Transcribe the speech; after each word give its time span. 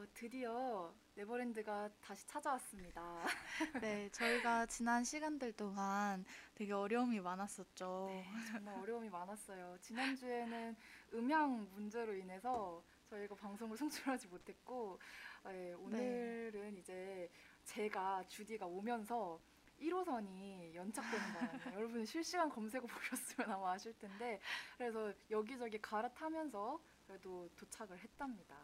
어, 0.09 0.11
드디어 0.13 0.91
네버랜드가 1.15 1.89
다시 2.01 2.25
찾아왔습니다. 2.25 3.23
네, 3.83 4.09
저희가 4.09 4.65
지난 4.65 5.03
시간들 5.03 5.53
동안 5.53 6.25
되게 6.55 6.73
어려움이 6.73 7.19
많았었죠. 7.19 8.07
네, 8.09 8.25
정말 8.51 8.79
어려움이 8.79 9.09
많았어요. 9.09 9.77
지난주에는 9.81 10.75
음향 11.13 11.69
문제로 11.73 12.13
인해서 12.15 12.83
저희가 13.09 13.35
방송을 13.35 13.77
송출하지 13.77 14.27
못했고, 14.27 14.99
네, 15.45 15.73
오늘은 15.73 16.77
이제 16.77 17.29
제가 17.65 18.23
주디가 18.27 18.65
오면서 18.65 19.39
1호선이 19.79 20.73
연착되는 20.73 21.33
바람에 21.33 21.75
여러분 21.75 22.05
실시간 22.05 22.49
검색어 22.49 22.85
보셨으면 22.85 23.49
아마 23.49 23.71
아실 23.71 23.97
텐데 23.97 24.41
그래서 24.77 25.13
여기저기 25.31 25.79
갈아타면서 25.81 26.81
그래도 27.07 27.47
도착을 27.55 27.97
했답니다. 27.97 28.57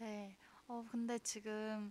네. 0.00 0.36
네. 0.68 0.74
어, 0.74 0.84
근데 0.90 1.18
지금 1.18 1.90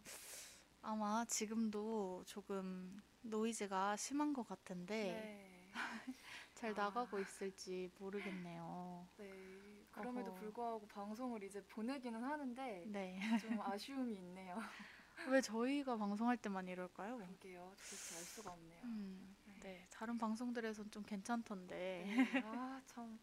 아마 0.81 1.25
지금도 1.25 2.23
조금 2.25 3.02
노이즈가 3.22 3.95
심한 3.97 4.33
것 4.33 4.47
같은데 4.47 5.03
네. 5.03 5.72
잘 6.53 6.72
아. 6.72 6.83
나가고 6.86 7.20
있을지 7.20 7.89
모르겠네요. 7.98 9.08
네. 9.17 9.86
그럼에도 9.92 10.30
어허. 10.31 10.39
불구하고 10.39 10.88
방송을 10.88 11.44
이제 11.44 11.64
보내기는 11.66 12.23
하는데 12.23 12.83
네. 12.88 13.20
좀 13.42 13.59
아쉬움이 13.61 14.14
있네요. 14.16 14.55
왜 15.30 15.42
저희가 15.42 15.98
방송할 15.98 16.38
때만 16.38 16.67
이럴까요? 16.67 17.17
그러게요. 17.17 17.73
도대체 17.75 18.16
알 18.17 18.23
수가 18.23 18.52
없네요. 18.52 18.81
음, 18.83 19.36
네. 19.61 19.88
다른 19.89 20.17
방송들에선 20.20 20.92
좀 20.92 21.03
괜찮던데. 21.03 22.05
네. 22.05 22.42
아, 22.45 22.80
참. 22.86 23.20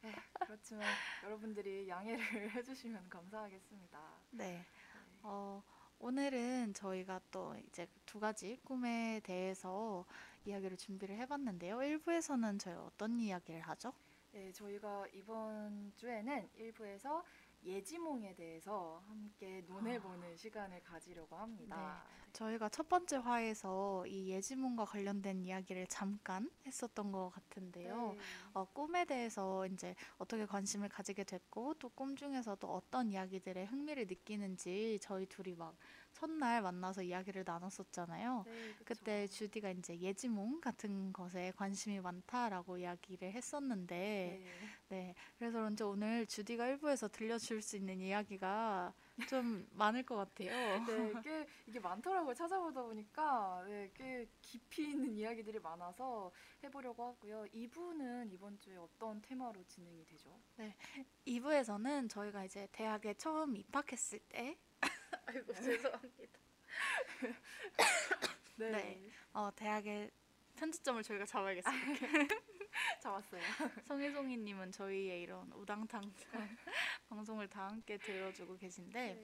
네, 0.00 0.14
그렇지만 0.38 0.86
여러분들이 1.24 1.88
양해를 1.88 2.18
해주시면 2.56 3.08
감사하겠습니다. 3.10 3.98
네. 4.30 4.64
네. 5.26 5.32
어, 5.32 5.62
오늘은 5.98 6.72
저희가 6.74 7.20
또 7.32 7.56
이제 7.66 7.88
두 8.06 8.20
가지 8.20 8.60
꿈에 8.62 9.20
대해서 9.24 10.04
이야기를 10.44 10.76
준비를 10.76 11.16
해봤는데요. 11.16 11.78
1부에서는 11.78 12.60
저희 12.60 12.74
어떤 12.76 13.18
이야기를 13.18 13.60
하죠? 13.62 13.92
네, 14.30 14.52
저희가 14.52 15.06
이번 15.12 15.92
주에는 15.96 16.48
1부에서 16.56 17.24
예지몽에 17.64 18.34
대해서 18.34 19.02
함께 19.08 19.62
논해보는 19.66 20.36
시간을 20.36 20.82
가지려고 20.82 21.36
합니다. 21.36 22.04
저희가 22.32 22.68
첫 22.68 22.88
번째 22.88 23.16
화에서 23.16 24.06
이 24.06 24.28
예지몽과 24.30 24.84
관련된 24.84 25.40
이야기를 25.42 25.86
잠깐 25.88 26.50
했었던 26.66 27.10
것 27.10 27.30
같은데요. 27.30 28.12
네. 28.12 28.18
어, 28.52 28.64
꿈에 28.72 29.04
대해서 29.06 29.66
이제 29.66 29.94
어떻게 30.18 30.44
관심을 30.46 30.88
가지게 30.88 31.24
됐고 31.24 31.74
또 31.74 31.88
꿈 31.96 32.14
중에서도 32.14 32.66
어떤 32.68 33.10
이야기들에 33.10 33.64
흥미를 33.64 34.06
느끼는지 34.06 34.98
저희 35.00 35.24
둘이 35.26 35.54
막 35.54 35.74
첫날 36.20 36.62
만나서 36.62 37.02
이야기를 37.02 37.44
나눴었잖아요. 37.46 38.44
네, 38.46 38.52
그쵸. 38.78 38.84
그때 38.86 39.26
주디가 39.26 39.70
이제 39.72 40.00
예지몽 40.00 40.62
같은 40.62 41.12
것에 41.12 41.52
관심이 41.56 42.00
많다라고 42.00 42.78
이야기를 42.78 43.32
했었는데 43.32 44.40
네. 44.40 44.50
네. 44.88 45.14
그래서 45.38 45.58
그런지 45.58 45.82
오늘 45.82 46.24
주디가 46.26 46.68
일부에서 46.68 47.08
들려줄 47.08 47.60
수 47.60 47.76
있는 47.76 48.00
이야기가 48.00 48.94
좀 49.28 49.66
많을 49.72 50.04
것 50.04 50.16
같아요. 50.16 50.50
네, 50.86 51.12
꽤 51.22 51.46
이게 51.66 51.78
많더라고요. 51.80 52.32
찾아보다 52.32 52.82
보니까 52.82 53.62
네, 53.66 53.90
꽤 53.94 54.26
깊이 54.40 54.92
있는 54.92 55.14
이야기들이 55.14 55.58
많아서 55.58 56.32
해보려고 56.64 57.04
하고요. 57.08 57.44
2부는 57.52 58.32
이번 58.32 58.58
주에 58.58 58.76
어떤 58.76 59.20
테마로 59.20 59.62
진행이 59.64 60.06
되죠? 60.06 60.40
2부에서는 61.26 62.08
저희가 62.08 62.44
이제 62.46 62.66
대학에 62.72 63.12
처음 63.14 63.54
입학했을 63.54 64.18
때 64.30 64.56
아이고 65.26 65.52
죄송합니다. 65.54 66.40
네. 68.56 69.10
어, 69.32 69.50
대학의 69.54 70.10
편집점을 70.56 71.02
저희가 71.02 71.26
잡아야겠습니다. 71.26 72.34
잡았어요. 73.00 73.42
성혜송이님은 73.86 74.72
저희의 74.72 75.22
이런 75.22 75.50
우당탕 75.52 76.12
방송을 77.08 77.48
다 77.48 77.68
함께 77.68 77.98
들어주고 77.98 78.56
계신데 78.56 79.14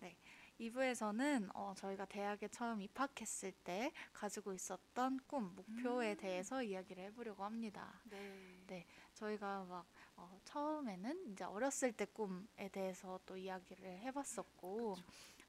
네. 0.00 0.16
2부에서는 0.60 1.50
어, 1.54 1.74
저희가 1.76 2.04
대학에 2.04 2.48
처음 2.48 2.80
입학했을 2.80 3.52
때 3.64 3.92
가지고 4.12 4.52
있었던 4.52 5.18
꿈, 5.26 5.54
목표에 5.56 6.12
음. 6.12 6.16
대해서 6.16 6.62
이야기를 6.62 7.02
해보려고 7.04 7.44
합니다. 7.44 8.00
네. 8.04 8.62
네. 8.66 8.86
저희가 9.14 9.64
막 9.64 9.86
어, 10.16 10.38
처음에는 10.44 11.32
이제 11.32 11.44
어렸을 11.44 11.92
때 11.92 12.04
꿈에 12.06 12.68
대해서 12.72 13.18
또 13.26 13.36
이야기를 13.36 13.98
해봤었고, 14.00 14.96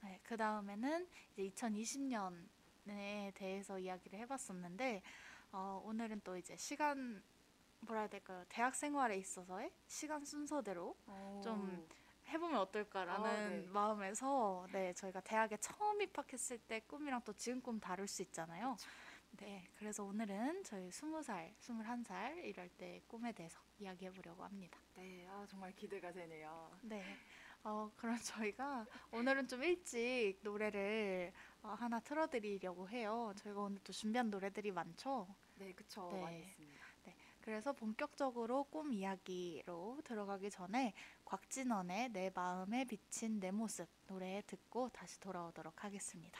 네, 0.03 0.19
그 0.23 0.37
다음에는 0.37 1.07
이제 1.33 1.49
2020년에 1.49 3.33
대해서 3.33 3.79
이야기를 3.79 4.19
해봤었는데, 4.19 5.01
어, 5.51 5.81
오늘은 5.85 6.21
또 6.23 6.35
이제 6.37 6.55
시간 6.57 7.23
뭐라 7.81 8.01
해야 8.01 8.09
될까요? 8.09 8.43
대학 8.49 8.75
생활에 8.75 9.17
있어서의 9.17 9.71
시간 9.87 10.25
순서대로 10.25 10.95
오. 11.07 11.41
좀 11.43 11.87
해보면 12.27 12.59
어떨까라는 12.59 13.25
아, 13.25 13.49
네. 13.49 13.61
마음에서 13.67 14.67
네 14.71 14.93
저희가 14.93 15.21
대학에 15.21 15.57
처음 15.57 16.01
입학했을 16.01 16.57
때 16.59 16.79
꿈이랑 16.81 17.21
또 17.23 17.33
지금 17.33 17.61
꿈 17.61 17.79
다를 17.79 18.07
수 18.07 18.21
있잖아요. 18.23 18.75
그쵸. 18.77 18.89
네 19.37 19.67
그래서 19.77 20.03
오늘은 20.03 20.63
저희 20.63 20.89
스무 20.91 21.21
살, 21.21 21.53
스물한 21.59 22.03
살 22.03 22.37
이럴 22.43 22.69
때 22.69 23.01
꿈에 23.07 23.31
대해서 23.31 23.59
이야기해 23.80 24.12
보려고 24.12 24.44
합니다. 24.44 24.80
네, 24.96 25.28
아 25.30 25.46
정말 25.47 25.74
기대가 25.75 26.12
되네요. 26.12 26.72
네. 26.81 27.03
어, 27.63 27.91
그럼 27.96 28.18
저희가 28.22 28.86
오늘은 29.12 29.47
좀 29.47 29.63
일찍 29.63 30.38
노래를 30.44 31.34
어, 31.63 31.69
하나 31.69 32.00
틀어드리려고 32.00 32.88
해요. 32.90 33.34
저희가 33.38 33.62
오늘 33.62 33.80
또 33.84 33.91
준비한 33.91 34.30
노래들이 34.30 34.72
많죠. 34.72 35.28
네, 35.56 35.74
그쵸. 35.74 36.09
네. 36.13 36.22
많이 36.22 36.40
있습니다. 36.41 36.86
그래서 37.45 37.74
본격적으로 37.74 38.63
꿈 38.63 38.92
이야기로 38.92 40.01
들어가기 40.04 40.50
전에 40.50 40.94
곽진원의 41.25 42.10
내 42.10 42.31
마음에 42.33 42.86
비친 42.86 43.39
내 43.39 43.51
모습 43.51 43.88
노래 44.07 44.42
듣고 44.48 44.89
다시 44.89 45.19
돌아오도록 45.19 45.83
하겠습니다. 45.83 46.39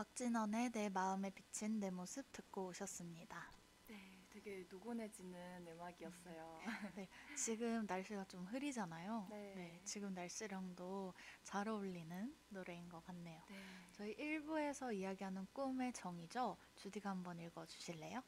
곽진원의 0.00 0.70
내 0.70 0.88
마음에 0.88 1.28
비친 1.28 1.78
내 1.78 1.90
모습 1.90 2.32
듣고 2.32 2.68
오셨습니다. 2.68 3.50
네, 3.86 4.24
되게 4.30 4.64
노곤해지는 4.70 5.66
음악이었어요. 5.68 6.58
지금 7.36 7.84
날씨가 7.86 8.24
좀 8.24 8.46
흐리잖아요. 8.46 9.26
네. 9.28 9.78
지금 9.84 10.14
날씨랑도 10.14 11.12
잘 11.42 11.68
어울리는 11.68 12.34
노래인 12.48 12.88
것 12.88 13.04
같네요. 13.04 13.42
네. 13.50 13.56
저희 13.92 14.16
1부에서 14.16 14.96
이야기하는 14.96 15.46
꿈의 15.52 15.92
정의죠. 15.92 16.56
주디가 16.76 17.10
한번 17.10 17.38
읽어주실래요? 17.38 18.22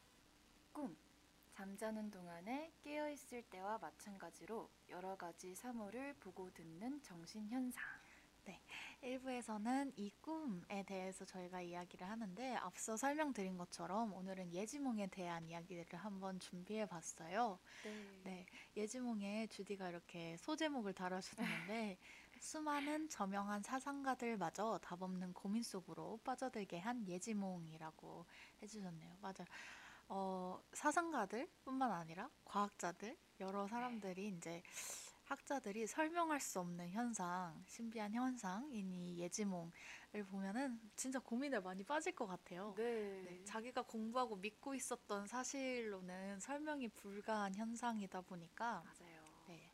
꿈. 0.73 0.95
잠자는 1.55 2.11
동안에 2.11 2.71
깨어 2.83 3.09
있을 3.09 3.41
때와 3.49 3.79
마찬가지로 3.79 4.69
여러 4.89 5.15
가지 5.15 5.55
사물을 5.55 6.13
보고 6.19 6.51
듣는 6.53 7.01
정신 7.01 7.49
현상. 7.49 7.83
1부에서는 9.03 9.91
이 9.97 10.11
꿈에 10.21 10.83
대해서 10.83 11.25
저희가 11.25 11.61
이야기를 11.61 12.07
하는데 12.07 12.55
앞서 12.55 12.95
설명드린 12.95 13.57
것처럼 13.57 14.13
오늘은 14.13 14.53
예지몽에 14.53 15.07
대한 15.07 15.45
이야기를 15.45 15.85
한번 15.93 16.39
준비해 16.39 16.85
봤어요. 16.85 17.59
네. 17.83 18.21
네, 18.23 18.45
예지몽에 18.77 19.47
주디가 19.47 19.89
이렇게 19.89 20.37
소제목을 20.37 20.93
달아주셨는데 20.93 21.97
수많은 22.39 23.09
저명한 23.09 23.61
사상가들마저 23.61 24.79
답 24.81 25.01
없는 25.01 25.33
고민 25.33 25.63
속으로 25.63 26.19
빠져들게 26.23 26.79
한 26.79 27.07
예지몽이라고 27.07 28.25
해주셨네요. 28.61 29.17
맞아요. 29.21 29.47
어, 30.09 30.61
사상가들뿐만 30.73 31.91
아니라 31.91 32.29
과학자들 32.45 33.17
여러 33.39 33.67
사람들이 33.67 34.27
이제 34.29 34.61
학자들이 35.33 35.87
설명할 35.87 36.39
수 36.39 36.59
없는 36.59 36.91
현상, 36.91 37.63
신비한 37.65 38.13
현상인 38.13 38.93
이 38.93 39.17
예지몽을 39.17 39.71
보면은 40.29 40.79
진짜 40.95 41.17
고민에 41.17 41.59
많이 41.59 41.83
빠질 41.83 42.13
것 42.13 42.27
같아요. 42.27 42.75
네. 42.77 43.23
네, 43.23 43.43
자기가 43.43 43.81
공부하고 43.81 44.35
믿고 44.35 44.75
있었던 44.75 45.25
사실로는 45.25 46.39
설명이 46.39 46.89
불가한 46.89 47.55
현상이다 47.55 48.21
보니까 48.21 48.83
맞아요. 48.85 49.23
네. 49.47 49.71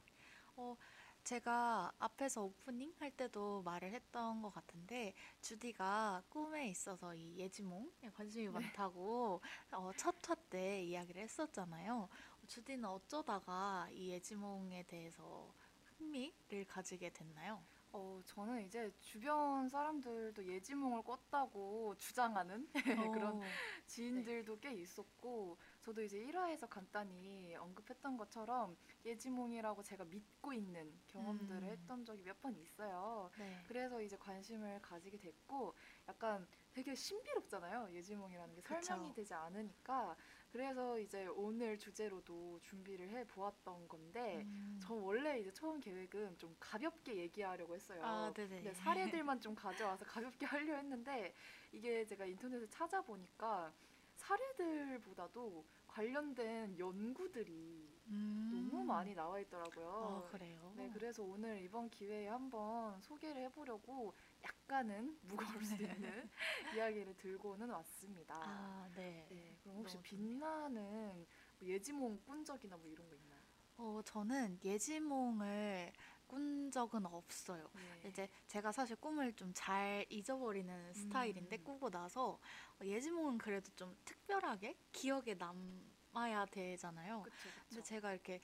어, 0.55 0.77
제가 1.25 1.91
앞에서 1.99 2.43
오프닝 2.43 2.93
할 2.97 3.11
때도 3.11 3.61
말을 3.63 3.91
했던 3.91 4.41
것 4.41 4.53
같은데 4.53 5.13
주디가 5.41 6.23
꿈에 6.29 6.69
있어서 6.69 7.13
이 7.13 7.37
예지몽에 7.37 8.09
관심이 8.15 8.47
많다고 8.47 9.41
어, 9.73 9.91
첫화 9.97 10.35
때 10.49 10.81
이야기를 10.83 11.21
했었잖아요. 11.21 12.07
주디는 12.49 12.83
어쩌다가 12.83 13.87
이 13.91 14.09
예지몽에 14.09 14.83
대해서 14.83 15.53
흥미를 15.85 16.65
가지게 16.67 17.11
됐나요? 17.11 17.63
어, 17.91 18.21
저는 18.23 18.67
이제 18.67 18.91
주변 18.99 19.67
사람들도 19.67 20.45
예지몽을 20.45 21.01
꿨다고 21.01 21.95
주장하는 21.97 22.69
그런 23.11 23.35
어, 23.35 23.59
지인들도 23.87 24.59
꽤 24.59 24.73
있었고, 24.75 25.57
저도 25.81 26.03
이제 26.03 26.19
1화에서 26.19 26.67
간단히 26.69 27.55
언급했던 27.55 28.15
것처럼 28.15 28.77
예지몽이라고 29.05 29.81
제가 29.81 30.05
믿고 30.05 30.53
있는 30.53 31.01
경험들을 31.07 31.63
음. 31.67 31.71
했던 31.71 32.05
적이 32.05 32.21
몇 32.23 32.39
번 32.41 32.55
있어요. 32.57 33.31
네. 33.35 33.45
그래서 33.63 33.99
이제 34.03 34.15
관심을 34.17 34.79
가지게 34.83 35.17
됐고, 35.17 35.73
약간 36.07 36.47
되게 36.73 36.93
신비롭잖아요. 36.93 37.89
예지몽이라는 37.91 38.53
게 38.53 38.61
그쵸. 38.63 38.95
설명이 39.01 39.11
되지 39.13 39.33
않으니까. 39.33 40.15
그래서 40.51 40.97
이제 40.99 41.27
오늘 41.27 41.77
주제로도 41.77 42.59
준비를 42.61 43.09
해 43.09 43.25
보았던 43.25 43.87
건데, 43.87 44.43
음. 44.45 44.79
저 44.81 44.93
원래 44.93 45.39
이제 45.39 45.51
처음 45.51 45.79
계획은 45.79 46.37
좀 46.37 46.55
가볍게 46.59 47.15
얘기하려고 47.17 47.75
했어요. 47.75 48.01
아, 48.03 48.33
네네. 48.33 48.73
사례들만 48.73 49.39
좀 49.41 49.53
가져와서 49.55 50.05
가볍게 50.05 50.45
하려 50.47 50.75
했는데 50.75 51.33
이게 51.71 52.05
제가 52.05 52.25
인터넷에 52.25 52.67
찾아보니까 52.69 53.71
사례들보다도 54.15 55.65
관련된 55.99 56.79
연구들이 56.79 57.99
음. 58.07 58.49
너무 58.53 58.85
많이 58.85 59.13
나와 59.13 59.37
있더라고요. 59.41 60.23
아, 60.25 60.31
그래요? 60.31 60.73
네, 60.77 60.89
그래서 60.93 61.23
오늘 61.23 61.61
이번 61.61 61.89
기회에 61.89 62.29
한번 62.29 63.01
소개를 63.01 63.41
해보려고 63.43 64.13
약간은 64.41 65.19
무거울 65.59 65.61
수 65.65 65.75
있는 65.83 66.29
이야기를 66.73 67.17
들고는 67.17 67.69
왔습니다. 67.69 68.33
아, 68.39 68.89
네. 68.95 69.27
네, 69.29 69.57
그럼 69.61 69.75
혹시 69.75 69.97
좋네요. 69.97 70.03
빛나는 70.03 71.27
뭐 71.59 71.67
예지몽 71.67 72.21
꾼 72.25 72.45
적이나 72.45 72.77
뭐 72.77 72.89
이런 72.89 73.09
거 73.09 73.15
있나요? 73.17 73.41
어, 73.75 74.01
저는 74.05 74.59
예지몽을 74.63 75.91
꾼 76.29 76.69
적은 76.71 77.05
없어요. 77.07 77.67
네. 77.73 78.09
이제 78.09 78.29
제가 78.47 78.71
사실 78.71 78.95
꿈을 78.95 79.33
좀 79.33 79.49
잘 79.55 80.05
잊어버리는 80.09 80.93
스타일인데 80.93 81.57
음. 81.57 81.63
꾸고 81.63 81.89
나서 81.89 82.39
어, 82.79 82.85
예지몽은 82.85 83.39
그래도 83.39 83.71
좀 83.75 83.97
특별하게 84.05 84.77
기억에 84.91 85.33
남아야 85.33 86.45
되잖아요. 86.45 87.23
그쵸, 87.23 87.35
그쵸. 87.35 87.65
근데 87.67 87.83
제가 87.83 88.13
이렇게 88.13 88.39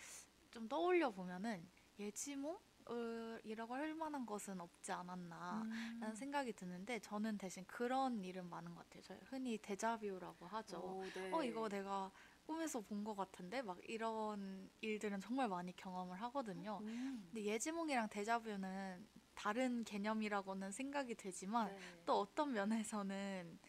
좀 0.52 0.68
떠올려 0.68 1.12
보면은 1.12 1.66
예지몽 2.00 2.58
이라고 3.44 3.74
할 3.76 3.94
만한 3.96 4.26
것은 4.26 4.60
없지 4.60 4.92
않았나. 4.92 5.62
음. 5.64 5.98
라는 6.02 6.16
생각이 6.16 6.54
드는데 6.54 7.00
저는 7.00 7.38
대신 7.38 7.64
그런 7.66 8.24
일은 8.24 8.50
많은 8.50 8.74
것 8.74 8.84
같아요. 8.84 9.02
저희 9.04 9.20
흔히 9.26 9.58
데자뷰라고 9.60 10.48
하죠. 10.48 10.78
오, 10.80 11.04
네. 11.14 11.32
어 11.34 11.44
이거 11.44 11.70
내가 11.70 12.12
꿈에서 12.46 12.82
본 12.82 13.04
것 13.04 13.16
같은데 13.16 13.62
막 13.62 13.78
이런 13.88 14.70
일들은 14.82 15.20
정말 15.20 15.48
많이 15.48 15.76
경험을 15.76 16.20
하거든요. 16.24 16.80
음. 16.82 17.28
근데 17.32 17.44
예지몽이랑 17.46 18.10
데자뷰는 18.10 19.08
다른 19.36 19.84
개념이라고는 19.84 20.72
생각이 20.72 21.14
되지만 21.16 21.68
네. 21.68 21.80
또 22.06 22.20
어떤 22.20 22.54
면에서는 22.54 23.60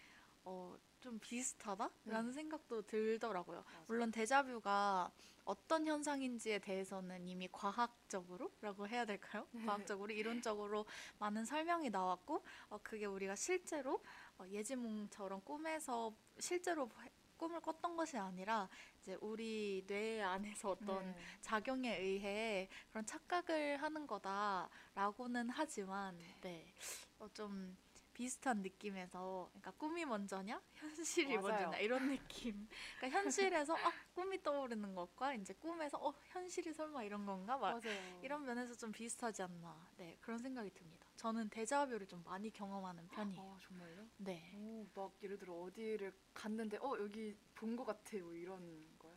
어, 0.44 0.76
좀 1.00 1.18
비슷하다라는 1.18 2.26
네. 2.28 2.32
생각도 2.32 2.82
들더라고요. 2.82 3.62
맞아요. 3.66 3.84
물론 3.88 4.10
데자뷰가 4.10 5.10
어떤 5.44 5.86
현상인지에 5.86 6.58
대해서는 6.60 7.26
이미 7.28 7.48
과학적으로라고 7.52 8.88
해야 8.88 9.04
될까요? 9.04 9.46
네. 9.52 9.64
과학적으로 9.66 10.12
이론적으로 10.12 10.86
많은 11.18 11.44
설명이 11.44 11.90
나왔고 11.90 12.42
어, 12.70 12.78
그게 12.82 13.04
우리가 13.06 13.36
실제로 13.36 14.00
어, 14.38 14.44
예지몽처럼 14.48 15.42
꿈에서 15.44 16.14
실제로 16.38 16.88
해- 17.02 17.10
꿈을 17.36 17.60
꿨던 17.60 17.96
것이 17.96 18.16
아니라 18.16 18.68
이제 19.00 19.16
우리 19.20 19.84
뇌 19.86 20.22
안에서 20.22 20.70
어떤 20.70 21.04
네. 21.12 21.18
작용에 21.40 21.98
의해 21.98 22.68
그런 22.90 23.04
착각을 23.06 23.82
하는 23.82 24.06
거다라고는 24.06 25.50
하지만 25.50 26.18
네. 26.40 26.72
어, 27.18 27.28
좀 27.32 27.76
비슷한 28.16 28.62
느낌에서 28.62 29.50
그러니까 29.50 29.70
꿈이 29.72 30.06
먼저냐 30.06 30.62
현실이 30.74 31.36
맞아요. 31.36 31.42
먼저냐 31.42 31.78
이런 31.78 32.08
느낌. 32.08 32.66
그러니까 32.96 33.20
현실에서 33.20 33.76
아 33.76 33.92
꿈이 34.14 34.42
떠오르는 34.42 34.94
것과 34.94 35.34
이제 35.34 35.52
꿈에서 35.52 35.98
어 35.98 36.14
현실이 36.28 36.72
설마 36.72 37.02
이런 37.04 37.26
건가 37.26 37.58
막 37.58 37.78
맞아요. 37.84 38.20
이런 38.22 38.46
면에서 38.46 38.74
좀 38.74 38.90
비슷하지 38.90 39.42
않나. 39.42 39.90
네 39.98 40.16
그런 40.22 40.38
생각이 40.38 40.70
듭니다. 40.70 41.05
저는 41.26 41.48
데자뷰를 41.50 42.06
좀 42.06 42.22
많이 42.22 42.50
경험하는 42.50 43.08
편이에요. 43.08 43.40
아 43.42 43.58
정말요? 43.60 44.06
네. 44.18 44.52
오, 44.54 44.86
막 44.94 45.12
예를 45.20 45.36
들어 45.36 45.54
어디를 45.54 46.12
갔는데 46.32 46.76
어 46.76 46.96
여기 47.00 47.36
본 47.56 47.74
것 47.76 47.84
같아 47.84 48.16
뭐 48.18 48.32
이런 48.32 48.96
거요? 48.96 49.12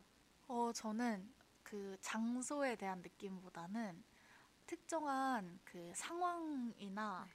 어, 0.48 0.72
저는 0.72 1.32
그 1.62 1.96
장소에 2.00 2.74
대한 2.74 3.00
느낌보다는 3.00 4.02
특정한 4.66 5.60
그 5.64 5.92
상황이나 5.94 7.26
네. 7.28 7.32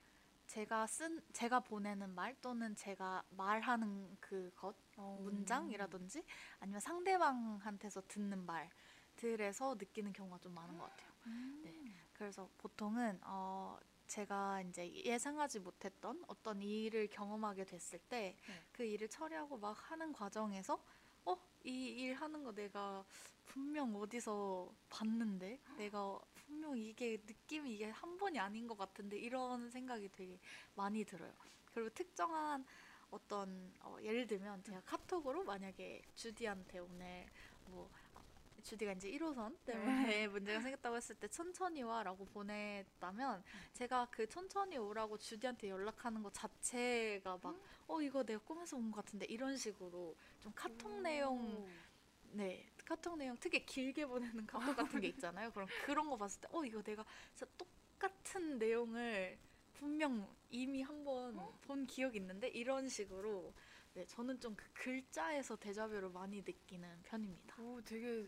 제가 0.48 0.88
쓴, 0.88 1.22
제가 1.32 1.62
보내는 1.62 2.10
말 2.13 2.36
또는 2.41 2.75
제가 2.75 3.24
말하는 3.29 4.17
그것, 4.20 4.75
어. 4.98 5.17
문장이라든지 5.24 6.22
아니면 6.60 6.82
상대방한테서 6.82 8.01
듣는 8.10 8.46
말들에서 8.46 9.75
느끼는 9.75 10.12
경우가 10.12 10.39
좀 10.39 10.53
많은 10.53 10.77
것 10.77 10.89
같아요. 10.89 11.12
음. 11.27 11.62
네. 11.63 11.96
그래서 12.13 12.50
보통은, 12.58 13.22
어, 13.24 13.79
제가 14.08 14.62
이제 14.62 14.92
예상하지 15.04 15.60
못했던 15.60 16.24
어떤 16.28 16.62
일을 16.62 17.08
경험하게 17.08 17.66
됐을 17.66 18.00
때 18.10 18.36
네. 18.48 18.54
그 18.72 18.84
일을 18.84 19.08
처리하고 19.10 19.58
막 19.58 19.72
하는 19.92 20.14
과정에서 20.14 20.82
어, 21.26 21.36
이 21.64 21.98
일 22.00 22.14
하는 22.16 22.44
거 22.44 22.52
내가 22.54 23.04
분명 23.46 23.96
어디서 23.96 24.72
봤는데 24.90 25.60
내가 25.78 26.20
분명 26.36 26.78
이게 26.78 27.18
느낌이 27.26 27.74
이게 27.74 27.90
한 27.90 28.18
번이 28.18 28.40
아닌 28.40 28.68
것 28.68 28.78
같은데 28.78 29.18
이런 29.18 29.70
생각이 29.72 30.10
되게 30.10 30.40
많이 30.76 31.04
들어요. 31.04 31.34
그리고 31.74 31.90
특정한 31.90 32.66
어떤 33.12 33.74
어, 33.82 33.98
예를 34.02 34.28
들면 34.28 34.64
제가 34.64 34.82
카톡으로 34.86 35.44
만약에 35.44 36.02
주디한테 36.16 36.80
오늘 36.80 37.26
뭐 37.68 37.90
주디가 38.65 38.93
이제 38.93 39.10
1호선 39.12 39.55
때문에 39.65 40.27
문제가 40.27 40.60
생겼다고 40.62 40.95
했을 40.98 41.15
때 41.15 41.27
천천히 41.27 41.84
와라고 41.84 42.25
보냈다면 42.25 43.43
제가 43.74 44.07
그 44.12 44.27
천천히 44.27 44.77
오라고 44.77 45.17
주디한테 45.17 45.69
연락하는 45.69 46.24
것 46.24 46.34
자체가 46.34 47.39
막 47.41 47.55
어 47.88 48.01
이거 48.01 48.24
내가 48.24 48.39
꿈에서 48.43 48.75
본것 48.77 49.05
같은데 49.05 49.27
이런 49.27 49.55
식으로 49.55 50.15
좀 50.41 50.51
카톡 50.55 51.01
내용 51.01 51.38
오. 51.63 51.69
네 52.31 52.65
카톡 52.86 53.15
내용 53.17 53.38
특히 53.39 53.63
길게 53.65 54.07
보내는 54.07 54.48
카톡 54.48 54.75
같은 54.75 55.00
게 55.00 55.07
있잖아요 55.13 55.51
그럼 55.51 55.67
그런 55.86 56.10
거 56.10 56.17
봤을 56.17 56.41
때 56.41 56.48
어 56.51 56.65
이거 56.65 56.81
내가 56.81 57.05
진짜 57.36 57.51
똑같은 57.57 58.57
내용을 58.57 59.38
분명 59.75 60.27
이미 60.50 60.81
한번 60.81 61.38
본 61.62 61.86
기억이 61.86 62.17
있는데 62.17 62.48
이런 62.48 62.89
식으로 62.89 63.53
네 63.93 64.05
저는 64.07 64.39
좀 64.39 64.55
그 64.55 64.65
글자에서 64.74 65.55
데자뷰를 65.57 66.10
많이 66.10 66.41
느끼는 66.41 67.03
편입니다. 67.03 67.55
오, 67.62 67.81
되게 67.86 68.27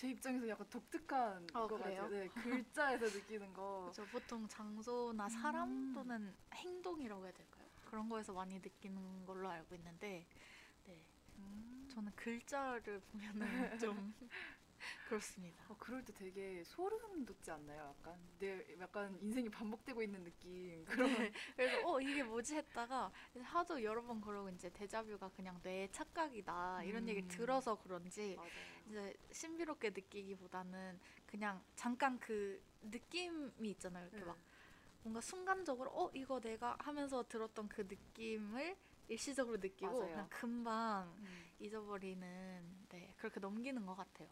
제 0.00 0.08
입장에서 0.08 0.48
약간 0.48 0.66
독특한 0.70 1.46
어, 1.52 1.66
것 1.68 1.76
그래요? 1.76 2.04
같아요. 2.04 2.08
네, 2.08 2.28
글자에서 2.64 3.04
느끼는 3.04 3.52
거. 3.52 3.90
그렇죠. 3.92 4.10
보통 4.10 4.48
장소나 4.48 5.28
사람 5.28 5.68
음. 5.68 5.92
또는 5.92 6.34
행동이라고 6.54 7.22
해야 7.22 7.32
될까요? 7.34 7.66
그런 7.84 8.08
거에서 8.08 8.32
많이 8.32 8.54
느끼는 8.54 9.26
걸로 9.26 9.50
알고 9.50 9.74
있는데 9.74 10.26
네 10.86 11.04
음. 11.36 11.86
저는 11.92 12.12
글자를 12.16 13.02
보면은 13.12 13.78
좀 13.78 14.14
그렇습니다. 15.06 15.62
어, 15.68 15.76
그럴 15.78 16.02
때 16.04 16.14
되게 16.14 16.62
소름 16.64 17.26
돋지 17.26 17.50
않나요? 17.50 17.94
약간 17.98 18.18
내 18.38 18.64
약간 18.78 19.18
인생이 19.20 19.50
반복되고 19.50 20.02
있는 20.02 20.24
느낌. 20.24 20.84
그런 20.86 21.12
네. 21.12 21.32
그래서 21.56 21.86
어 21.86 22.00
이게 22.00 22.22
뭐지 22.22 22.54
했다가 22.56 23.10
하도 23.42 23.82
여러 23.82 24.02
번 24.02 24.20
그러고 24.20 24.48
이제 24.48 24.70
데자뷰가 24.70 25.28
그냥 25.30 25.60
뇌의 25.62 25.92
착각이다 25.92 26.84
이런 26.84 27.06
얘기를 27.08 27.26
음. 27.26 27.28
들어서 27.28 27.76
그런지 27.76 28.36
맞아요. 28.36 28.50
이제 28.90 29.14
신비롭게 29.30 29.90
느끼기보다는 29.90 30.98
그냥 31.26 31.62
잠깐 31.76 32.18
그 32.18 32.60
느낌이 32.82 33.70
있잖아요. 33.70 34.06
이렇게 34.06 34.20
네. 34.20 34.26
막 34.26 34.36
뭔가 35.02 35.20
순간적으로 35.20 35.90
어 35.92 36.10
이거 36.12 36.40
내가 36.40 36.76
하면서 36.80 37.22
들었던 37.26 37.68
그 37.68 37.82
느낌을 37.82 38.76
일시적으로 39.08 39.58
느끼고 39.58 39.92
맞아요. 39.92 40.10
그냥 40.10 40.26
금방 40.28 41.14
음. 41.18 41.50
잊어버리는 41.60 42.86
네 42.88 43.14
그렇게 43.16 43.38
넘기는 43.38 43.84
것 43.86 43.94
같아요. 43.94 44.28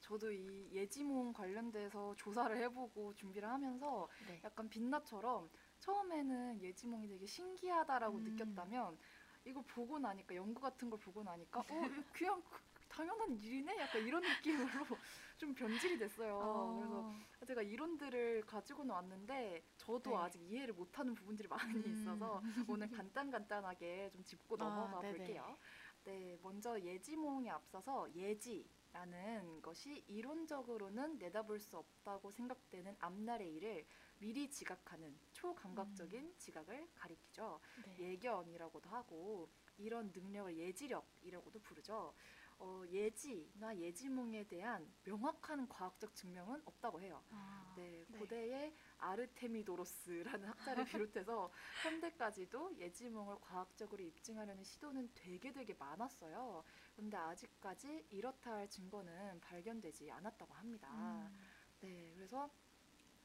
저도 0.00 0.30
이 0.30 0.68
예지몽 0.72 1.32
관련돼서 1.32 2.14
조사를 2.16 2.56
해보고 2.56 3.14
준비를 3.14 3.48
하면서 3.48 4.08
네. 4.26 4.40
약간 4.44 4.68
빛나처럼 4.68 5.48
처음에는 5.80 6.60
예지몽이 6.62 7.08
되게 7.08 7.26
신기하다라고 7.26 8.18
음. 8.18 8.24
느꼈다면 8.24 8.98
이걸 9.44 9.62
보고 9.66 9.98
나니까 9.98 10.34
연구 10.34 10.60
같은 10.60 10.90
걸 10.90 10.98
보고 11.00 11.22
나니까 11.22 11.60
어 11.60 11.64
그냥 12.12 12.42
당연한 12.88 13.38
일이네 13.38 13.78
약간 13.78 14.06
이런 14.06 14.22
느낌으로 14.22 14.66
좀 15.36 15.54
변질이 15.54 15.98
됐어요. 15.98 17.12
그래서 17.30 17.46
제가 17.46 17.62
이론들을 17.62 18.42
가지고는 18.46 18.94
왔는데 18.94 19.62
저도 19.76 20.10
네. 20.10 20.16
아직 20.16 20.42
이해를 20.42 20.74
못하는 20.74 21.14
부분들이 21.14 21.48
많이 21.48 21.74
음. 21.74 21.92
있어서 21.92 22.42
오늘 22.68 22.90
간단 22.90 23.30
간단하게 23.30 24.10
좀 24.12 24.24
짚고 24.24 24.56
아, 24.60 24.64
넘어가 24.64 25.00
네네. 25.00 25.16
볼게요. 25.18 25.56
네, 26.04 26.38
먼저 26.42 26.80
예지몽에 26.80 27.50
앞서서 27.50 28.12
예지 28.14 28.68
라는 28.92 29.60
것이 29.60 30.04
이론적으로는 30.06 31.18
내다볼 31.18 31.60
수 31.60 31.76
없다고 31.76 32.30
생각되는 32.30 32.96
앞날의 32.98 33.54
일을 33.56 33.86
미리 34.18 34.50
지각하는 34.50 35.14
초감각적인 35.32 36.34
지각을 36.38 36.88
가리키죠. 36.94 37.60
네. 37.84 38.12
예견이라고도 38.12 38.88
하고 38.88 39.50
이런 39.76 40.10
능력을 40.14 40.56
예지력이라고도 40.56 41.60
부르죠. 41.60 42.14
어, 42.58 42.82
예지나 42.90 43.76
예지몽에 43.76 44.44
대한 44.44 44.90
명확한 45.04 45.68
과학적 45.68 46.14
증명은 46.14 46.62
없다고 46.64 47.00
해요. 47.00 47.22
아, 47.30 47.74
네, 47.76 48.04
네. 48.08 48.18
고대의 48.18 48.74
아르테미도로스라는 48.98 50.48
학자를 50.48 50.84
비롯해서 51.10 51.50
현대까지도 51.82 52.76
예지몽을 52.78 53.36
과학적으로 53.40 54.02
입증하려는 54.02 54.64
시도는 54.64 55.10
되게 55.14 55.52
되게 55.52 55.74
많았어요. 55.74 56.64
근데 56.94 57.16
아직까지 57.16 58.06
이렇다 58.10 58.52
할 58.52 58.68
증거는 58.70 59.40
발견되지 59.40 60.10
않았다고 60.10 60.54
합니다. 60.54 60.88
음. 60.94 61.38
네, 61.80 62.12
그래서 62.14 62.50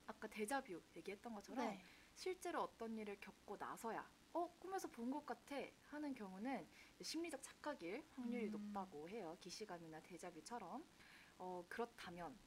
아까 0.07 0.27
데자뷰 0.27 0.81
얘기했던 0.95 1.33
것처럼 1.33 1.65
네. 1.65 1.81
실제로 2.13 2.63
어떤 2.63 2.97
일을 2.97 3.17
겪고 3.21 3.55
나서야 3.57 4.09
어 4.33 4.47
꿈에서 4.59 4.87
본 4.87 5.11
것 5.11 5.25
같아 5.25 5.55
하는 5.89 6.13
경우는 6.15 6.65
심리적 7.01 7.41
착각일 7.43 8.03
확률이 8.15 8.45
음. 8.47 8.51
높다고 8.51 9.09
해요 9.09 9.35
기시감이나 9.41 9.99
데자뷰처럼 10.01 10.83
어 11.37 11.65
그렇다면 11.67 12.37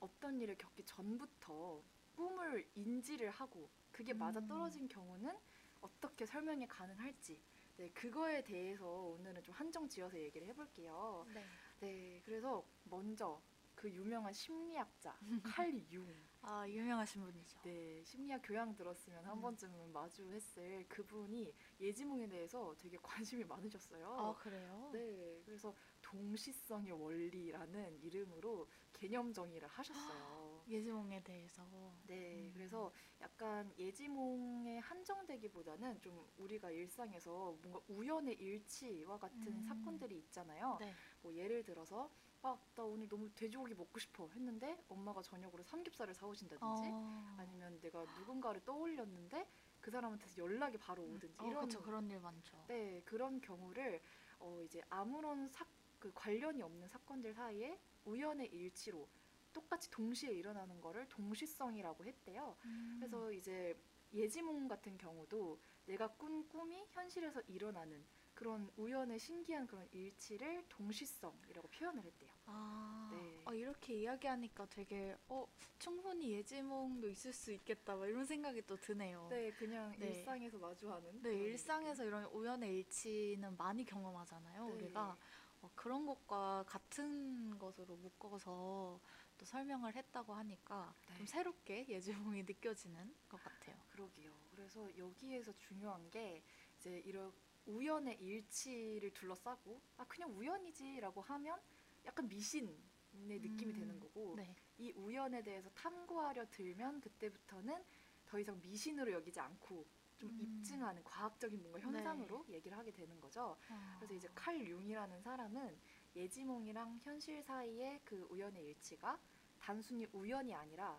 어떤 0.00 0.40
일을 0.40 0.56
겪기 0.56 0.84
전부터 0.84 1.82
꿈을 2.14 2.66
인지를 2.74 3.30
하고 3.30 3.68
그게 3.92 4.14
맞아 4.14 4.40
음. 4.40 4.48
떨어진 4.48 4.88
경우는 4.88 5.36
어떻게 5.82 6.24
설명이 6.24 6.66
가능할지 6.68 7.42
네 7.76 7.90
그거에 7.90 8.42
대해서 8.42 8.86
오늘은 8.86 9.42
좀 9.42 9.54
한정 9.54 9.86
지어서 9.88 10.18
얘기를 10.18 10.46
해볼게요 10.48 11.26
네. 11.34 11.44
네 11.80 12.22
그래서 12.24 12.64
먼저 12.84 13.42
그 13.74 13.90
유명한 13.90 14.32
심리학자 14.32 15.18
칼 15.42 15.74
융. 15.92 16.25
아 16.42 16.68
유명하신 16.68 17.22
분이죠. 17.24 17.60
네, 17.62 18.02
심리학 18.04 18.40
교양 18.44 18.74
들었으면 18.76 19.24
한 19.24 19.36
음. 19.36 19.42
번쯤은 19.42 19.92
마주했을 19.92 20.86
그분이 20.88 21.52
예지몽에 21.80 22.28
대해서 22.28 22.74
되게 22.78 22.96
관심이 23.02 23.44
많으셨어요. 23.44 24.06
아 24.08 24.34
그래요? 24.34 24.90
네, 24.92 25.42
그래서 25.44 25.74
동시성의 26.02 26.92
원리라는 26.92 28.00
이름으로 28.00 28.68
개념 28.92 29.32
정의를 29.32 29.66
하셨어요. 29.68 30.62
예지몽에 30.68 31.22
대해서. 31.22 31.62
네, 32.06 32.46
음. 32.46 32.50
그래서 32.54 32.92
약간 33.20 33.72
예지몽에 33.76 34.78
한정되기보다는 34.78 36.00
좀 36.00 36.24
우리가 36.38 36.70
일상에서 36.70 37.56
뭔가 37.60 37.80
우연의 37.88 38.34
일치와 38.34 39.18
같은 39.18 39.48
음. 39.48 39.62
사건들이 39.62 40.16
있잖아요. 40.18 40.78
네. 40.80 40.94
뭐 41.22 41.34
예를 41.34 41.64
들어서 41.64 42.10
아, 42.46 42.56
나 42.76 42.84
오늘 42.84 43.08
너무 43.08 43.28
돼지고기 43.34 43.74
먹고 43.74 43.98
싶어 43.98 44.28
했는데 44.28 44.80
엄마가 44.88 45.20
저녁으로 45.20 45.64
삼겹살을 45.64 46.14
사오신다든지 46.14 46.62
어. 46.92 47.34
아니면 47.38 47.80
내가 47.80 48.04
누군가를 48.20 48.64
떠올렸는데 48.64 49.48
그 49.80 49.90
사람한테서 49.90 50.38
연락이 50.38 50.78
바로 50.78 51.02
오든지 51.02 51.34
어, 51.38 51.46
이런 51.46 51.68
그렇죠. 51.68 51.82
그런 51.82 52.08
일 52.08 52.20
많죠. 52.20 52.64
네 52.68 53.02
그런 53.04 53.40
경우를 53.40 54.00
어 54.38 54.60
이제 54.64 54.80
아무런 54.90 55.48
사, 55.48 55.66
그 55.98 56.12
관련이 56.14 56.62
없는 56.62 56.88
사건들 56.88 57.34
사이에 57.34 57.80
우연의 58.04 58.48
일치로 58.52 59.08
똑같이 59.52 59.90
동시에 59.90 60.32
일어나는 60.32 60.80
거를 60.80 61.08
동시성이라고 61.08 62.04
했대요. 62.04 62.56
음. 62.64 62.96
그래서 63.00 63.32
이제 63.32 63.76
예지몽 64.12 64.68
같은 64.68 64.96
경우도 64.96 65.58
내가 65.86 66.08
꾼 66.08 66.48
꿈이 66.48 66.84
현실에서 66.90 67.40
일어나는 67.48 68.04
그런 68.36 68.70
우연의 68.76 69.18
신기한 69.18 69.66
그런 69.66 69.88
일치를 69.92 70.62
동시성이라고 70.68 71.68
표현을 71.68 72.04
했대요. 72.04 72.30
아, 72.44 73.08
네. 73.10 73.42
어, 73.46 73.54
이렇게 73.54 73.94
이야기하니까 73.94 74.66
되게 74.66 75.16
어 75.28 75.48
충분히 75.78 76.32
예지몽도 76.32 77.08
있을 77.08 77.32
수 77.32 77.50
있겠다 77.50 77.96
막 77.96 78.06
이런 78.06 78.24
생각이 78.26 78.62
또 78.66 78.76
드네요. 78.76 79.26
네, 79.30 79.50
그냥 79.52 79.92
네. 79.98 80.08
일상에서 80.08 80.58
마주하는. 80.58 81.22
네, 81.22 81.34
일상에서 81.34 82.04
이런 82.04 82.24
우연의 82.26 82.76
일치는 82.76 83.56
많이 83.56 83.84
경험하잖아요. 83.84 84.66
네. 84.66 84.72
우리가 84.72 85.16
어, 85.62 85.70
그런 85.74 86.04
것과 86.04 86.64
같은 86.68 87.58
것으로 87.58 87.96
묶어서 87.96 89.00
또 89.38 89.44
설명을 89.44 89.94
했다고 89.96 90.34
하니까 90.34 90.94
네. 91.08 91.16
좀 91.16 91.26
새롭게 91.26 91.86
예지몽이 91.88 92.42
느껴지는 92.42 93.14
것 93.30 93.42
같아요. 93.42 93.76
그러게요. 93.92 94.30
그래서 94.54 94.86
여기에서 94.98 95.52
중요한 95.58 96.10
게 96.10 96.42
이제 96.78 97.02
이런 97.06 97.32
우연의 97.66 98.20
일치를 98.20 99.12
둘러싸고 99.12 99.80
아 99.96 100.04
그냥 100.06 100.30
우연이지라고 100.36 101.20
하면 101.22 101.60
약간 102.04 102.28
미신의 102.28 102.76
느낌이 103.12 103.72
음, 103.72 103.78
되는 103.80 104.00
거고 104.00 104.36
네. 104.36 104.54
이 104.78 104.92
우연에 104.92 105.42
대해서 105.42 105.68
탐구하려 105.70 106.46
들면 106.50 107.00
그때부터는 107.00 107.84
더 108.26 108.38
이상 108.38 108.60
미신으로 108.60 109.12
여기지 109.12 109.40
않고 109.40 109.84
좀 110.18 110.30
음. 110.30 110.38
입증하는 110.40 111.02
과학적인 111.04 111.60
뭔가 111.60 111.78
현상으로 111.80 112.44
얘기를 112.48 112.76
하게 112.76 112.90
되는 112.92 113.20
거죠. 113.20 113.56
그래서 113.98 114.14
이제 114.14 114.28
칼 114.34 114.58
융이라는 114.66 115.20
사람은 115.22 115.78
예지몽이랑 116.14 117.00
현실 117.02 117.42
사이의 117.42 118.00
그 118.04 118.26
우연의 118.30 118.64
일치가 118.64 119.18
단순히 119.60 120.06
우연이 120.12 120.54
아니라 120.54 120.98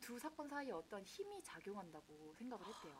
두 0.00 0.18
사건 0.18 0.48
사이에 0.48 0.72
어떤 0.72 1.02
힘이 1.04 1.42
작용한다고 1.42 2.34
생각을 2.36 2.66
했대요. 2.66 2.94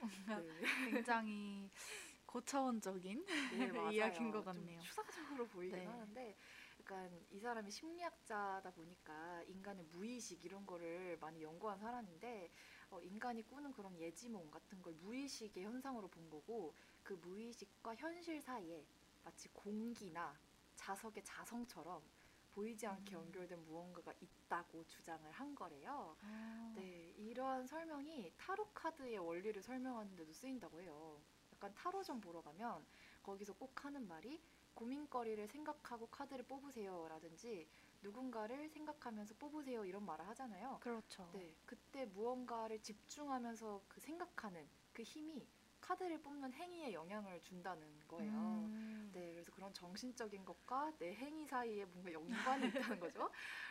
뭔가 0.00 0.42
네. 0.42 0.60
굉장히 0.84 1.70
고차원적인 2.34 3.24
네. 3.50 3.70
이야기인 3.94 4.32
것좀 4.32 4.44
같네요. 4.44 4.80
추상적으로 4.80 5.46
보이긴 5.46 5.76
네. 5.76 5.86
하는데 5.86 6.36
약간 6.80 7.24
이 7.30 7.38
사람이 7.38 7.70
심리학자다 7.70 8.72
보니까 8.72 9.42
인간의 9.44 9.84
무의식 9.92 10.44
이런 10.44 10.66
거를 10.66 11.16
많이 11.20 11.42
연구한 11.44 11.78
사람인데 11.78 12.50
어, 12.90 13.00
인간이 13.02 13.42
꾸는 13.46 13.72
그런 13.72 13.96
예지몽 14.00 14.50
같은 14.50 14.82
걸 14.82 14.94
무의식의 14.94 15.62
현상으로 15.62 16.08
본 16.08 16.28
거고 16.28 16.74
그 17.04 17.12
무의식과 17.14 17.94
현실 17.94 18.40
사이에 18.40 18.84
마치 19.22 19.48
공기나 19.50 20.36
자석의 20.74 21.22
자성처럼 21.24 22.02
보이지 22.50 22.84
않게 22.88 23.14
음. 23.14 23.16
연결된 23.16 23.64
무언가가 23.64 24.12
있다고 24.20 24.84
주장을 24.88 25.30
한 25.30 25.54
거래요. 25.54 26.16
아, 26.22 26.26
네, 26.74 27.12
이러한 27.16 27.66
설명이 27.68 28.32
타로 28.36 28.70
카드의 28.74 29.18
원리를 29.18 29.62
설명하는 29.62 30.16
데도 30.16 30.32
쓰인다고 30.32 30.80
해요. 30.82 31.22
약간 31.64 31.74
타로점 31.74 32.20
보러 32.20 32.42
가면 32.42 32.84
거기서 33.22 33.54
꼭 33.54 33.86
하는 33.86 34.06
말이 34.06 34.42
고민거리를 34.74 35.48
생각하고 35.48 36.06
카드를 36.08 36.44
뽑으세요라든지 36.44 37.66
누군가를 38.02 38.68
생각하면서 38.68 39.34
뽑으세요 39.38 39.86
이런 39.86 40.04
말을 40.04 40.28
하잖아요. 40.28 40.78
그렇죠. 40.82 41.26
네, 41.32 41.54
그때 41.64 42.04
무언가를 42.04 42.82
집중하면서 42.82 43.82
그 43.88 43.98
생각하는 44.00 44.68
그 44.92 45.02
힘이 45.02 45.48
카드를 45.80 46.20
뽑는 46.20 46.52
행위에 46.52 46.92
영향을 46.92 47.40
준다는 47.40 47.98
거예요. 48.08 48.32
음, 48.32 49.10
네, 49.14 49.32
그래서 49.32 49.50
그런 49.52 49.72
정신적인 49.72 50.44
것과 50.44 50.92
내 50.98 51.14
행위 51.14 51.46
사이에 51.46 51.86
뭔가 51.86 52.12
연관이 52.12 52.66
있다는 52.68 53.00
거죠. 53.00 53.30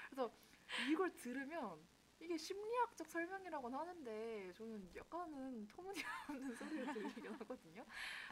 그래서 0.10 0.32
이걸 0.90 1.16
들으면 1.16 1.80
이게 2.24 2.38
심리학적 2.38 3.10
설명이라고는 3.10 3.78
하는데 3.78 4.54
저는 4.54 4.90
약간은 4.96 5.68
터무니없는 5.68 6.56
소리를 6.56 6.94
들리긴 6.94 7.34
하거든요. 7.34 7.86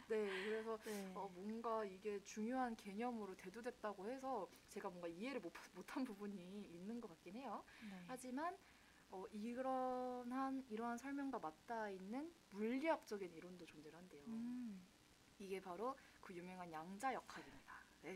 네, 0.07 0.43
그래서 0.43 0.79
네. 0.85 1.11
어, 1.13 1.29
뭔가 1.33 1.83
이게 1.83 2.23
중요한 2.23 2.75
개념으로 2.77 3.35
대두됐다고 3.35 4.07
해서 4.09 4.49
제가 4.69 4.89
뭔가 4.89 5.09
이해를 5.09 5.41
못, 5.41 5.51
못한 5.73 6.05
부분이 6.05 6.37
있는 6.71 7.01
것 7.01 7.09
같긴 7.09 7.35
해요. 7.35 7.63
네. 7.89 8.05
하지만 8.07 8.57
어, 9.09 9.25
이러한 9.31 10.63
이러한 10.69 10.97
설명과 10.97 11.39
맞닿아 11.39 11.89
있는 11.89 12.33
물리학적인 12.51 13.33
이론도 13.33 13.65
존재한대요. 13.65 14.25
음. 14.27 14.87
이게 15.37 15.59
바로 15.59 15.97
그 16.21 16.33
유명한 16.33 16.71
양자역학입니다. 16.71 17.75
네, 18.03 18.15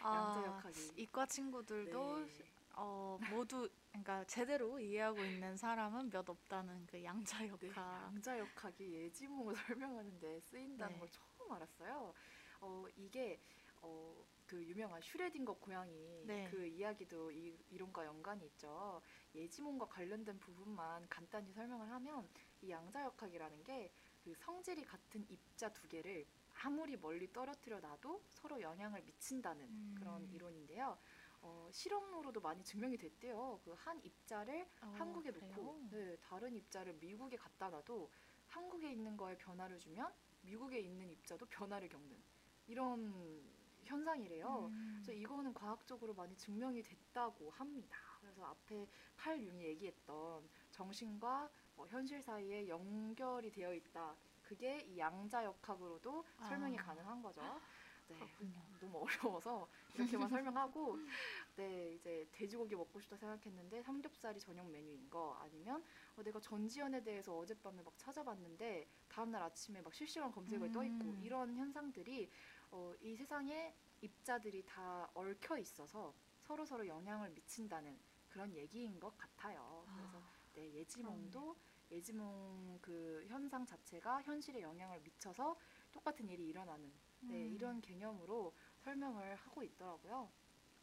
아, 0.00 0.14
양자역학이. 0.14 0.92
이과 0.96 1.26
친구들도 1.26 2.26
네. 2.26 2.57
어, 2.80 3.18
모두 3.30 3.68
그러니까 3.90 4.24
제대로 4.24 4.78
이해하고 4.78 5.20
있는 5.22 5.56
사람은 5.56 6.10
몇 6.10 6.28
없다는 6.28 6.86
그 6.86 6.96
네, 6.96 7.04
양자 7.04 7.46
역학. 7.48 7.76
양자 7.76 8.38
역학이 8.38 8.92
예지몽을 8.94 9.54
설명하는데 9.76 10.40
쓰인다는 10.40 10.94
네. 10.94 10.98
걸 11.00 11.08
처음 11.10 11.52
알았어요. 11.52 12.14
어, 12.60 12.84
이게 12.96 13.40
어, 13.80 14.24
그 14.46 14.64
유명한 14.64 15.00
슈레딩거 15.02 15.54
고양이 15.54 16.24
네. 16.26 16.48
그 16.50 16.66
이야기도 16.66 17.30
이 17.32 17.56
이론과 17.70 18.06
연관이 18.06 18.46
있죠. 18.46 19.02
예지몽과 19.34 19.86
관련된 19.86 20.38
부분만 20.38 21.08
간단히 21.08 21.52
설명을 21.52 21.90
하면 21.90 22.28
이 22.62 22.70
양자역학이라는 22.70 23.64
게 23.64 23.92
그 24.28 24.34
성질이 24.34 24.84
같은 24.84 25.24
입자 25.30 25.72
두 25.72 25.88
개를 25.88 26.26
아무리 26.62 26.98
멀리 26.98 27.32
떨어뜨려 27.32 27.80
놔도 27.80 28.24
서로 28.28 28.60
영향을 28.60 29.00
미친다는 29.02 29.64
음. 29.64 29.94
그런 29.98 30.28
이론인데요. 30.30 30.98
어, 31.40 31.68
실험으로도 31.72 32.40
많이 32.40 32.62
증명이 32.64 32.96
됐대요. 32.98 33.60
그 33.64 33.72
한 33.78 34.02
입자를 34.04 34.68
어, 34.80 34.88
한국에 34.90 35.30
그래요? 35.30 35.54
놓고 35.54 35.86
네, 35.90 36.16
다른 36.20 36.56
입자를 36.56 36.94
미국에 36.94 37.36
갖다 37.36 37.70
놔도 37.70 38.10
한국에 38.48 38.90
있는 38.90 39.16
거에 39.16 39.36
변화를 39.38 39.78
주면 39.78 40.14
미국에 40.40 40.80
있는 40.80 41.10
입자도 41.10 41.46
변화를 41.46 41.88
겪는 41.88 42.24
이런 42.66 43.56
현상이래요. 43.84 44.70
음. 44.70 44.96
그래서 44.96 45.12
이거는 45.12 45.54
과학적으로 45.54 46.14
많이 46.14 46.34
증명이 46.36 46.82
됐다고 46.82 47.50
합니다. 47.50 47.96
그래서 48.20 48.44
앞에 48.44 48.88
팔윤이 49.16 49.62
얘기했던 49.64 50.48
정신과 50.70 51.52
어, 51.76 51.86
현실 51.86 52.20
사이에 52.20 52.66
연결이 52.68 53.50
되어 53.52 53.72
있다. 53.74 54.18
그게 54.42 54.80
이 54.80 54.98
양자역학으로도 54.98 56.26
설명이 56.40 56.76
아. 56.76 56.78
가능한 56.78 57.22
거죠. 57.22 57.62
네. 58.08 58.16
그렇군요. 58.16 58.68
너무 58.80 58.98
어려워서 58.98 59.68
이렇게만 59.94 60.28
설명하고 60.28 60.96
네 61.56 61.94
이제 61.94 62.26
돼지고기 62.32 62.74
먹고 62.76 63.00
싶다 63.00 63.16
생각했는데 63.16 63.82
삼겹살이 63.82 64.38
저녁 64.40 64.70
메뉴인 64.70 65.10
거 65.10 65.36
아니면 65.40 65.84
어, 66.16 66.22
내가 66.22 66.40
전지현에 66.40 67.02
대해서 67.02 67.36
어젯밤에 67.36 67.82
막 67.82 67.96
찾아봤는데 67.98 68.88
다음날 69.08 69.42
아침에 69.42 69.80
막 69.80 69.92
실시간 69.92 70.30
검색어에 70.30 70.70
떠 70.70 70.84
있고 70.84 71.04
음. 71.10 71.20
이런 71.22 71.56
현상들이 71.56 72.30
어, 72.70 72.94
이 73.00 73.16
세상에 73.16 73.74
입자들이 74.00 74.64
다 74.64 75.10
얽혀 75.14 75.58
있어서 75.58 76.14
서로 76.42 76.64
서로 76.64 76.86
영향을 76.86 77.30
미친다는 77.30 77.98
그런 78.28 78.54
얘기인 78.54 79.00
것 79.00 79.16
같아요. 79.18 79.84
그래서 79.94 80.18
아, 80.18 80.32
네, 80.54 80.72
예지몽도 80.74 81.56
예지몽 81.90 82.78
그 82.80 83.24
현상 83.28 83.64
자체가 83.66 84.22
현실에 84.22 84.60
영향을 84.60 85.00
미쳐서 85.00 85.56
똑같은 85.90 86.28
일이 86.28 86.46
일어나는 86.48 86.92
네, 87.20 87.46
음. 87.46 87.54
이런 87.54 87.80
개념으로 87.80 88.54
설명을 88.84 89.34
하고 89.36 89.62
있더라고요. 89.62 90.30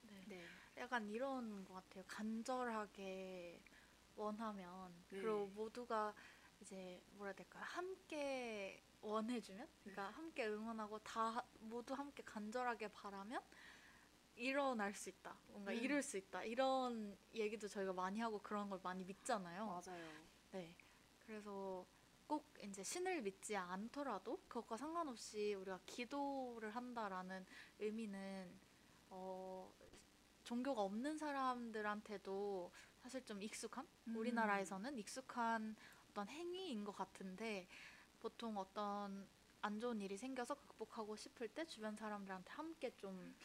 네. 0.04 0.24
네. 0.28 0.46
약간 0.78 1.08
이런 1.08 1.64
것 1.66 1.76
같아요. 1.76 2.04
간절하게 2.08 3.62
원하면 4.16 4.94
네. 5.10 5.20
그리고 5.20 5.48
모두가 5.48 6.14
이제 6.62 7.02
뭐라 7.14 7.30
해야 7.30 7.36
될까요? 7.36 7.64
함께 7.66 8.82
원해주면, 9.02 9.68
그러니까 9.84 10.10
함께 10.10 10.48
응원하고 10.48 11.00
다 11.00 11.44
모두 11.60 11.94
함께 11.94 12.24
간절하게 12.24 12.88
바라면 12.90 13.42
일어날 14.36 14.94
수 14.94 15.10
있다. 15.10 15.38
뭔가 15.48 15.72
음. 15.72 15.78
이룰 15.78 16.02
수 16.02 16.18
있다. 16.18 16.44
이런 16.44 17.18
얘기도 17.34 17.68
저희가 17.68 17.94
많이 17.94 18.20
하고 18.20 18.40
그런 18.40 18.70
걸 18.70 18.80
많이 18.84 19.04
믿잖아요. 19.04 19.66
맞아요. 19.68 20.12
네. 20.52 20.76
그래서 21.26 21.86
꼭 22.28 22.46
이제 22.64 22.84
신을 22.84 23.22
믿지 23.22 23.56
않더라도 23.56 24.40
그것과 24.48 24.78
상관없이 24.78 25.54
우리가 25.54 25.80
기도를 25.86 26.76
한다라는 26.76 27.46
의미는 27.80 28.52
어 29.10 29.72
종교가 30.44 30.82
없는 30.82 31.18
사람들한테도 31.18 32.72
사실 33.02 33.24
좀 33.26 33.42
익숙한 33.42 33.88
음. 34.08 34.16
우리나라에서는 34.16 34.98
익숙한 34.98 35.76
어떤 36.10 36.28
행위인 36.30 36.84
것 36.84 36.96
같은데 36.96 37.68
보통 38.20 38.58
어떤 38.58 39.28
안 39.62 39.80
좋은 39.80 40.00
일이 40.02 40.18
생겨서 40.18 40.56
극복하고 40.56 41.16
싶을 41.16 41.48
때 41.48 41.66
주변 41.66 41.96
사람들한테 41.96 42.52
함께 42.52 42.96
좀 42.98 43.36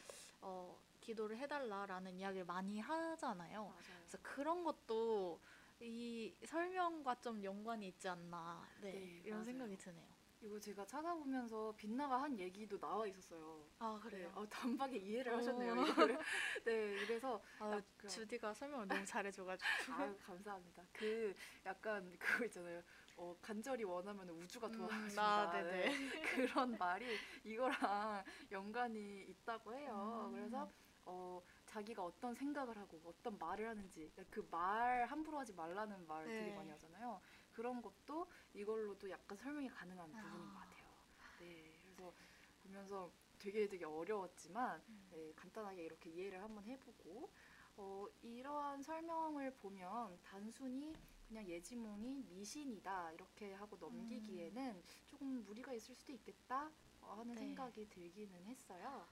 어, 0.41 0.79
기도를 1.01 1.37
해달라라는 1.37 2.17
이야기를 2.19 2.45
많이 2.45 2.79
하잖아요. 2.79 3.63
맞아요. 3.63 3.99
그래서 4.01 4.17
그런 4.21 4.63
것도 4.63 5.39
이 5.81 6.35
설명과 6.45 7.15
좀 7.21 7.43
연관이 7.43 7.87
있지 7.87 8.07
않나 8.07 8.63
네, 8.81 8.91
네, 8.91 9.21
이런 9.25 9.39
맞아요. 9.39 9.45
생각이 9.45 9.77
드네요. 9.77 10.07
이거 10.43 10.59
제가 10.59 10.85
찾아보면서 10.85 11.73
빛나가 11.77 12.21
한 12.21 12.37
얘기도 12.37 12.79
나와 12.79 13.05
있었어요. 13.07 13.63
아 13.79 13.99
네, 14.03 14.09
그래요. 14.09 14.31
어, 14.35 14.47
단박에 14.47 14.97
이해를 14.97 15.33
오. 15.33 15.37
하셨네요. 15.37 15.75
이거를. 15.85 16.17
네, 16.65 17.05
그래서 17.05 17.41
아, 17.59 17.71
약간- 17.71 18.09
주디가 18.09 18.53
설명을 18.53 18.87
너무 18.87 19.05
잘해줘가지고. 19.05 19.93
아유 19.93 20.15
감사합니다. 20.23 20.83
그 20.93 21.33
약간 21.65 22.15
그거 22.19 22.45
있잖아요. 22.45 22.81
어, 23.17 23.35
간절히 23.41 23.83
원하면 23.83 24.29
우주가 24.29 24.67
음, 24.67 24.71
도와준다. 24.71 25.21
아, 25.21 25.51
네네. 25.51 25.71
네. 25.71 26.21
그런 26.55 26.77
말이 26.77 27.17
이거랑 27.43 28.23
연관이 28.51 29.21
있다고 29.23 29.73
해요. 29.75 30.27
음. 30.31 30.35
그래서 30.35 30.71
어, 31.05 31.41
자기가 31.71 32.03
어떤 32.03 32.35
생각을 32.35 32.77
하고 32.77 33.01
어떤 33.05 33.37
말을 33.37 33.67
하는지 33.69 34.11
그 34.29 34.41
말 34.51 35.05
함부로 35.05 35.39
하지 35.39 35.53
말라는 35.53 36.05
말 36.07 36.31
되게 36.35 36.51
네. 36.51 36.55
많이 36.55 36.69
하잖아요. 36.71 37.21
그런 37.51 37.81
것도 37.81 38.29
이걸로도 38.53 39.09
약간 39.09 39.37
설명이 39.37 39.69
가능한 39.69 40.13
아. 40.13 40.15
부분인 40.15 40.49
것 40.49 40.59
같아요. 40.59 40.91
네, 41.37 41.79
그래서 41.81 42.13
보면서 42.59 43.11
되게 43.39 43.67
되게 43.67 43.85
어려웠지만 43.85 44.83
음. 44.89 45.09
네, 45.09 45.33
간단하게 45.35 45.83
이렇게 45.83 46.09
이해를 46.09 46.41
한번 46.43 46.63
해보고 46.65 47.31
어, 47.77 48.05
이러한 48.21 48.83
설명을 48.83 49.55
보면 49.55 50.19
단순히 50.23 50.97
그냥 51.27 51.47
예지몽이 51.47 52.23
미신이다 52.29 53.13
이렇게 53.13 53.53
하고 53.53 53.77
넘기기에는 53.77 54.83
조금 55.07 55.43
무리가 55.45 55.73
있을 55.73 55.95
수도 55.95 56.11
있겠다 56.13 56.71
어, 57.01 57.13
하는 57.15 57.33
네. 57.33 57.35
생각이 57.35 57.87
들기는 57.89 58.45
했어요. 58.45 59.07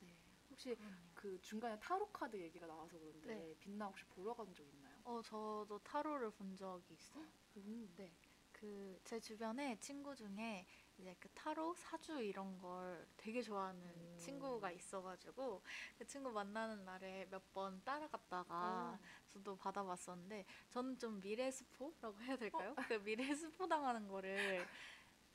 네, 0.00 0.08
혹시 0.50 0.76
그렇네요. 0.76 1.11
그 1.22 1.40
중간에 1.40 1.78
타로 1.78 2.08
카드 2.08 2.36
얘기가 2.36 2.66
나와서 2.66 2.98
그런데 2.98 3.28
네. 3.28 3.54
빛나 3.60 3.86
혹시 3.86 4.04
보러 4.06 4.34
간 4.34 4.52
적 4.54 4.66
있나요? 4.66 4.92
어 5.04 5.22
저도 5.22 5.78
타로를 5.84 6.30
본 6.32 6.56
적이 6.56 6.94
있어요. 6.94 7.24
음, 7.58 7.92
네. 7.96 8.12
그 8.52 8.98
제 9.04 9.18
주변에 9.20 9.78
친구 9.80 10.14
중에 10.16 10.66
이제 10.98 11.14
그 11.20 11.28
타로 11.30 11.74
사주 11.74 12.20
이런 12.22 12.58
걸 12.60 13.06
되게 13.16 13.40
좋아하는 13.42 13.80
음. 13.82 14.16
친구가 14.18 14.70
있어가지고 14.72 15.62
그 15.98 16.06
친구 16.06 16.30
만나는 16.32 16.84
날에 16.84 17.26
몇 17.30 17.42
번 17.52 17.82
따라갔다가 17.84 18.98
어. 18.98 18.98
저도 19.28 19.56
받아봤었는데 19.56 20.44
저는 20.70 20.98
좀 20.98 21.20
미래 21.20 21.50
스포라고 21.50 22.20
해야 22.22 22.36
될까요? 22.36 22.70
어? 22.78 22.82
그 22.88 22.94
미래 23.02 23.32
스포 23.34 23.66
당하는 23.68 24.08
거를 24.08 24.68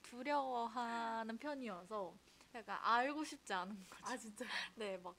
두려워하는 0.03 1.37
편이어서 1.37 2.17
약간 2.55 2.79
알고 2.81 3.23
싶지 3.23 3.53
않은 3.53 3.85
거죠. 3.89 4.05
아 4.05 4.17
진짜 4.17 4.45
네, 4.75 4.97
막 4.97 5.15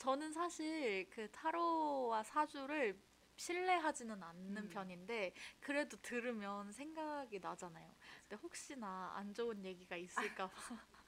저는 0.00 0.32
사실 0.32 1.08
그 1.10 1.30
타로와 1.30 2.22
사주를 2.24 3.00
신뢰하지는 3.36 4.22
않는 4.22 4.68
음. 4.68 4.68
편인데 4.68 5.32
그래도 5.60 5.96
들으면 6.02 6.72
생각이 6.72 7.38
나잖아요. 7.38 7.94
근데 8.22 8.36
혹시나 8.42 9.12
안 9.14 9.32
좋은 9.34 9.64
얘기가 9.64 9.96
있을까 9.96 10.48
봐 10.48 10.56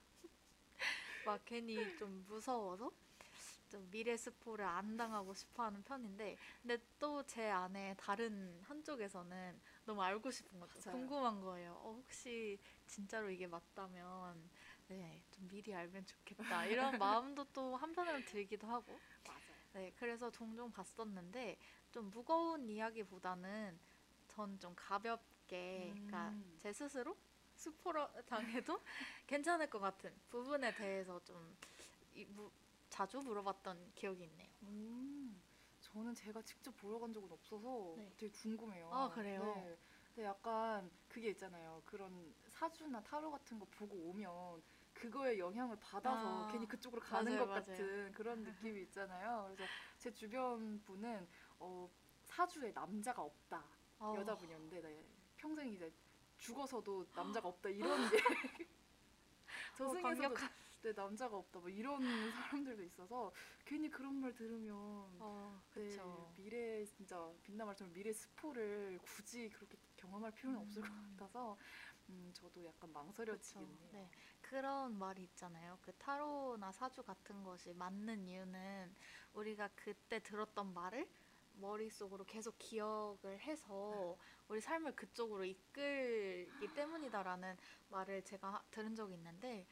막 1.25 1.43
괜히 1.45 1.95
좀 1.97 2.25
무서워서 2.29 2.91
좀 3.71 3.89
미래 3.91 4.17
스포를 4.17 4.65
안 4.67 4.97
당하고 4.97 5.35
싶어 5.35 5.65
하는 5.65 5.83
편인데 5.85 6.39
근데 6.63 6.79
또 6.99 7.23
제 7.27 7.51
안에 7.51 7.95
다른 7.99 8.61
한쪽에서는 8.65 9.61
너무 9.87 10.03
알고 10.03 10.31
싶은 10.31 10.61
거죠. 10.61 10.81
맞아요. 10.85 10.91
궁금한 10.91 11.41
거예요. 11.41 11.75
어, 11.83 11.95
혹시 11.95 12.59
진짜로 12.87 13.31
이게 13.31 13.47
맞다면 13.47 14.51
네, 14.99 15.23
좀 15.31 15.49
미리 15.49 15.75
알면 15.75 16.05
좋겠다. 16.07 16.67
이런 16.67 16.99
마음도 16.99 17.45
또 17.53 17.77
한편으로는 17.77 18.25
들기도 18.25 18.67
하고. 18.67 19.01
맞아요. 19.27 19.63
네, 19.73 19.93
그래서 19.97 20.31
종종 20.31 20.71
봤었는데 20.73 21.59
좀 21.91 22.11
무거운 22.11 22.69
이야기보다는 22.69 23.79
전 24.29 24.59
좀 24.59 24.75
가볍게, 24.77 25.95
그러니까 26.07 26.35
음. 26.35 26.57
제 26.59 26.73
스스로 26.73 27.17
스포를 27.55 28.07
당해도 28.27 28.81
괜찮을 29.27 29.69
것 29.71 29.79
같은 29.81 30.15
부분에 30.29 30.75
대해서 30.75 31.21
좀 31.25 31.57
이, 32.15 32.25
무, 32.27 32.51
자주 32.91 33.19
물어봤던 33.21 33.93
기억이 33.95 34.25
있네요. 34.25 34.51
음, 34.63 35.43
저는 35.81 36.15
제가 36.15 36.43
직접 36.43 36.75
보러 36.77 36.99
간 36.99 37.13
적은 37.13 37.31
없어서 37.33 37.97
네. 37.97 38.11
되게 38.17 38.31
궁금해요. 38.33 38.89
아, 38.91 39.09
그래요? 39.11 39.45
네. 39.45 39.77
근데 40.15 40.25
약간 40.27 40.91
그게 41.09 41.31
있잖아요. 41.31 41.83
그런 41.87 42.35
사주나 42.49 43.03
타로 43.03 43.31
같은 43.31 43.59
거 43.59 43.67
보고 43.71 43.97
오면 44.11 44.63
그거에 45.03 45.37
영향을 45.37 45.77
받아서 45.81 46.45
아, 46.45 46.49
괜히 46.53 46.67
그쪽으로 46.69 47.03
가는 47.03 47.33
맞아요, 47.33 47.41
것 47.41 47.47
맞아요. 47.49 47.61
같은 47.67 48.13
그런 48.13 48.45
느낌이 48.45 48.83
있잖아요. 48.83 49.45
그래서 49.47 49.65
제 49.99 50.15
주변 50.15 50.81
분은 50.85 51.27
어, 51.59 51.91
사주에 52.23 52.71
남자가 52.71 53.23
없다 53.23 53.65
어, 53.99 54.15
여자분이었는데 54.17 54.81
네. 54.81 55.05
평생 55.37 55.73
이제 55.73 55.93
죽어서도 56.39 57.07
남자가 57.17 57.49
없다 57.49 57.69
이런 57.71 58.09
게 58.09 58.17
어, 59.75 59.77
저승에서도 59.77 60.35
강력한- 60.35 60.51
네, 60.83 60.93
남자가 60.93 61.37
없다 61.37 61.59
뭐 61.61 61.69
이런 61.69 62.31
사람들도 62.31 62.83
있어서 62.85 63.33
괜히 63.65 63.89
그런 63.89 64.15
말 64.21 64.35
들으면 64.35 64.75
어, 65.19 65.61
네, 65.75 65.81
그쵸. 65.83 66.33
미래 66.37 66.85
진짜 66.85 67.33
빛나 67.43 67.65
말처럼 67.65 67.93
미래 67.93 68.13
스포를 68.13 68.99
굳이 69.03 69.49
그렇게 69.51 69.77
경험할 69.97 70.33
필요는 70.33 70.61
없을 70.61 70.83
것 70.83 70.89
음. 70.89 71.17
같아서 71.17 71.57
음, 72.09 72.31
저도 72.35 72.65
약간. 72.65 72.93
해요. 72.93 73.89
네. 73.93 74.09
그런 74.53 74.99
말이 74.99 75.23
있잖아요. 75.23 75.79
그 75.81 75.93
타로나 75.95 76.73
사주 76.73 77.03
같은 77.03 77.43
것이 77.43 77.73
맞는 77.73 78.29
이유는 78.29 78.95
우리가 79.33 79.71
그때 79.75 80.19
들었던 80.23 80.75
말을 80.75 81.09
머릿속으로 81.55 82.27
계속 82.27 82.59
기억을 82.59 83.41
해서 83.41 84.19
우리 84.49 84.61
삶을 84.61 84.95
그쪽으로 84.95 85.47
이끌기 85.47 86.69
때문이다라는 86.75 87.57
말을 87.89 88.23
제가 88.25 88.53
하- 88.53 88.63
들은 88.71 88.95
적이 88.95 89.15
있는데 89.15 89.67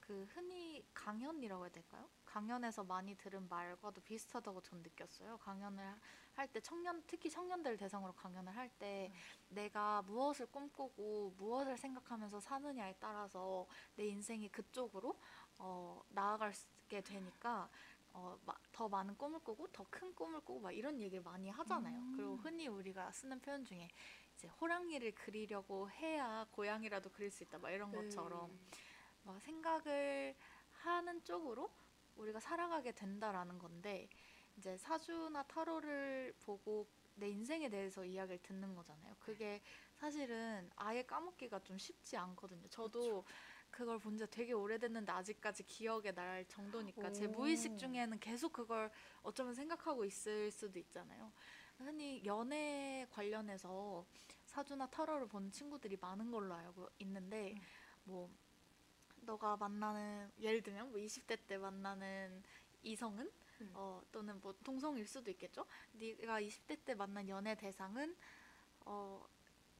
그 0.00 0.26
흔히 0.34 0.84
강연이라고 0.94 1.64
해야 1.64 1.72
될까요? 1.72 2.10
강연에서 2.36 2.82
많이 2.84 3.14
들은 3.14 3.46
말과도 3.48 4.00
비슷하다고 4.00 4.62
전 4.62 4.82
느꼈어요. 4.82 5.36
강연을 5.38 5.94
할 6.34 6.48
때 6.48 6.60
청년 6.60 7.02
특히 7.06 7.28
청년들 7.28 7.76
대상으로 7.76 8.14
강연을 8.14 8.56
할때 8.56 9.12
내가 9.50 10.00
무엇을 10.00 10.46
꿈꾸고 10.46 11.34
무엇을 11.36 11.76
생각하면서 11.76 12.40
사느냐에 12.40 12.94
따라서 12.98 13.66
내 13.96 14.06
인생이 14.06 14.48
그쪽으로 14.48 15.14
어, 15.58 16.00
나아가게 16.08 17.02
되니까 17.04 17.68
어, 18.14 18.38
마- 18.46 18.54
더 18.72 18.88
많은 18.88 19.14
꿈을 19.18 19.40
꾸고 19.40 19.66
더 19.72 19.84
큰 19.90 20.14
꿈을 20.14 20.40
꾸고 20.40 20.60
막 20.60 20.72
이런 20.72 20.98
얘기를 21.02 21.22
많이 21.22 21.50
하잖아요. 21.50 21.98
음. 21.98 22.14
그리고 22.16 22.36
흔히 22.36 22.66
우리가 22.66 23.12
쓰는 23.12 23.38
표현 23.40 23.62
중에 23.66 23.88
이제 24.36 24.48
호랑이를 24.48 25.12
그리려고 25.14 25.90
해야 25.90 26.46
고양이라도 26.52 27.10
그릴 27.10 27.30
수 27.30 27.42
있다 27.42 27.58
막 27.58 27.70
이런 27.70 27.90
네. 27.90 27.98
것처럼 27.98 28.58
막 29.24 29.38
생각을 29.42 30.34
하는 30.72 31.22
쪽으로 31.24 31.70
우리가 32.16 32.40
살아가게 32.40 32.92
된다라는 32.92 33.58
건데 33.58 34.08
이제 34.56 34.76
사주나 34.76 35.42
타로를 35.44 36.34
보고 36.40 36.88
내 37.14 37.28
인생에 37.28 37.68
대해서 37.68 38.04
이야기를 38.04 38.38
듣는 38.42 38.74
거잖아요. 38.74 39.14
그게 39.18 39.62
사실은 39.94 40.70
아예 40.76 41.02
까먹기가 41.02 41.60
좀 41.60 41.78
쉽지 41.78 42.16
않거든요. 42.16 42.68
저도 42.68 43.24
그걸 43.70 43.98
본 43.98 44.18
지 44.18 44.26
되게 44.30 44.52
오래됐는데 44.52 45.12
아직까지 45.12 45.64
기억에 45.64 46.12
날 46.12 46.44
정도니까 46.46 47.10
제 47.12 47.26
오. 47.26 47.28
무의식 47.28 47.78
중에는 47.78 48.18
계속 48.20 48.52
그걸 48.52 48.90
어쩌면 49.22 49.54
생각하고 49.54 50.04
있을 50.04 50.50
수도 50.50 50.78
있잖아요. 50.78 51.32
흔히 51.78 52.22
연애 52.24 53.06
관련해서 53.10 54.06
사주나 54.44 54.86
타로를 54.88 55.26
본 55.28 55.50
친구들이 55.50 55.96
많은 56.00 56.30
걸로 56.30 56.54
알고 56.54 56.88
있는데 56.98 57.54
음. 57.54 57.60
뭐 58.04 58.30
너가 59.22 59.56
만나는 59.56 60.30
예를 60.40 60.62
들면 60.62 60.90
뭐 60.90 61.00
20대 61.00 61.38
때 61.46 61.56
만나는 61.58 62.42
이성은 62.82 63.30
음. 63.60 63.70
어 63.74 64.02
또는 64.10 64.40
뭐 64.40 64.54
동성일 64.64 65.06
수도 65.06 65.30
있겠죠. 65.30 65.64
네가 65.92 66.40
20대 66.40 66.84
때 66.84 66.94
만난 66.94 67.28
연애 67.28 67.54
대상은 67.54 68.16
어 68.84 69.24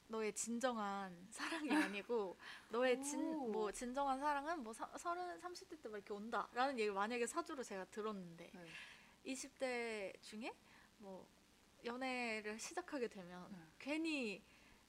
너의 0.07 0.33
진정한 0.33 1.27
사랑이 1.31 1.69
아니고 1.97 2.37
너의 2.69 3.01
진 3.03 3.19
오. 3.35 3.47
뭐 3.51 3.71
진정한 3.71 4.19
사랑은 4.19 4.63
뭐 4.63 4.73
사, 4.73 4.85
서른 4.97 5.39
30대 5.39 5.81
때 5.81 5.89
막 5.89 5.97
이렇게 5.97 6.13
온다라는 6.13 6.75
얘기를 6.79 6.93
만약에 6.93 7.25
사주로 7.27 7.63
제가 7.63 7.85
들었는데 7.85 8.51
네. 8.53 8.67
20대 9.25 10.21
중에 10.21 10.53
뭐 10.99 11.25
연애를 11.83 12.57
시작하게 12.59 13.07
되면 13.07 13.51
네. 13.51 13.57
괜히 13.79 14.41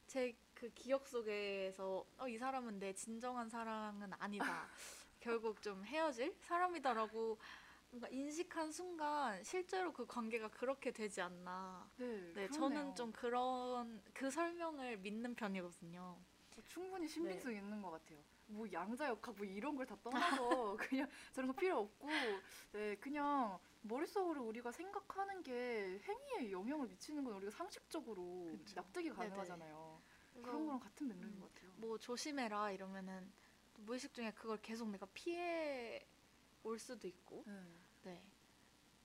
제 0.07 0.35
그 0.65 0.71
기억 0.73 1.07
속에서 1.07 2.07
어, 2.17 2.27
이 2.27 2.39
사람은 2.39 2.79
내 2.79 2.95
진정한 2.95 3.51
사랑은 3.51 4.11
아니다. 4.19 4.67
결국 5.21 5.61
좀 5.61 5.85
헤어질 5.85 6.35
사람이다라고 6.41 7.39
뭔가 7.91 8.09
인식한 8.09 8.73
순간 8.73 9.45
실제로 9.45 9.93
그 9.93 10.07
관계가 10.07 10.49
그렇게 10.49 10.91
되지 10.91 11.21
않나. 11.21 11.91
네, 11.99 12.07
네, 12.35 12.47
그러네요. 12.49 12.51
저는 12.57 12.95
좀 12.95 13.13
그런 13.13 14.03
그 14.15 14.31
설명을 14.31 14.97
믿는 14.99 15.35
편이거든요. 15.35 16.19
충분히 16.65 17.07
신빙성 17.07 17.53
네. 17.53 17.59
있는 17.59 17.83
것 17.83 17.91
같아요. 17.91 18.25
뭐 18.47 18.67
양자 18.73 19.09
역학 19.09 19.35
뭐 19.37 19.45
이런 19.45 19.75
걸 19.77 19.87
다 19.87 19.97
떠나서 20.03 20.77
그냥 20.79 21.09
저런 21.33 21.49
거 21.49 21.55
필요 21.55 21.79
없고 21.79 22.43
네 22.73 22.95
그냥 22.97 23.59
머릿속으로 23.83 24.43
우리가 24.45 24.71
생각하는 24.73 25.43
게 25.43 26.01
행위에 26.05 26.51
영향을 26.53 26.87
미치는 26.89 27.25
건 27.25 27.35
우리가 27.35 27.51
상식적으로 27.51 28.47
그쵸. 28.51 28.75
납득이 28.77 29.09
네네. 29.11 29.17
가능하잖아요. 29.17 29.75
그래서 29.75 29.94
그런 30.43 30.65
거랑 30.67 30.81
같은 30.81 31.09
맥락인 31.09 31.39
음, 31.39 31.41
것 31.41 31.53
같아요. 31.55 31.73
뭐 31.77 31.99
조심해라 31.99 32.71
이러면은 32.73 33.33
또 33.75 33.83
무의식 33.83 34.15
중에 34.15 34.33
그걸 34.33 34.59
계속 34.63 34.89
내가 34.91 35.07
피해 35.15 36.07
올 36.65 36.79
수도 36.79 37.09
있고. 37.09 37.47
네. 37.47 37.85
네. 38.03 38.25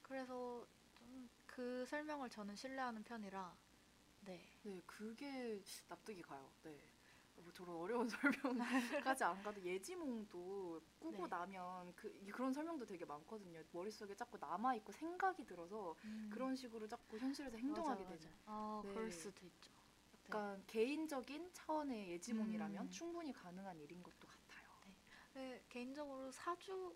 그래서 0.02 0.68
좀 0.96 1.30
그 1.48 1.86
설명을 1.88 2.30
저는 2.30 2.56
신뢰하는 2.56 3.04
편이라 3.04 3.58
네. 4.22 4.39
네, 4.63 4.82
그게 4.86 5.62
납득이 5.88 6.22
가요. 6.22 6.52
네. 6.63 6.80
뭐 7.36 7.52
저런 7.54 7.76
어려운 7.78 8.08
설명까지 8.10 9.24
안 9.24 9.42
가도 9.42 9.62
예지몽도 9.63 10.82
꾸고 11.00 11.28
네. 11.28 11.28
나면 11.28 11.94
그 11.96 12.10
이- 12.22 12.30
그런 12.32 12.54
설명도 12.54 12.86
되게 12.86 13.06
많거든요. 13.06 13.63
머릿속에 13.72 14.13
자꾸 14.15 14.38
남아 14.38 14.76
있고 14.76 14.92
생각이 14.92 15.46
들어서 15.46 15.96
그런 16.28 16.56
식으로 16.56 16.88
자꾸 16.88 17.18
현실에서 17.18 17.58
행동하게 17.58 18.04
맞아. 18.04 18.06
맞아. 18.06 18.30
아, 18.46 18.84
네. 18.84 18.89
그럴 18.89 19.12
수도 19.12 19.46
있죠. 19.46 19.72
약간 20.30 20.63
개인적인 20.68 21.50
차원의 21.54 22.12
예지몽이라면 22.12 22.84
음. 22.86 22.89
충분히 22.92 23.34
가능한 23.34 23.80
일인 23.82 24.04
것도 24.04 24.28
같아요. 24.28 24.70
네, 25.34 25.63
개인적으로 25.70 26.32
사주 26.32 26.96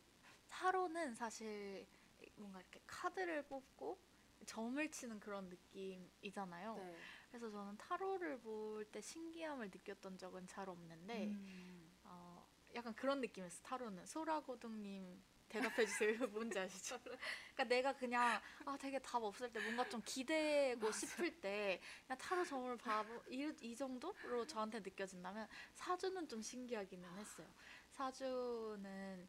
타로는 0.50 1.15
사실 1.15 1.88
뭔가 2.36 2.60
이렇게 2.60 2.80
카드를 2.86 3.43
뽑고 3.48 3.98
점을 4.46 4.91
치는 4.91 5.19
그런 5.19 5.50
느낌이잖아요. 5.50 6.76
네. 6.76 6.98
그래서 7.30 7.50
저는 7.50 7.78
타로를 7.78 8.39
볼 8.39 8.86
때 8.91 9.02
신기함을 9.02 9.72
느꼈던 9.72 10.17
적은 10.19 10.46
잘 10.48 10.69
없는데 10.69 11.26
음. 11.28 11.91
어, 12.04 12.46
약간 12.76 12.93
그런 12.93 13.19
느낌이었어. 13.22 13.63
타로는 13.63 14.06
소라고등님 14.06 15.24
대답해 15.54 15.86
주세요. 15.86 16.18
뭔지 16.30 16.58
아시죠? 16.58 17.00
그러니까 17.00 17.63
내가 17.66 17.94
그냥 17.94 18.42
아 18.66 18.76
되게 18.78 18.98
답 19.00 19.24
없을 19.24 19.52
때 19.54 19.60
뭔가 19.60 19.88
좀 19.88 20.02
기대고 20.04 20.92
싶을 20.92 21.39
때 21.39 21.80
그냥 22.08 22.18
타로 22.18 22.44
점을 22.44 22.76
봐보 22.78 23.24
이, 23.30 23.54
이 23.62 23.76
정도로 23.76 24.48
저한테 24.48 24.80
느껴진다면 24.80 25.48
사주는 25.76 26.28
좀 26.28 26.42
신기하기는 26.42 27.18
했어요. 27.18 27.48
사주는 27.92 29.28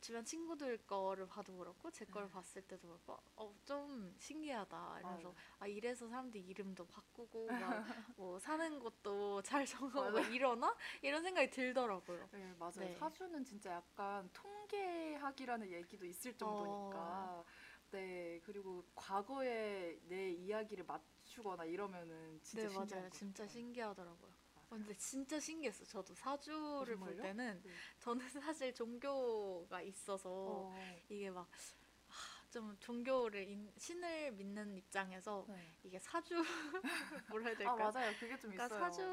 주변 0.00 0.24
친구들 0.24 0.78
거를 0.86 1.26
봐도 1.26 1.56
그렇고 1.56 1.90
제 1.90 2.04
거를 2.06 2.28
네. 2.28 2.32
봤을 2.32 2.62
때도 2.62 2.88
그렇고 2.88 3.18
어 3.36 3.50
좀 3.64 4.14
신기하다 4.18 5.00
이러면서 5.00 5.28
아유. 5.28 5.34
아 5.60 5.66
이래서 5.66 6.08
사람들 6.08 6.40
이름도 6.40 6.86
바꾸고 6.86 7.48
막뭐 8.16 8.38
사는 8.40 8.78
것도 8.80 9.42
잘 9.42 9.64
정하고. 9.66 10.18
이러나 10.20 10.74
이런 11.02 11.22
생각이 11.22 11.50
들더라고요. 11.50 12.28
네, 12.32 12.54
맞아요. 12.58 12.72
네. 12.74 12.94
사주는 12.98 13.44
진짜 13.44 13.72
약간 13.72 14.28
통계학이라는 14.32 15.70
얘기도 15.72 16.04
있을 16.06 16.36
정도니까. 16.36 17.32
어. 17.36 17.44
네, 17.90 18.40
그리고 18.44 18.84
과거에 18.94 19.98
내 20.08 20.30
이야기를 20.30 20.84
맞추거나 20.84 21.64
이러면은 21.64 22.40
진짜 22.42 22.68
네 22.68 22.74
맞아요. 22.74 23.08
것 23.08 23.10
진짜. 23.10 23.46
신기하더라고요. 23.48 24.39
어, 24.70 24.76
근데 24.76 24.94
진짜 24.96 25.38
신기했어. 25.40 25.84
저도 25.84 26.14
사주를 26.14 26.96
볼 26.98 27.14
정말요? 27.14 27.20
때는 27.20 27.62
네. 27.62 27.80
저는 27.98 28.20
사실 28.54 28.72
종교가 28.74 29.82
있어서 29.82 30.66
어, 30.68 31.00
이게 31.08 31.30
막좀 31.30 32.76
종교를 32.80 33.48
인- 33.48 33.72
신을 33.76 34.32
믿는 34.32 34.76
입장에서 34.76 35.48
네. 35.48 35.74
이게 35.82 35.98
사주 35.98 36.34
뭐라 37.28 37.46
해야 37.46 37.56
아 37.62 37.74
될까? 37.74 37.74
맞아요. 37.76 38.14
그게 38.16 38.38
좀 38.38 38.52
그러니까 38.52 38.68
있어요. 38.70 39.10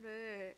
사주를 0.00 0.56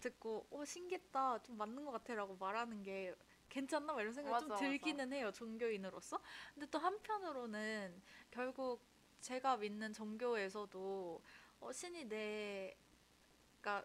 듣고 0.00 0.46
어 0.50 0.64
신기했다 0.64 1.42
좀 1.42 1.56
맞는 1.58 1.84
것 1.84 1.92
같아라고 1.92 2.36
말하는 2.36 2.82
게 2.82 3.14
괜찮나 3.48 3.92
막 3.92 4.00
이런 4.00 4.12
생각이 4.12 4.36
좀 4.38 4.50
맞아, 4.50 4.60
맞아. 4.60 4.72
들기는 4.72 5.12
해요 5.12 5.30
종교인으로서 5.32 6.20
근데 6.54 6.66
또 6.70 6.78
한편으로는 6.78 8.02
결국 8.30 8.82
제가 9.20 9.56
믿는 9.58 9.92
종교에서도 9.92 11.22
어, 11.60 11.72
신이 11.72 12.06
내 12.08 12.76
가 13.62 13.84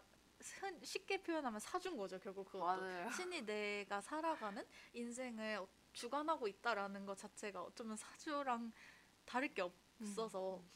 흔- 0.60 0.84
쉽게 0.84 1.22
표현하면 1.22 1.58
사준 1.60 1.96
거죠 1.96 2.18
결국 2.18 2.44
그것도 2.50 2.80
맞아요. 2.82 3.10
신이 3.12 3.42
내가 3.42 4.00
살아가는 4.00 4.64
인생을 4.92 5.56
어- 5.58 5.68
주관하고 5.92 6.46
있다라는 6.46 7.06
것 7.06 7.16
자체가 7.16 7.62
어쩌면 7.62 7.96
사주랑 7.96 8.72
다를 9.24 9.52
게 9.54 9.62
없어서 9.62 10.58
음. 10.58 10.70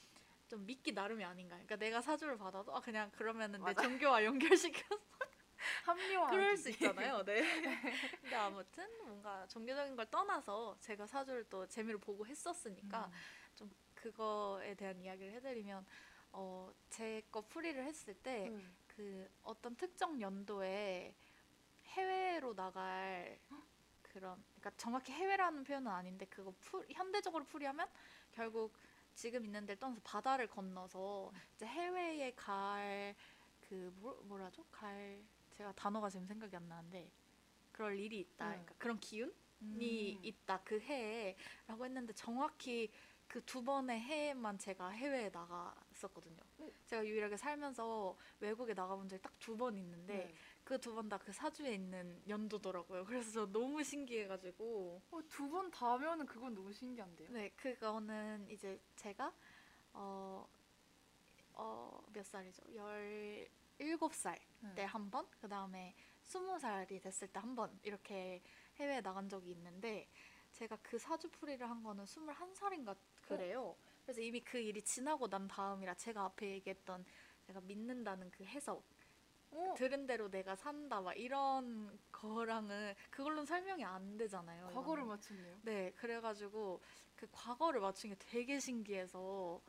좀 0.49 0.67
믿기 0.67 0.93
나름이 0.93 1.25
아닌가. 1.25 1.55
그러니까 1.57 1.77
내가 1.77 2.01
사주를 2.01 2.37
받아도 2.39 2.75
아 2.75 2.81
그냥 2.81 3.11
그러면은 3.13 3.61
내 3.61 3.65
맞아. 3.67 3.83
종교와 3.83 4.25
연결시켜 4.25 4.83
합리화. 5.85 6.27
그럴 6.31 6.57
수 6.57 6.71
있잖아요. 6.71 7.25
네. 7.25 7.41
근데 8.21 8.35
아무튼 8.37 8.89
뭔가 9.05 9.47
종교적인 9.47 9.95
걸 9.97 10.07
떠나서 10.11 10.77
제가 10.81 11.07
사주를 11.07 11.45
또 11.49 11.67
재미로 11.69 11.99
보고 11.99 12.27
했었으니까 12.27 13.07
음. 13.07 13.13
좀 13.55 13.71
그거에 13.95 14.75
대한 14.75 15.01
이야기를 15.01 15.33
해드리면 15.35 15.87
어, 16.33 16.73
제 16.91 17.23
거 17.31 17.43
풀이를 17.43 17.85
했을 17.85 18.15
때 18.15 18.49
음. 18.49 18.75
그 19.03 19.29
어떤 19.43 19.75
특정 19.75 20.21
연도에 20.21 21.13
해외로 21.87 22.55
나갈 22.55 23.41
그런 24.03 24.41
그러니까 24.61 24.71
정확히 24.77 25.11
해외라는 25.13 25.65
표현은 25.65 25.91
아닌데 25.91 26.25
그거 26.27 26.55
풀, 26.61 26.87
현대적으로 26.89 27.45
풀이하면 27.45 27.89
결국 28.31 28.73
지금 29.15 29.45
있는 29.45 29.67
데를 29.67 29.81
떠나서 29.81 30.01
바다를 30.05 30.47
건너서 30.47 31.33
이제 31.57 31.67
해외에 31.67 32.33
갈 32.37 33.17
그 33.69 33.91
뭐라죠? 34.25 34.65
갈 34.71 35.25
제가 35.57 35.73
단어가 35.73 36.11
지금 36.11 36.27
생각이 36.27 36.55
안 36.55 36.69
나는데 36.69 37.11
그럴 37.73 37.99
일이 37.99 38.21
있다. 38.21 38.47
음. 38.47 38.51
그러니까 38.51 38.75
그런 38.77 39.01
기운이 39.01 39.33
음. 40.17 40.25
있다 40.25 40.61
그 40.63 40.79
해에라고 40.79 41.87
했는데 41.87 42.13
정확히 42.13 42.93
그 43.33 43.41
두 43.47 43.65
번의 43.65 43.99
해에만 43.99 44.59
제가 44.59 44.91
해외에 44.91 45.31
나갔었거든요. 45.31 46.37
오. 46.63 46.73
제가 46.87 47.05
유일하게 47.07 47.37
살면서 47.37 48.17
외국에 48.41 48.75
나가본 48.75 49.09
적이 49.09 49.23
딱 49.23 49.33
두 49.39 49.57
번 49.57 49.77
있는데 49.77 50.15
네. 50.29 50.35
그두 50.65 50.95
번 50.95 51.09
다 51.09 51.19
그 51.19 51.33
사주에 51.33 51.75
있는 51.75 52.23
연도더라고요. 52.29 53.05
그래서 53.05 53.31
저 53.33 53.47
너무 53.47 53.83
신기해가지고 53.83 55.03
어, 55.11 55.21
두 55.29 55.49
번 55.51 55.71
다면은 55.71 56.27
그건 56.27 56.55
너무 56.55 56.73
신기한데요. 56.73 57.31
네 57.33 57.51
그거는 57.57 58.47
이제 58.51 58.81
제가 58.97 59.33
어, 59.95 60.47
어, 61.55 62.03
몇 62.13 62.25
살이죠? 62.27 62.63
열 62.75 63.49
일곱 63.79 64.15
살 64.15 64.39
네. 64.61 64.75
때한 64.77 65.11
번, 65.11 65.27
그 65.41 65.49
다음에 65.49 65.95
스무 66.23 66.59
살이 66.59 67.01
됐을 67.01 67.29
때 67.29 67.41
한 67.41 67.55
번 67.57 67.79
이렇게 67.83 68.41
해외에 68.77 69.01
나간 69.01 69.29
적이 69.29 69.51
있는데 69.53 70.09
제가 70.53 70.79
그 70.83 70.99
사주풀이를 70.99 71.69
한 71.69 71.83
거는 71.83 72.07
스물한 72.07 72.55
살인가 72.55 72.95
그래요. 73.27 73.75
그래서 74.05 74.21
이미 74.21 74.41
그 74.41 74.59
일이 74.59 74.83
지나고 74.83 75.29
난 75.29 75.47
다음이라 75.49 75.95
제가 75.95 76.25
앞에 76.25 76.49
얘기했던 76.51 77.05
제가 77.47 77.61
믿는다는 77.61 78.31
그 78.31 78.45
해석 78.45 78.85
어, 79.51 79.75
들은 79.77 80.07
대로 80.07 80.31
내가 80.31 80.57
산다 80.57 81.01
막 81.01 81.13
이런 81.17 81.99
거랑은 82.11 82.95
그걸로는 83.11 83.45
설명이 83.45 83.85
안 83.85 84.17
되잖아요. 84.17 84.71
과거를. 84.75 85.05
맞췄네요. 85.05 85.59
네, 85.63 85.93
그래가지고 85.97 86.81
그 87.17 87.27
과거를 87.31 87.81
맞춘 87.81 88.11
게 88.11 88.17
되게 88.19 88.59
신기해서 88.59 89.61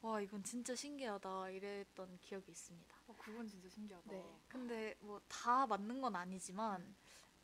와 0.00 0.20
이건 0.20 0.42
진짜 0.42 0.74
신기하다 0.74 1.50
이랬던 1.50 2.18
기억이 2.20 2.50
있습니다. 2.50 2.96
어, 3.06 3.14
그건 3.16 3.46
진짜 3.46 3.68
신기하다. 3.68 4.10
네, 4.10 4.24
근데 4.48 4.94
뭐 5.00 5.20
다 5.28 5.66
맞는 5.66 6.00
건 6.00 6.14
아니지만 6.16 6.94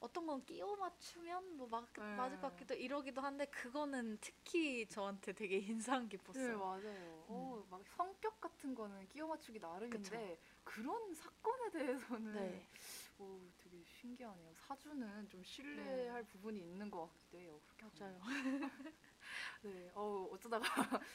어떤 0.00 0.26
건 0.26 0.44
끼워 0.44 0.76
맞추면 0.76 1.56
뭐 1.56 1.66
맞, 1.68 1.84
네. 1.96 2.04
맞을 2.16 2.36
것 2.38 2.50
같기도 2.50 2.74
이러기도 2.74 3.20
한데 3.22 3.46
그거는 3.46 4.18
특히 4.20 4.86
저한테 4.86 5.32
되게 5.32 5.58
인상 5.72 6.08
네 6.32 6.56
깊었어요. 6.56 6.56
맞아요. 6.56 7.24
어, 7.28 7.66
막 7.70 7.82
성격 7.86 8.40
같은 8.40 8.74
거는 8.74 9.08
끼워 9.08 9.28
맞추기 9.28 9.58
나름인데 9.58 10.18
그쵸. 10.18 10.38
그런 10.64 11.14
사건에 11.14 11.70
대해서는 11.70 12.32
네, 12.34 12.68
오, 13.18 13.40
되게 13.56 13.82
신기하네요. 13.84 14.52
사주는 14.54 15.28
좀 15.28 15.42
신뢰할 15.42 16.24
부분이 16.24 16.60
있는 16.60 16.90
것 16.90 17.06
같기도 17.08 17.38
해요. 17.38 17.60
그렇게 17.66 18.04
맞아요. 18.04 18.20
네, 19.62 19.90
어, 19.94 20.28
어쩌다가 20.32 20.64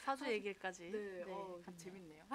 사주 0.04 0.26
얘기까지. 0.28 0.92
네, 0.92 1.24
어, 1.26 1.60
갔네요. 1.64 1.78
재밌네요. 1.78 2.26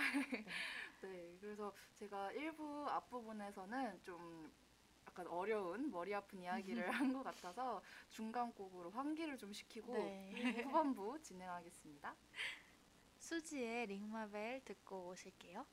네, 1.00 1.36
그래서 1.40 1.74
제가 1.98 2.32
일부 2.32 2.86
앞부분에서는 2.88 4.00
좀 4.02 4.52
약간 5.14 5.28
어려운 5.28 5.92
머리 5.92 6.12
아픈 6.12 6.42
이야기를 6.42 6.90
한 6.90 7.12
것 7.12 7.22
같아서 7.22 7.80
중간 8.10 8.52
곡으로 8.52 8.90
환기를 8.90 9.38
좀 9.38 9.52
시키고 9.52 9.92
네. 9.92 10.32
후반부 10.66 11.20
진행하겠습니다. 11.22 12.16
수지의 13.18 13.86
링마벨 13.86 14.62
듣고 14.64 15.06
오실게요. 15.10 15.64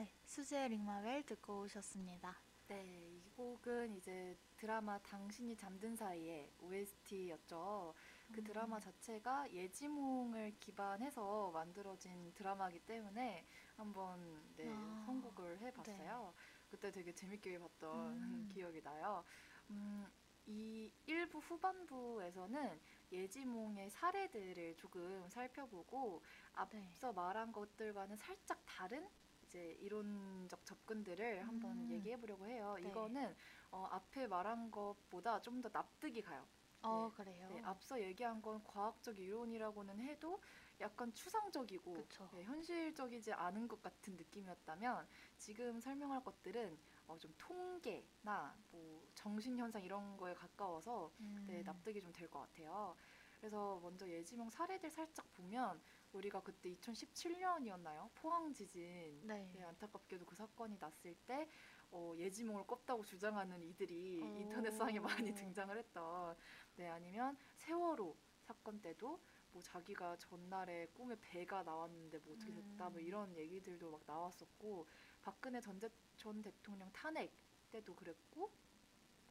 네, 0.00 0.08
수지의 0.24 0.70
링마벨 0.70 1.24
듣고 1.24 1.60
오셨습니다. 1.60 2.34
네, 2.68 2.82
이 3.12 3.20
곡은 3.36 3.98
이제 3.98 4.34
드라마 4.56 4.98
당신이 5.00 5.54
잠든 5.58 5.94
사이에 5.94 6.50
OST였죠. 6.58 7.94
그 8.32 8.40
음. 8.40 8.44
드라마 8.44 8.80
자체가 8.80 9.52
예지몽을 9.52 10.54
기반해서 10.58 11.50
만들어진 11.50 12.32
드라마이기 12.32 12.78
때문에 12.86 13.44
한번 13.76 14.42
네, 14.56 14.70
아, 14.70 15.02
선곡을 15.04 15.60
해봤어요. 15.60 16.32
그때 16.70 16.90
되게 16.90 17.12
재밌게 17.14 17.58
봤던 17.58 18.12
음. 18.14 18.48
기억이 18.56 18.82
나요. 18.82 19.22
음, 19.68 20.06
이 20.46 20.90
일부 21.04 21.40
후반부에서는 21.40 22.80
예지몽의 23.12 23.90
사례들을 23.90 24.76
조금 24.78 25.28
살펴보고 25.28 26.22
앞서 26.54 27.12
말한 27.12 27.52
것들과는 27.52 28.16
살짝 28.16 28.62
다른 28.64 29.06
이제 29.50 29.76
이론적 29.80 30.64
접근들을 30.64 31.46
한번 31.46 31.72
음. 31.76 31.90
얘기해 31.90 32.16
보려고 32.20 32.46
해요. 32.46 32.76
네. 32.80 32.88
이거는 32.88 33.34
어, 33.72 33.86
앞에 33.90 34.26
말한 34.28 34.70
것보다 34.70 35.40
좀 35.40 35.60
더 35.60 35.68
납득이 35.72 36.22
가요. 36.22 36.46
어 36.82 37.10
그래요. 37.14 37.46
네, 37.50 37.60
앞서 37.62 38.00
얘기한 38.00 38.40
건 38.40 38.62
과학적 38.64 39.18
이론이라고는 39.18 39.98
해도 40.00 40.40
약간 40.80 41.12
추상적이고. 41.12 41.94
네, 42.32 42.44
현실적이지 42.44 43.32
않은 43.34 43.68
것 43.68 43.82
같은 43.82 44.16
느낌이었다면 44.16 45.06
지금 45.36 45.78
설명할 45.80 46.24
것들은 46.24 46.78
어, 47.08 47.18
좀 47.18 47.34
통계나 47.36 48.56
뭐 48.70 49.04
정신 49.14 49.58
현상 49.58 49.82
이런 49.82 50.16
거에 50.16 50.32
가까워서 50.34 51.10
음. 51.20 51.44
네, 51.46 51.62
납득이 51.62 52.00
좀 52.00 52.12
될 52.12 52.30
것 52.30 52.38
같아요. 52.40 52.96
그래서 53.40 53.78
먼저 53.82 54.08
예지몽 54.08 54.48
사례들 54.50 54.90
살짝 54.90 55.26
보면 55.34 55.82
우리가 56.12 56.40
그때 56.40 56.70
2017년이었나요? 56.70 58.10
포항 58.14 58.52
지진. 58.52 59.20
네. 59.24 59.50
네, 59.52 59.62
안타깝게도 59.62 60.26
그 60.26 60.34
사건이 60.34 60.76
났을 60.78 61.14
때 61.26 61.48
어, 61.90 62.14
예지몽을 62.16 62.66
꿨다고 62.66 63.04
주장하는 63.04 63.62
이들이 63.62 64.22
오. 64.22 64.40
인터넷상에 64.40 64.98
많이 65.00 65.34
등장을 65.34 65.76
했던. 65.76 66.36
네, 66.76 66.88
아니면 66.88 67.36
세월호 67.54 68.16
사건 68.40 68.80
때도 68.80 69.20
뭐 69.52 69.62
자기가 69.62 70.16
전날에 70.16 70.86
꿈에 70.94 71.16
배가 71.20 71.62
나왔는데 71.62 72.18
뭐 72.18 72.34
어떻게 72.34 72.52
됐다 72.52 72.88
뭐 72.90 73.00
음. 73.00 73.04
이런 73.04 73.36
얘기들도 73.36 73.90
막 73.90 74.00
나왔었고 74.06 74.86
박근혜 75.20 75.60
전, 75.60 75.78
대, 75.78 75.88
전 76.16 76.40
대통령 76.42 76.90
탄핵 76.92 77.32
때도 77.70 77.94
그랬고 77.94 78.50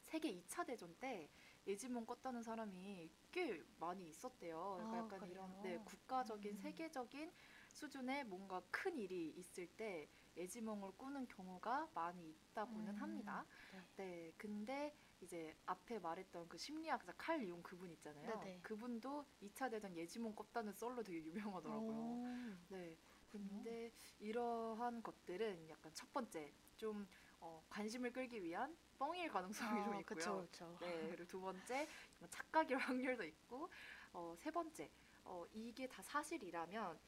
세계 0.02 0.34
2차 0.34 0.66
대전 0.66 0.94
때 1.00 1.30
예지몽 1.68 2.06
꿨다는 2.06 2.42
사람이 2.42 3.10
꽤 3.32 3.64
많이 3.80 4.10
있었대요. 4.10 4.76
그러니까 4.78 4.98
아, 4.98 5.18
약간 5.18 5.30
이런 5.30 5.62
그래요? 5.62 5.78
네, 5.78 5.84
국가적인 5.86 6.52
음. 6.54 6.58
세계적인 6.58 7.32
수준의 7.70 8.26
뭔가 8.26 8.62
큰 8.72 8.98
일이 8.98 9.30
있을 9.38 9.68
때 9.68 10.10
예지몽을 10.36 10.92
꾸는 10.98 11.28
경우가 11.28 11.90
많이 11.94 12.30
있다고는 12.30 12.94
음, 12.94 13.02
합니다. 13.02 13.46
네. 13.72 13.82
네, 13.98 14.34
근데 14.38 14.96
이제 15.22 15.56
앞에 15.66 16.00
말했던 16.00 16.48
그 16.48 16.58
심리학자 16.58 17.14
칼 17.18 17.40
리용 17.40 17.62
그분 17.62 17.92
있잖아요. 17.92 18.40
네네. 18.40 18.60
그분도 18.64 19.26
2차 19.42 19.70
대전 19.70 19.96
예지몽 19.96 20.34
꿨다는 20.34 20.74
썰로 20.74 21.04
되게 21.04 21.24
유명하더라고요. 21.24 21.92
오. 21.92 22.56
네. 22.70 22.98
근데 23.32 23.92
이러한 24.20 25.04
것들은 25.04 25.70
약간 25.70 25.94
첫 25.94 26.12
번째 26.12 26.52
좀 26.78 27.08
어, 27.40 27.64
관심을 27.70 28.12
끌기 28.12 28.42
위한 28.44 28.76
뻥일 28.98 29.30
가능성이 29.30 29.84
좀 29.84 29.94
아, 29.94 30.00
있고요. 30.00 30.06
그쵸 30.06 30.48
그쵸. 30.52 30.78
네, 30.82 31.08
그리고 31.10 31.26
두 31.26 31.40
번째 31.40 31.88
뭐 32.20 32.28
착각일 32.30 32.78
확률도 32.78 33.24
있고 33.24 33.70
어, 34.14 34.36
세 34.38 34.52
번째 34.52 34.92
어, 35.24 35.46
이게 35.54 35.88
다 35.88 36.02
사실이라면 36.02 37.00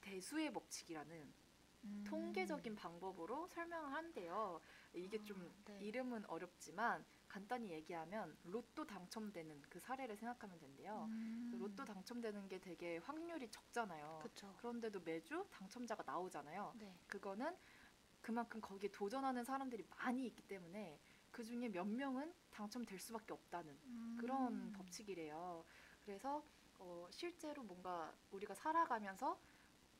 대수의 0.00 0.52
법칙이라는 0.52 1.32
음. 1.84 2.04
통계적인 2.06 2.76
방법으로 2.76 3.48
설명을 3.48 3.92
한대요. 3.92 4.60
이게 4.92 5.22
좀 5.24 5.42
아, 5.42 5.62
네. 5.66 5.80
이름은 5.80 6.24
어렵지만 6.26 7.04
간단히 7.28 7.70
얘기하면 7.70 8.36
로또 8.44 8.84
당첨되는 8.86 9.62
그 9.68 9.78
사례를 9.78 10.16
생각하면 10.16 10.58
된대요. 10.58 11.06
음. 11.10 11.56
로또 11.60 11.84
당첨되는 11.84 12.48
게 12.48 12.58
되게 12.58 12.98
확률이 12.98 13.48
적잖아요. 13.50 14.20
그쵸. 14.22 14.52
그런데도 14.58 15.00
매주 15.00 15.46
당첨자가 15.52 16.02
나오잖아요. 16.04 16.74
네. 16.76 16.92
그거는 17.06 17.56
그만큼 18.30 18.60
거기에 18.60 18.88
도전하는 18.92 19.42
사람들이 19.42 19.84
많이 19.98 20.24
있기 20.26 20.42
때문에 20.42 21.00
그 21.32 21.42
중에 21.42 21.68
몇 21.68 21.84
명은 21.84 22.32
당첨될 22.52 23.00
수밖에 23.00 23.32
없다는 23.32 23.76
그런 24.16 24.52
음. 24.52 24.72
법칙이래요. 24.72 25.64
그래서 26.04 26.40
어, 26.78 27.08
실제로 27.10 27.64
뭔가 27.64 28.14
우리가 28.30 28.54
살아가면서 28.54 29.36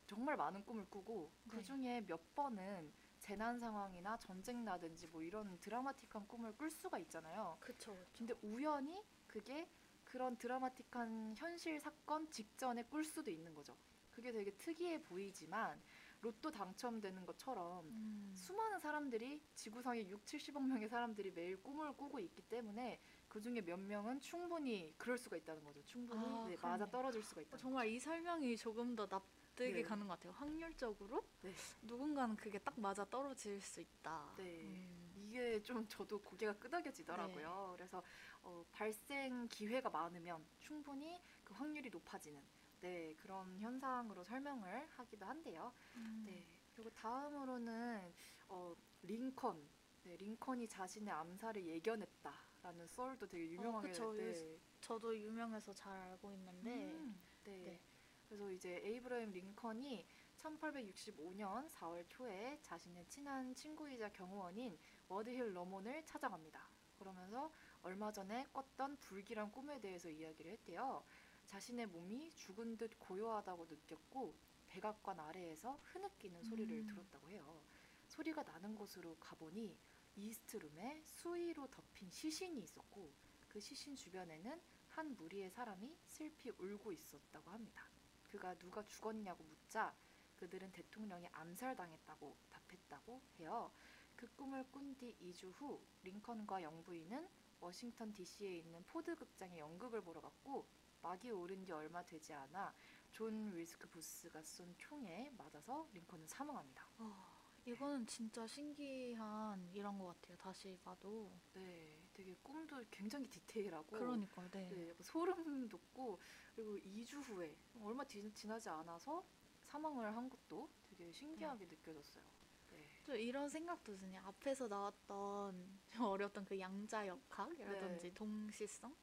정말 0.07 0.37
많은 0.37 0.64
꿈을 0.64 0.87
꾸고 0.88 1.33
네. 1.43 1.57
그 1.57 1.64
중에 1.64 2.03
몇 2.07 2.33
번은 2.37 2.93
재난 3.19 3.59
상황이나 3.59 4.16
전쟁 4.19 4.64
나든지 4.64 5.09
뭐 5.09 5.25
이런 5.25 5.59
드라마틱한 5.59 6.29
꿈을 6.29 6.57
꿀 6.57 6.71
수가 6.71 7.01
있잖아요. 7.01 7.57
그쵸. 7.59 7.99
근데 8.16 8.33
우연히 8.43 9.05
그게 9.27 9.69
그런 10.05 10.37
드라마틱한 10.37 11.35
현실 11.37 11.81
사건 11.81 12.31
직전에 12.31 12.85
꿀 12.85 13.05
수도 13.05 13.29
있는 13.29 13.57
거죠. 13.57 13.77
그게 14.12 14.31
되게 14.31 14.53
특이해 14.53 15.03
보이지만 15.03 15.83
로또 16.22 16.50
당첨되는 16.50 17.24
것처럼 17.24 17.87
음. 17.88 18.33
수많은 18.35 18.78
사람들이 18.78 19.42
지구상에 19.54 20.06
6, 20.09 20.24
70억 20.24 20.66
명의 20.66 20.88
사람들이 20.88 21.30
매일 21.30 21.62
꿈을 21.62 21.92
꾸고 21.94 22.18
있기 22.20 22.42
때문에 22.42 23.00
그 23.28 23.40
중에 23.40 23.61
몇 23.62 23.78
명은 23.78 24.20
충분히 24.20 24.94
그럴 24.98 25.16
수가 25.16 25.37
있다는 25.37 25.64
거죠. 25.64 25.83
충분히 25.85 26.20
아, 26.26 26.44
네. 26.46 26.56
맞아 26.61 26.87
떨어질 26.90 27.22
수가 27.22 27.40
어, 27.40 27.42
있다. 27.42 27.56
정말 27.56 27.88
이 27.88 27.98
설명이 27.98 28.56
조금 28.56 28.94
더 28.94 29.06
납득이 29.06 29.72
네. 29.72 29.83
가는 29.83 30.06
것 30.06 30.14
같아요. 30.14 30.33
확률적으로 30.33 31.24
네. 31.42 31.52
누군가는 31.83 32.37
그게 32.37 32.59
딱 32.59 32.78
맞아 32.78 33.04
떨어질 33.04 33.61
수 33.61 33.80
있다. 33.80 34.35
네. 34.37 34.64
음. 34.64 35.12
이게 35.16 35.62
좀 35.62 35.87
저도 35.88 36.20
고개가 36.20 36.54
끄덕여지더라고요. 36.54 37.74
그래서 37.76 38.02
어, 38.42 38.64
발생 38.72 39.46
기회가 39.48 39.88
많으면 39.88 40.44
충분히 40.59 41.22
그 41.44 41.54
확률이 41.54 41.88
높아지는 41.88 42.42
네 42.81 43.14
그런 43.19 43.59
현상으로 43.59 44.25
설명을 44.25 44.88
하기도 44.90 45.27
한데요. 45.27 45.73
음. 45.97 46.25
네 46.27 46.47
그리고 46.75 46.90
다음으로는 46.90 48.12
어, 48.49 48.75
링컨 49.03 49.69
네, 50.05 50.16
링컨이 50.16 50.66
자신의 50.66 51.12
암살을 51.12 51.66
예견했다라는 51.66 52.87
썰도 52.88 53.27
되게 53.29 53.51
유명하게 53.51 53.88
그쵸. 53.88 54.12
네. 54.14 54.59
저도 54.81 55.16
유명해서 55.16 55.73
잘 55.75 55.93
알고 55.93 56.33
있는데 56.33 56.93
음, 56.93 57.21
네. 57.45 57.59
네. 57.64 57.81
그래서 58.27 58.51
이제 58.51 58.81
에이브러임 58.83 59.31
링컨이 59.33 60.07
1865년 60.38 61.69
4월 61.69 62.05
초에 62.09 62.59
자신의 62.62 63.07
친한 63.09 63.55
친구이자 63.55 64.09
경호원인 64.11 64.79
워드힐 65.09 65.53
러몬을 65.53 66.05
찾아갑니다. 66.07 66.71
그러면서 66.99 67.51
얼마 67.83 68.12
전에 68.12 68.47
꿨던 68.53 68.99
불길한 68.99 69.51
꿈에 69.53 69.81
대해서 69.81 70.09
이야기를 70.09 70.53
했대요. 70.53 71.05
자신의 71.51 71.87
몸이 71.87 72.31
죽은 72.31 72.77
듯 72.77 72.97
고요하다고 73.01 73.67
느꼈고 73.69 74.37
백악관 74.69 75.19
아래에서 75.19 75.81
흐느끼는 75.83 76.45
소리를 76.45 76.73
음. 76.79 76.87
들었다고 76.87 77.29
해요. 77.29 77.61
소리가 78.07 78.45
나는 78.45 78.77
곳으로 78.77 79.17
가보니 79.19 79.77
이스트룸에 80.15 81.03
수의로 81.05 81.67
덮인 81.67 82.09
시신이 82.09 82.61
있었고 82.61 83.13
그 83.49 83.59
시신 83.59 83.97
주변에는 83.97 84.63
한 84.91 85.17
무리의 85.17 85.51
사람이 85.51 85.97
슬피 86.07 86.51
울고 86.51 86.93
있었다고 86.93 87.51
합니다. 87.51 87.83
그가 88.31 88.55
누가 88.55 88.87
죽었냐고 88.87 89.43
묻자 89.43 89.93
그들은 90.37 90.71
대통령이 90.71 91.27
암살당했다고 91.33 92.37
답했다고 92.51 93.21
해요. 93.41 93.73
그 94.15 94.33
꿈을 94.37 94.65
꾼 94.71 94.95
뒤 94.95 95.17
2주 95.21 95.53
후 95.57 95.83
링컨과 96.05 96.63
영부인은 96.63 97.29
워싱턴 97.59 98.13
DC에 98.13 98.59
있는 98.59 98.85
포드 98.85 99.17
극장에 99.17 99.59
연극을 99.59 100.01
보러 100.01 100.21
갔고 100.21 100.65
막이 101.03 101.31
오른 101.31 101.65
지 101.65 101.73
얼마 101.73 102.03
되지 102.05 102.33
않아 102.33 102.75
존 103.11 103.55
윌크스 103.55 103.88
부스가 103.89 104.43
쏜 104.43 104.75
총에 104.79 105.33
맞아서 105.37 105.89
링컨은 105.93 106.27
사망합니다. 106.27 106.87
어, 106.99 107.31
이거는 107.65 108.07
진짜 108.07 108.47
신기한 108.47 109.71
이런 109.73 109.99
것 109.99 110.07
같아요. 110.07 110.37
다시 110.37 110.79
봐도. 110.83 111.31
네, 111.55 112.01
되게 112.15 112.37
꿈도 112.43 112.83
굉장히 112.91 113.27
디테일하고 113.29 113.87
그러니까 113.87 114.49
네. 114.51 114.69
네, 114.69 114.91
약간 114.91 115.03
소름 115.03 115.69
돋고 115.69 116.19
그리고 116.55 116.77
2주 116.77 117.23
후에 117.23 117.57
얼마 117.83 118.05
뒤, 118.05 118.31
지나지 118.33 118.69
않아서 118.69 119.25
사망을 119.65 120.17
한 120.17 120.29
것도 120.29 120.69
되게 120.89 121.11
신기하게 121.13 121.67
느껴졌어요. 121.67 122.25
네. 122.71 122.85
또 123.07 123.17
이런 123.17 123.49
생각도 123.49 123.97
드네요. 123.97 124.23
앞에서 124.25 124.69
나왔던 124.69 125.81
좀 125.91 126.05
어려웠던 126.05 126.45
그 126.45 126.59
양자 126.59 127.07
역학이라든지 127.07 128.09
네. 128.09 128.15
동시성 128.15 128.95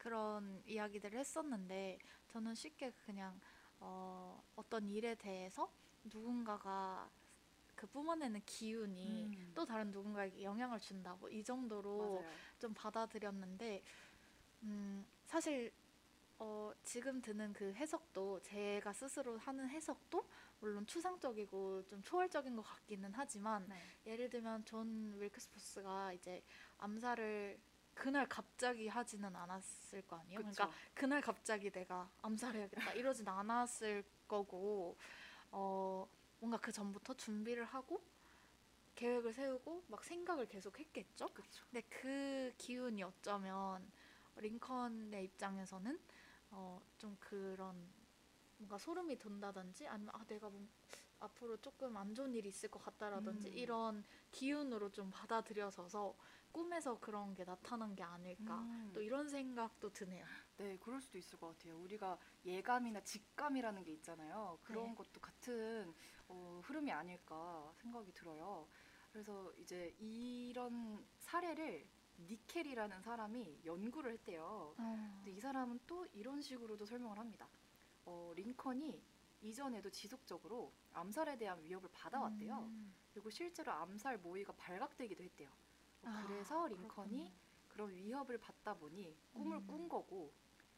그런 0.00 0.62
이야기들을 0.66 1.18
했었는데 1.18 1.98
저는 2.28 2.54
쉽게 2.54 2.90
그냥 3.04 3.38
어, 3.80 4.42
어떤 4.56 4.88
일에 4.88 5.14
대해서 5.14 5.70
누군가가 6.04 7.10
그 7.74 7.86
뿜어내는 7.86 8.40
기운이 8.46 9.26
음. 9.26 9.52
또 9.54 9.64
다른 9.66 9.90
누군가에게 9.90 10.42
영향을 10.42 10.80
준다 10.80 11.14
뭐 11.20 11.28
이 11.30 11.44
정도로 11.44 12.20
맞아요. 12.22 12.30
좀 12.58 12.72
받아들였는데 12.74 13.82
음, 14.62 15.06
사실 15.26 15.70
어, 16.38 16.72
지금 16.82 17.20
드는 17.20 17.52
그 17.52 17.74
해석도 17.74 18.40
제가 18.40 18.94
스스로 18.94 19.36
하는 19.36 19.68
해석도 19.68 20.24
물론 20.60 20.86
추상적이고 20.86 21.84
좀 21.88 22.02
초월적인 22.02 22.56
것 22.56 22.62
같기는 22.62 23.12
하지만 23.14 23.66
네. 23.68 23.76
예를 24.06 24.30
들면 24.30 24.64
존 24.64 25.18
윌크스 25.20 25.73
부스가 25.73 26.14
이제 26.14 26.42
암살을 26.78 27.58
그날 28.00 28.26
갑자기 28.26 28.88
하지는 28.88 29.36
않았을 29.36 30.00
거 30.06 30.16
아니에요. 30.16 30.38
그쵸. 30.38 30.52
그러니까 30.54 30.70
그날 30.94 31.20
갑자기 31.20 31.70
내가 31.70 32.10
암살해야겠다 32.22 32.92
이러진 32.94 33.28
않았을 33.28 34.02
거고 34.26 34.96
어 35.50 36.08
뭔가 36.38 36.56
그 36.58 36.72
전부터 36.72 37.12
준비를 37.14 37.66
하고 37.66 38.02
계획을 38.94 39.34
세우고 39.34 39.84
막 39.88 40.02
생각을 40.02 40.48
계속 40.48 40.78
했겠죠. 40.80 41.28
그쵸. 41.34 41.64
근데 41.70 41.82
그 41.90 42.54
기운이 42.56 43.02
어쩌면 43.02 43.86
링컨의 44.36 45.24
입장에서는 45.24 46.00
어 46.52 46.80
좀 46.96 47.16
그런 47.20 47.86
뭔가 48.56 48.78
소름이 48.78 49.18
돋는다든지 49.18 49.86
아니면 49.86 50.14
아 50.14 50.24
내가 50.26 50.48
뭐 50.48 50.66
앞으로 51.20 51.56
조금 51.58 51.96
안 51.98 52.14
좋은 52.14 52.34
일이 52.34 52.48
있을 52.48 52.70
것 52.70 52.82
같다라든지 52.82 53.48
음. 53.48 53.54
이런 53.54 54.04
기운으로 54.32 54.90
좀 54.90 55.10
받아들여서서 55.10 56.14
꿈에서 56.52 56.98
그런 56.98 57.34
게 57.34 57.44
나타난 57.44 57.94
게 57.94 58.02
아닐까 58.02 58.58
음. 58.58 58.90
또 58.92 59.00
이런 59.00 59.28
생각도 59.28 59.92
드네요. 59.92 60.24
네, 60.56 60.76
그럴 60.78 61.00
수도 61.00 61.18
있을 61.18 61.38
것 61.38 61.48
같아요. 61.48 61.78
우리가 61.78 62.18
예감이나 62.44 63.00
직감이라는 63.02 63.84
게 63.84 63.92
있잖아요. 63.92 64.58
그런 64.62 64.88
네. 64.88 64.94
것도 64.94 65.20
같은 65.20 65.94
어, 66.28 66.60
흐름이 66.64 66.90
아닐까 66.92 67.72
생각이 67.76 68.12
들어요. 68.12 68.68
그래서 69.12 69.52
이제 69.58 69.94
이런 69.98 71.04
사례를 71.18 71.86
니켈이라는 72.18 73.00
사람이 73.02 73.60
연구를 73.64 74.12
했대요. 74.12 74.74
근데 74.76 75.30
이 75.32 75.40
사람은 75.40 75.80
또 75.86 76.06
이런 76.12 76.40
식으로도 76.40 76.84
설명을 76.84 77.18
합니다. 77.18 77.48
어, 78.04 78.32
링컨이 78.36 79.02
이전에도 79.42 79.90
지속적으로 79.90 80.72
암살에 80.92 81.38
대한 81.38 81.62
위협을 81.62 81.88
받아왔대요. 81.92 82.58
음. 82.58 82.94
그리고 83.12 83.30
실제로 83.30 83.72
암살 83.72 84.18
모의가 84.18 84.52
발각되기도 84.52 85.24
했대요. 85.24 85.50
어, 86.02 86.08
아, 86.08 86.24
그래서 86.26 86.66
링컨이. 86.66 87.32
그런 87.68 87.94
위협을 87.94 88.38
받다 88.38 88.74
보니 88.74 89.16
꿈을 89.32 89.58
음. 89.58 89.66
꾼 89.66 89.88
거고 89.88 90.32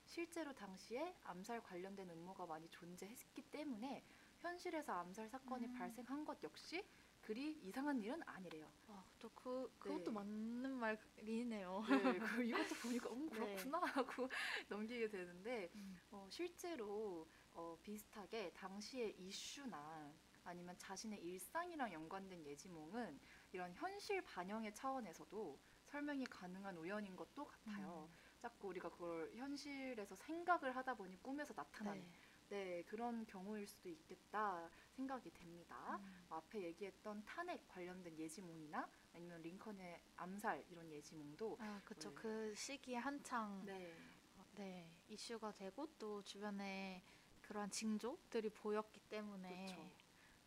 실제로 0.05 0.53
당시에 0.53 1.17
암살 1.23 1.63
관련된 1.63 2.11
음모가 2.11 2.47
많이 2.47 2.69
존재했기 2.69 3.43
때문에 3.51 4.05
현실에서 4.41 4.93
암살 4.93 5.29
사건이 5.31 5.67
음. 5.67 5.73
발생한 5.79 6.25
것 6.25 6.43
역시 6.43 6.85
그리 7.23 7.53
이상한 7.63 8.01
일은 8.03 8.21
아니래요. 8.27 8.67
아, 8.89 9.05
또 9.21 9.31
그, 9.31 9.73
그것도 9.79 10.11
네. 10.11 10.17
맞는 10.19 10.71
말이네요. 10.73 11.83
네, 11.89 12.19
그 12.19 12.43
이것도 12.45 12.75
보니까 12.83 13.11
음, 13.11 13.31
네. 13.31 13.57
그렇구나 13.57 13.79
하고 13.79 14.29
넘기게 14.69 15.09
되는데 15.09 15.71
음. 15.77 15.97
어, 16.11 16.27
실제로 16.31 17.29
어, 17.53 17.79
비슷하게 17.83 18.53
당시의 18.53 19.15
이슈나 19.19 20.13
아니면 20.45 20.77
자신의 20.79 21.21
일상이랑 21.23 21.93
연관된 21.93 22.45
예지몽은 22.45 23.21
이런 23.53 23.73
현실 23.75 24.23
반영의 24.23 24.75
차원에서도 24.75 25.59
설명이 25.85 26.25
가능한 26.27 26.77
우연인 26.77 27.17
것도 27.17 27.45
같아요. 27.45 28.09
음. 28.11 28.33
자꾸 28.41 28.69
우리가 28.69 28.89
그걸 28.89 29.31
현실에서 29.35 30.17
생각을 30.17 30.75
하다 30.75 30.95
보니 30.95 31.23
꿈에서 31.23 31.55
나타나는 31.55 32.03
네. 32.03 32.11
네, 32.53 32.83
그런 32.83 33.25
경우일 33.25 33.67
수도 33.67 33.89
있겠다 33.89 34.69
생각이 34.91 35.31
됩니다. 35.31 35.97
음. 36.01 36.27
앞에 36.29 36.63
얘기했던 36.65 37.25
탄핵 37.25 37.67
관련된 37.69 38.19
예지몽이나 38.19 38.89
아니면 39.15 39.41
링컨의 39.43 40.01
암살 40.17 40.67
이런 40.71 40.91
예지몽도 40.93 41.57
아, 41.61 41.81
그쵸. 41.85 42.11
네. 42.11 42.15
그 42.15 42.55
시기에 42.55 42.97
한창 42.97 43.65
네, 43.65 43.95
어, 44.37 44.45
네, 44.57 44.91
이슈가 45.09 45.53
되고 45.53 45.87
또 45.99 46.23
주변에 46.23 47.03
그러한 47.43 47.71
징조들이 47.71 48.51
보였기 48.51 49.01
때문에 49.09 49.67
그렇 49.67 50.02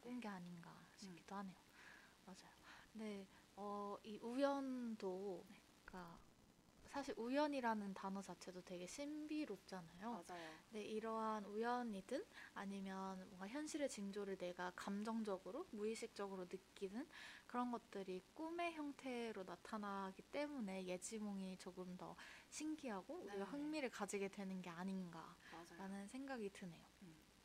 죠. 0.07 0.11
꾼게 0.11 0.27
아닌가 0.27 0.85
싶기도 0.95 1.35
하네요. 1.35 1.57
맞아요. 2.25 2.55
근데 2.91 3.27
어, 3.55 3.97
이 4.03 4.19
우연도 4.21 5.45
그러니까 5.85 6.19
사실 6.87 7.13
우연이라는 7.17 7.93
단어 7.93 8.21
자체도 8.21 8.61
되게 8.63 8.87
신비롭잖아요. 8.87 10.23
맞아요. 10.27 10.63
네, 10.69 10.81
이러한 10.83 11.45
우연이든 11.45 12.23
아니면 12.53 13.25
뭔가 13.29 13.47
현실의 13.47 13.89
징조를 13.89 14.37
내가 14.37 14.71
감정적으로, 14.75 15.67
무의식적으로 15.71 16.45
느끼는 16.45 17.07
그런 17.47 17.71
것들이 17.71 18.21
꿈의 18.33 18.73
형태로 18.73 19.43
나타나기 19.45 20.21
때문에 20.23 20.85
예지몽이 20.85 21.57
조금 21.57 21.97
더 21.97 22.15
신기하고 22.49 23.21
우리가 23.25 23.45
네. 23.45 23.45
흥미를 23.45 23.89
가지게 23.89 24.29
되는 24.29 24.61
게 24.61 24.69
아닌가라는 24.69 25.27
맞아요. 25.51 26.09
생각이 26.09 26.49
드네요. 26.51 26.85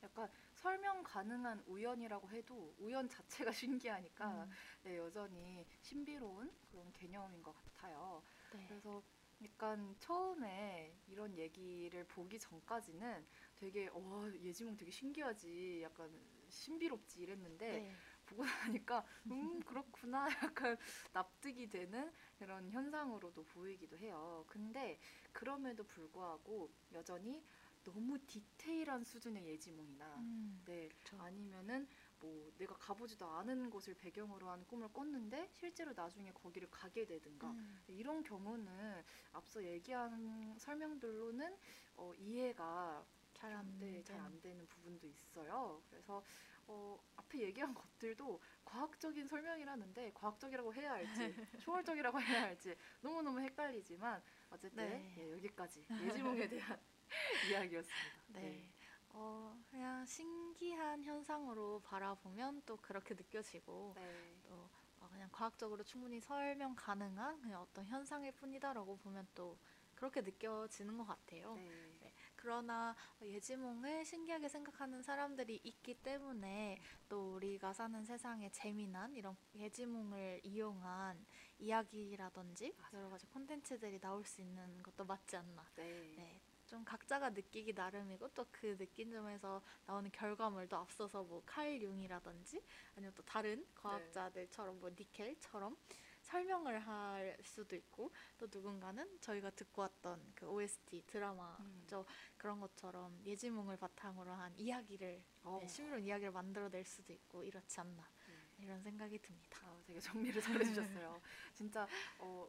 약간 0.02 0.28
설명 0.60 1.02
가능한 1.02 1.62
우연이라고 1.66 2.30
해도 2.30 2.74
우연 2.78 3.08
자체가 3.08 3.50
신기하니까 3.52 4.46
음, 4.46 4.56
네, 4.82 4.98
여전히 4.98 5.66
신비로운 5.80 6.52
그런 6.70 6.92
개념인 6.92 7.42
것 7.42 7.54
같아요. 7.54 8.22
네. 8.52 8.60
그래서 8.66 9.02
약간 9.42 9.96
처음에 9.98 10.94
이런 11.06 11.36
얘기를 11.38 12.04
보기 12.06 12.38
전까지는 12.38 13.26
되게 13.56 13.88
와 13.88 14.30
예지몽 14.34 14.76
되게 14.76 14.90
신기하지 14.90 15.80
약간 15.82 16.10
신비롭지 16.50 17.22
이랬는데 17.22 17.82
네. 17.82 17.96
보고 18.26 18.44
나니까 18.44 19.04
음 19.30 19.60
그렇구나 19.60 20.26
약간 20.54 20.76
납득이 21.12 21.68
되는 21.68 22.12
그런 22.38 22.70
현상으로도 22.70 23.44
보이기도 23.44 23.96
해요. 23.98 24.44
근데 24.46 24.98
그럼에도 25.32 25.84
불구하고 25.84 26.70
여전히 26.92 27.42
너무 27.84 28.18
디테일한 28.26 29.04
수준의 29.04 29.46
예지몽이나 29.46 30.16
음, 30.18 30.62
네 30.66 30.88
그쵸. 30.88 31.16
아니면은 31.20 31.88
뭐 32.20 32.52
내가 32.58 32.74
가보지도 32.76 33.26
않은 33.26 33.70
곳을 33.70 33.94
배경으로 33.94 34.48
한 34.50 34.64
꿈을 34.66 34.88
꿨는데 34.92 35.48
실제로 35.52 35.92
나중에 35.94 36.30
거기를 36.32 36.68
가게 36.70 37.06
되든가 37.06 37.48
음, 37.48 37.82
이런 37.88 38.22
경우는 38.22 39.02
앞서 39.32 39.64
얘기한 39.64 40.54
설명들로는 40.58 41.56
어, 41.96 42.12
이해가 42.18 43.04
잘안 43.32 43.78
네, 43.80 44.02
잘안 44.02 44.40
되는 44.42 44.66
부분도 44.66 45.06
있어요. 45.06 45.82
그래서 45.88 46.22
어, 46.66 46.98
앞에 47.16 47.40
얘기한 47.40 47.72
것들도 47.74 48.40
과학적인 48.64 49.26
설명이라는데 49.26 50.12
과학적이라고 50.14 50.74
해야 50.74 50.92
할지 50.92 51.34
초월적이라고 51.64 52.20
해야 52.20 52.42
할지 52.42 52.76
너무너무 53.00 53.40
헷갈리지만 53.40 54.22
어쨌든 54.50 54.76
네. 54.76 55.14
예, 55.16 55.32
여기까지 55.32 55.86
예지몽에 55.98 56.48
대한 56.48 56.78
이야기였습니다. 57.50 58.22
네. 58.28 58.70
어, 59.10 59.56
그냥 59.70 60.06
신기한 60.06 61.02
현상으로 61.02 61.80
바라보면 61.84 62.62
또 62.64 62.76
그렇게 62.76 63.14
느껴지고 63.14 63.94
네. 63.96 64.40
또 64.48 64.68
어, 65.00 65.08
그냥 65.10 65.28
과학적으로 65.32 65.82
충분히 65.82 66.20
설명 66.20 66.74
가능한 66.76 67.40
그냥 67.40 67.62
어떤 67.62 67.84
현상일 67.86 68.32
뿐이다라고 68.32 68.96
보면 68.98 69.26
또 69.34 69.58
그렇게 69.94 70.22
느껴지는 70.22 70.96
것 70.96 71.04
같아요. 71.04 71.54
네. 71.56 71.98
네. 72.00 72.12
그러나 72.36 72.96
예지몽을 73.20 74.04
신기하게 74.06 74.48
생각하는 74.48 75.02
사람들이 75.02 75.60
있기 75.62 75.94
때문에 75.94 76.78
또 77.08 77.34
우리가 77.34 77.74
사는 77.74 78.02
세상에 78.04 78.48
재미난 78.50 79.14
이런 79.14 79.36
예지몽을 79.54 80.40
이용한 80.42 81.26
이야기라든지 81.58 82.72
맞아요. 82.78 83.04
여러 83.04 83.10
가지 83.10 83.26
콘텐츠들이 83.26 84.00
나올 84.00 84.24
수 84.24 84.40
있는 84.40 84.82
것도 84.82 85.04
맞지 85.04 85.36
않나. 85.36 85.66
네. 85.76 86.40
네. 86.70 86.76
좀 86.76 86.84
각자가 86.84 87.30
느끼기 87.30 87.72
나름이고 87.72 88.28
또 88.28 88.46
그 88.52 88.76
느낀 88.76 89.10
점에서 89.10 89.60
나오는 89.86 90.10
결과물도 90.12 90.76
앞서서 90.76 91.22
뭐 91.24 91.42
칼 91.46 91.80
융이라든지 91.82 92.62
아니면 92.94 93.12
또 93.14 93.22
다른 93.24 93.66
과학자들처럼 93.74 94.78
뭐 94.80 94.90
니켈처럼 94.90 95.76
설명을 96.22 96.78
할 96.80 97.36
수도 97.42 97.74
있고 97.74 98.12
또 98.38 98.46
누군가는 98.50 99.18
저희가 99.20 99.50
듣고 99.50 99.82
왔던 99.82 100.32
그 100.34 100.46
OST 100.46 101.02
드라마죠 101.06 102.04
그런 102.36 102.60
것처럼 102.60 103.18
예지몽을 103.24 103.76
바탕으로 103.78 104.30
한 104.32 104.52
이야기를 104.58 105.24
어. 105.44 105.58
네, 105.60 105.66
신비로운 105.66 106.04
이야기를 106.04 106.30
만들어낼 106.32 106.84
수도 106.84 107.12
있고 107.12 107.42
이렇지 107.42 107.80
않나 107.80 108.06
네. 108.28 108.64
이런 108.64 108.80
생각이 108.82 109.18
듭니다. 109.18 109.60
아, 109.64 109.82
되게 109.86 109.98
정리를 109.98 110.40
잘해주셨어요. 110.40 111.20
진짜 111.54 111.88
어, 112.18 112.48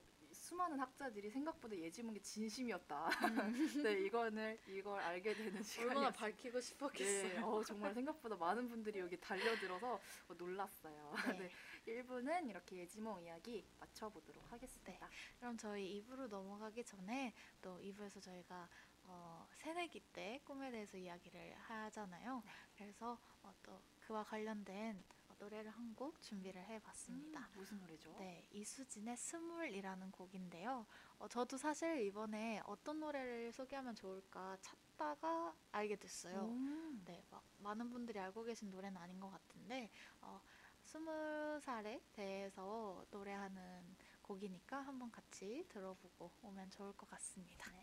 수많은 0.51 0.77
학자들이 0.81 1.29
생각보다 1.29 1.77
예지몽이 1.77 2.21
진심이었다. 2.21 3.09
네, 3.85 3.93
이거는 4.01 4.59
이걸 4.67 4.99
알게 4.99 5.33
되는 5.33 5.63
시간이 5.63 5.89
얼마나 5.91 6.11
밝히고 6.11 6.59
싶었겠어요. 6.59 7.33
네, 7.33 7.39
어, 7.39 7.63
정말 7.63 7.93
생각보다 7.93 8.35
많은 8.35 8.67
분들이 8.67 8.99
여기 8.99 9.17
달려들어서 9.17 9.93
어, 9.93 10.33
놀랐어요. 10.37 11.13
네. 11.29 11.51
네. 11.87 12.03
1부는 12.03 12.49
이렇게 12.49 12.79
예지몽 12.79 13.23
이야기 13.23 13.65
맞춰보도록 13.79 14.51
하겠습니다. 14.51 15.09
그럼 15.39 15.57
저희 15.57 16.03
2부로 16.03 16.27
넘어가기 16.27 16.83
전에 16.83 17.33
또 17.61 17.79
2부에서 17.79 18.21
저희가 18.21 18.67
어, 19.03 19.47
새내기 19.55 20.01
때 20.11 20.41
꿈에 20.43 20.69
대해서 20.69 20.97
이야기를 20.97 21.55
하잖아요. 21.55 22.43
그래서 22.77 23.17
어, 23.41 23.53
또 23.63 23.81
그와 24.01 24.25
관련된 24.25 25.01
어, 25.09 25.20
노래를 25.41 25.71
한 25.71 25.91
곡 25.95 26.21
준비를 26.21 26.63
해봤습니다. 26.67 27.39
음, 27.39 27.51
무슨 27.55 27.79
노래죠? 27.79 28.15
네, 28.19 28.45
이수진의 28.51 29.17
스물이라는 29.17 30.11
곡인데요. 30.11 30.85
어, 31.19 31.27
저도 31.27 31.57
사실 31.57 32.01
이번에 32.05 32.61
어떤 32.65 32.99
노래를 32.99 33.51
소개하면 33.51 33.95
좋을까 33.95 34.57
찾다가 34.61 35.55
알게 35.71 35.95
됐어요. 35.97 36.45
음, 36.45 37.01
네, 37.05 37.23
막 37.29 37.43
많은 37.57 37.89
분들이 37.89 38.19
알고 38.19 38.43
계신 38.43 38.69
노래는 38.71 38.97
아닌 38.97 39.19
것 39.19 39.29
같은데 39.29 39.89
어, 40.21 40.39
스무 40.83 41.59
살에 41.61 42.01
대해서 42.13 43.03
노래하는 43.11 43.95
곡이니까 44.21 44.77
한번 44.81 45.11
같이 45.11 45.65
들어보고 45.69 46.31
오면 46.43 46.69
좋을 46.69 46.93
것 46.93 47.07
같습니다. 47.09 47.69
다 47.71 47.77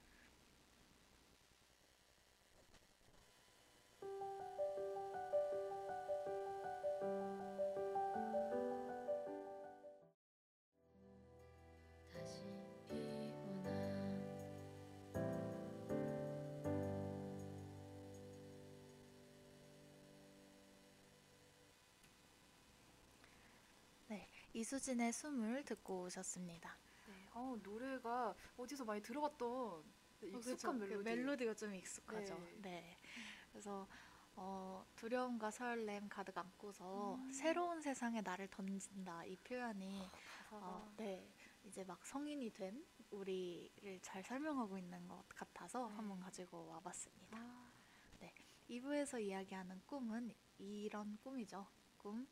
이수진의 24.58 25.12
숨을 25.12 25.64
듣고 25.64 26.02
오셨습니다. 26.02 26.76
네, 27.06 27.28
어, 27.32 27.56
노래가 27.62 28.34
어디서 28.56 28.84
많이 28.84 29.00
들어봤던 29.00 29.84
네, 30.20 30.34
어, 30.34 30.38
익숙한 30.38 30.56
그쵸? 30.56 30.72
그 30.72 30.84
멜로디. 30.84 31.04
멜로디가 31.04 31.54
좀 31.54 31.74
익숙하죠. 31.74 32.34
네. 32.34 32.58
네. 32.62 32.96
그래서 33.52 33.86
어, 34.34 34.84
두려움과 34.96 35.52
설렘 35.52 36.08
가득 36.08 36.36
안고서 36.36 37.14
음. 37.14 37.32
새로운 37.32 37.80
세상에 37.80 38.20
나를 38.20 38.48
던진다 38.48 39.24
이 39.26 39.36
표현이 39.36 40.10
가사가 40.50 40.66
어, 40.66 40.92
네 40.96 41.32
이제 41.64 41.84
막 41.84 42.04
성인이 42.04 42.50
된 42.50 42.84
우리를 43.10 44.00
잘 44.02 44.24
설명하고 44.24 44.76
있는 44.76 45.06
것 45.06 45.24
같아서 45.28 45.88
네. 45.88 45.94
한번 45.94 46.18
가지고 46.18 46.66
와봤습니다. 46.66 47.38
아, 47.38 47.68
2부에서 48.68 49.18
이야기하는 49.18 49.80
꿈은 49.86 50.34
이런 50.58 51.16
꿈이죠. 51.22 51.66
꿈 51.96 52.26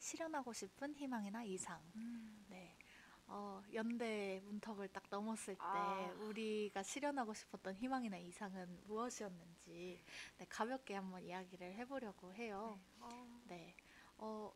실현하고 0.00 0.52
싶은 0.52 0.94
희망이나 0.94 1.44
이상. 1.44 1.80
음, 1.94 2.44
네. 2.48 2.76
어, 3.26 3.62
연대 3.72 4.40
문턱을 4.44 4.88
딱 4.88 5.04
넘었을 5.08 5.54
때 5.54 5.60
아. 5.60 6.12
우리가 6.22 6.82
실현하고 6.82 7.32
싶었던 7.32 7.76
희망이나 7.76 8.16
이상은 8.16 8.80
무엇이었는지 8.86 10.02
네, 10.38 10.46
가볍게 10.48 10.94
한번 10.94 11.22
이야기를 11.22 11.74
해보려고 11.74 12.34
해요. 12.34 12.80
네. 12.80 12.98
어, 13.00 13.40
네. 13.46 13.76
어, 14.16 14.52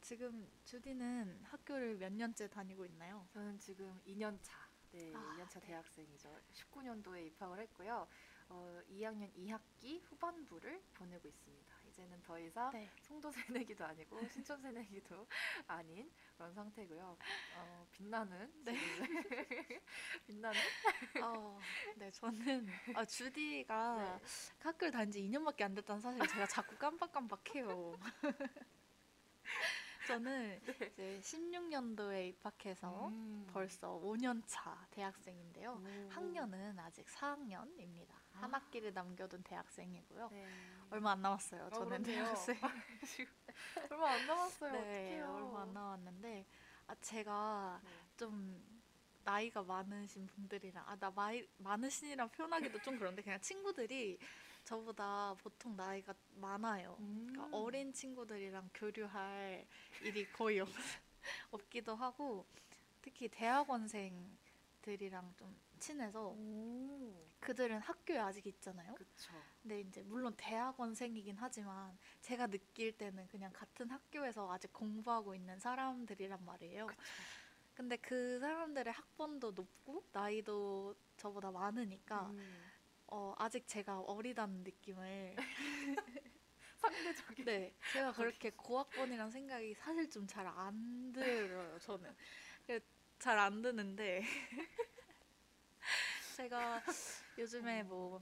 지금 0.00 0.48
주디는 0.64 1.40
학교를 1.44 1.96
몇 1.96 2.12
년째 2.12 2.48
다니고 2.48 2.86
있나요? 2.86 3.26
저는 3.32 3.58
지금 3.58 4.00
2년 4.06 4.38
차, 4.42 4.68
네, 4.92 5.12
아, 5.14 5.36
2년 5.36 5.48
차 5.50 5.60
네. 5.60 5.66
대학생이죠. 5.66 6.30
19년도에 6.52 7.26
입학을 7.26 7.58
했고요. 7.60 8.06
어, 8.48 8.80
2학년 8.90 9.30
2학기 9.34 10.00
후반부를 10.04 10.82
보내고 10.94 11.28
있습니다. 11.28 11.73
이제는 11.94 12.20
더 12.22 12.38
이상 12.38 12.72
네. 12.72 12.90
송도 13.02 13.30
새내기도 13.30 13.84
아니고 13.84 14.18
신촌 14.28 14.60
새내기도 14.60 15.26
아닌 15.68 16.10
그런 16.36 16.52
상태고요. 16.52 17.16
어, 17.56 17.86
빛나는 17.92 18.52
네. 18.64 18.74
빛나는 20.26 20.60
어, 21.22 21.58
네, 21.96 22.10
저는 22.10 22.66
아, 22.94 23.04
주디가 23.04 23.96
네. 23.96 24.20
학교를 24.58 24.90
다닌 24.92 25.12
지 25.12 25.22
2년밖에 25.22 25.62
안 25.62 25.74
됐다는 25.74 26.00
사실 26.00 26.26
제가 26.26 26.46
자꾸 26.46 26.76
깜빡깜빡해요. 26.76 27.96
저는 30.08 30.60
이제 30.92 31.20
16년도에 31.22 32.28
입학해서 32.28 33.08
음. 33.08 33.46
벌써 33.52 34.00
5년 34.00 34.42
차 34.46 34.86
대학생인데요. 34.90 35.80
오. 35.80 36.10
학년은 36.10 36.78
아직 36.78 37.06
4학년입니다. 37.06 38.23
한 38.34 38.54
아. 38.54 38.58
학기를 38.58 38.92
남겨둔 38.92 39.42
대학생이고요. 39.42 40.28
네. 40.32 40.46
얼마 40.90 41.12
안 41.12 41.22
남았어요. 41.22 41.70
저는 41.70 42.02
그렇네요. 42.02 42.24
대학생. 42.24 42.56
얼마 43.90 44.10
안 44.10 44.26
남았어요. 44.26 44.72
네, 44.72 44.78
어떡해요. 44.78 45.34
얼마 45.34 45.62
안 45.62 45.72
남았는데 45.72 46.46
아, 46.86 46.94
제가 47.00 47.80
네. 47.82 47.90
좀 48.16 48.62
나이가 49.24 49.62
많으신 49.62 50.26
분들이랑 50.26 50.84
아나 50.86 51.10
많으신이랑 51.58 52.28
표현하기도 52.30 52.82
좀 52.82 52.98
그런데 52.98 53.22
그냥 53.22 53.40
친구들이 53.40 54.18
저보다 54.64 55.34
보통 55.42 55.76
나이가 55.76 56.14
많아요. 56.36 56.94
그러니까 56.96 57.44
음. 57.46 57.54
어린 57.54 57.92
친구들이랑 57.92 58.70
교류할 58.74 59.66
일이 60.02 60.30
거의 60.32 60.60
없, 60.60 60.68
없기도 61.50 61.94
하고 61.94 62.46
특히 63.02 63.28
대학원생들이랑 63.28 65.34
좀 65.36 65.54
친해서 65.88 66.28
오. 66.28 67.28
그들은 67.40 67.78
학교에 67.80 68.18
아직 68.18 68.46
있잖아요. 68.46 68.94
그쵸. 68.94 69.34
근데 69.60 69.80
이제 69.80 70.02
물론 70.02 70.32
대학원생이긴 70.36 71.36
하지만 71.38 71.96
제가 72.22 72.46
느낄 72.46 72.96
때는 72.96 73.28
그냥 73.28 73.52
같은 73.52 73.90
학교에서 73.90 74.50
아직 74.50 74.72
공부하고 74.72 75.34
있는 75.34 75.58
사람들이란 75.58 76.42
말이에요. 76.44 76.86
그쵸. 76.86 77.00
근데 77.74 77.96
그 77.98 78.38
사람들의 78.40 78.92
학번도 78.92 79.50
높고 79.52 80.04
나이도 80.12 80.94
저보다 81.18 81.50
많으니까 81.50 82.30
음. 82.30 82.72
어, 83.08 83.34
아직 83.36 83.66
제가 83.68 84.00
어리다는 84.00 84.62
느낌을 84.64 85.36
상대적인. 86.78 87.44
네 87.44 87.74
제가 87.92 88.12
그렇게 88.12 88.50
고학번이란 88.50 89.30
생각이 89.30 89.74
사실 89.74 90.08
좀 90.08 90.26
잘 90.26 90.46
안 90.46 91.12
들어요 91.12 91.78
저는 91.80 92.14
잘 93.18 93.38
안 93.38 93.60
드는데 93.60 94.22
제가 96.34 96.82
요즘에 97.38 97.84
뭐 97.84 98.20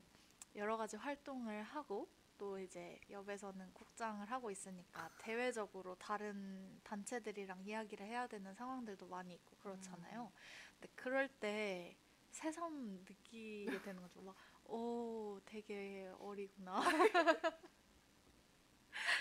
여러 0.54 0.76
가지 0.76 0.96
활동을 0.96 1.62
하고 1.62 2.06
또 2.36 2.58
이제 2.58 3.00
옆에서는 3.08 3.72
국장을 3.72 4.30
하고 4.30 4.50
있으니까 4.50 5.10
대외적으로 5.18 5.94
다른 5.94 6.78
단체들이랑 6.84 7.62
이야기를 7.64 8.04
해야 8.04 8.26
되는 8.26 8.54
상황들도 8.54 9.06
많이 9.06 9.34
있고 9.34 9.56
그렇잖아요. 9.62 10.30
근데 10.74 10.88
그럴 10.94 11.28
때 11.28 11.96
새삼 12.30 13.04
느끼게 13.08 13.80
되는 13.82 14.02
거죠. 14.02 14.20
막, 14.20 14.34
오, 14.64 15.40
되게 15.46 16.12
어리구나. 16.18 16.82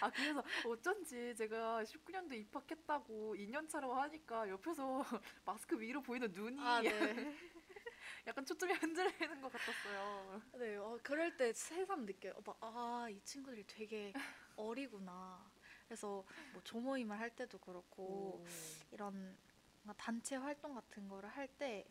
아 0.02 0.10
그래서 0.10 0.44
어쩐지 0.66 1.36
제가 1.36 1.84
19년도 1.84 2.34
입학했다고 2.34 3.36
2년 3.36 3.70
차라고 3.70 3.94
하니까 3.94 4.50
옆에서 4.50 5.04
마스크 5.46 5.80
위로 5.80 6.02
보이는 6.02 6.32
눈이 6.32 6.60
아, 6.60 6.82
네. 6.82 7.36
약간 8.28 8.46
초점이 8.46 8.74
흔들리는 8.86 9.42
것 9.42 9.52
같았어요. 9.52 10.42
네, 10.54 10.76
어, 10.76 11.00
그럴 11.02 11.36
때 11.38 11.54
새삼 11.54 12.06
느껴요. 12.06 12.34
어, 12.36 12.42
막, 12.46 12.58
아, 12.62 13.08
이 13.10 13.22
친구들이 13.24 13.66
되게 13.68 14.16
어리구나. 14.56 15.50
그래서 15.88 16.26
뭐 16.52 16.62
조모임을 16.64 17.20
할 17.20 17.30
때도 17.36 17.58
그렇고 17.60 18.44
이런 18.92 19.38
뭔가 19.84 19.94
단체 20.02 20.36
활동 20.36 20.74
같은 20.76 21.08
거를 21.08 21.30
할때 21.30 21.86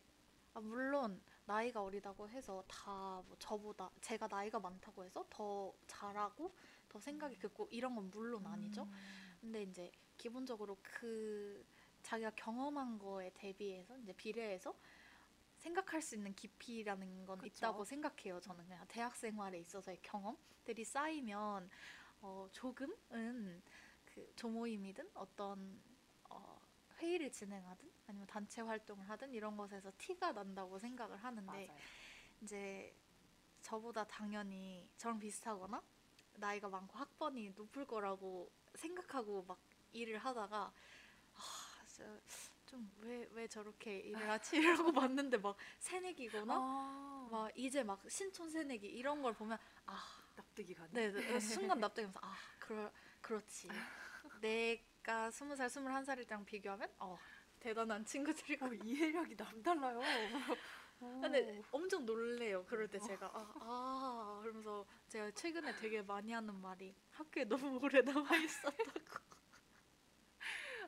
아, 0.53 0.61
물론 0.61 1.21
나이가 1.45 1.81
어리다고 1.83 2.29
해서 2.29 2.63
다 2.67 3.23
뭐 3.27 3.35
저보다 3.39 3.89
제가 4.01 4.27
나이가 4.27 4.59
많다고 4.59 5.05
해서 5.05 5.25
더 5.29 5.73
잘하고 5.87 6.55
더 6.89 6.99
생각이 6.99 7.37
깊고 7.37 7.67
이런 7.71 7.95
건 7.95 8.09
물론 8.11 8.45
아니죠. 8.47 8.83
음. 8.83 9.37
근데 9.41 9.63
이제 9.63 9.91
기본적으로 10.17 10.77
그 10.83 11.65
자기가 12.03 12.31
경험한 12.35 12.99
거에 12.99 13.31
대비해서 13.33 13.97
이제 13.99 14.13
비례해서 14.13 14.75
생각할 15.61 16.01
수 16.01 16.15
있는 16.15 16.33
깊이라는 16.33 17.25
건 17.25 17.37
그쵸. 17.39 17.67
있다고 17.67 17.85
생각해요. 17.85 18.39
저는 18.39 18.65
그냥 18.65 18.83
대학 18.87 19.15
생활에 19.15 19.59
있어서의 19.59 19.99
경험들이 20.01 20.83
쌓이면 20.83 21.69
어, 22.21 22.47
조금은 22.51 23.61
그 24.05 24.33
조모임이든 24.35 25.11
어떤 25.13 25.79
어, 26.29 26.59
회의를 26.99 27.31
진행하든 27.31 27.89
아니면 28.07 28.27
단체 28.27 28.61
활동을 28.61 29.07
하든 29.09 29.33
이런 29.33 29.55
것에서 29.55 29.91
티가 29.97 30.31
난다고 30.33 30.79
생각을 30.79 31.17
하는데 31.17 31.51
맞아요. 31.67 31.79
이제 32.41 32.93
저보다 33.61 34.03
당연히 34.05 34.89
저랑 34.97 35.19
비슷하거나 35.19 35.81
나이가 36.37 36.69
많고 36.69 36.97
학번이 36.97 37.51
높을 37.51 37.85
거라고 37.85 38.51
생각하고 38.73 39.43
막 39.43 39.59
일을 39.93 40.17
하다가 40.17 40.73
아, 41.35 41.85
좀왜 42.71 43.29
왜 43.31 43.47
저렇게 43.47 43.99
일을 43.99 44.29
하지 44.29 44.57
이러고 44.57 44.91
봤는데 45.11 45.37
막 45.37 45.57
새내기거나 45.79 46.53
아, 46.57 47.27
막 47.29 47.51
이제 47.55 47.83
막 47.83 48.01
신촌 48.09 48.49
새내기 48.49 48.87
이런 48.87 49.21
걸 49.21 49.33
보면 49.33 49.57
아, 49.85 50.01
납득이 50.35 50.73
가네. 50.73 50.89
네, 50.91 51.11
네, 51.11 51.39
순간 51.39 51.79
납득하면서 51.79 52.19
아, 52.23 52.35
그러 52.59 52.91
그렇지. 53.21 53.67
내가 54.41 55.29
스무 55.31 55.55
살, 55.55 55.69
스물한 55.69 56.05
살이랑 56.05 56.45
비교하면 56.45 56.89
어 56.99 57.17
대단한 57.59 58.05
친구들이고. 58.05 58.65
어, 58.65 58.73
이해력이 58.73 59.35
남달라요. 59.35 59.99
근데 60.99 61.61
엄청 61.71 62.05
놀래요. 62.05 62.63
그럴 62.65 62.87
때 62.87 62.99
제가 62.99 63.27
아, 63.33 63.53
아 63.55 64.39
그러면서 64.41 64.85
제가 65.07 65.31
최근에 65.31 65.73
되게 65.79 66.01
많이 66.01 66.31
하는 66.31 66.55
말이 66.55 66.95
학교에 67.11 67.43
너무 67.43 67.79
오래 67.81 68.01
남아 68.01 68.35
있었다고. 68.37 69.40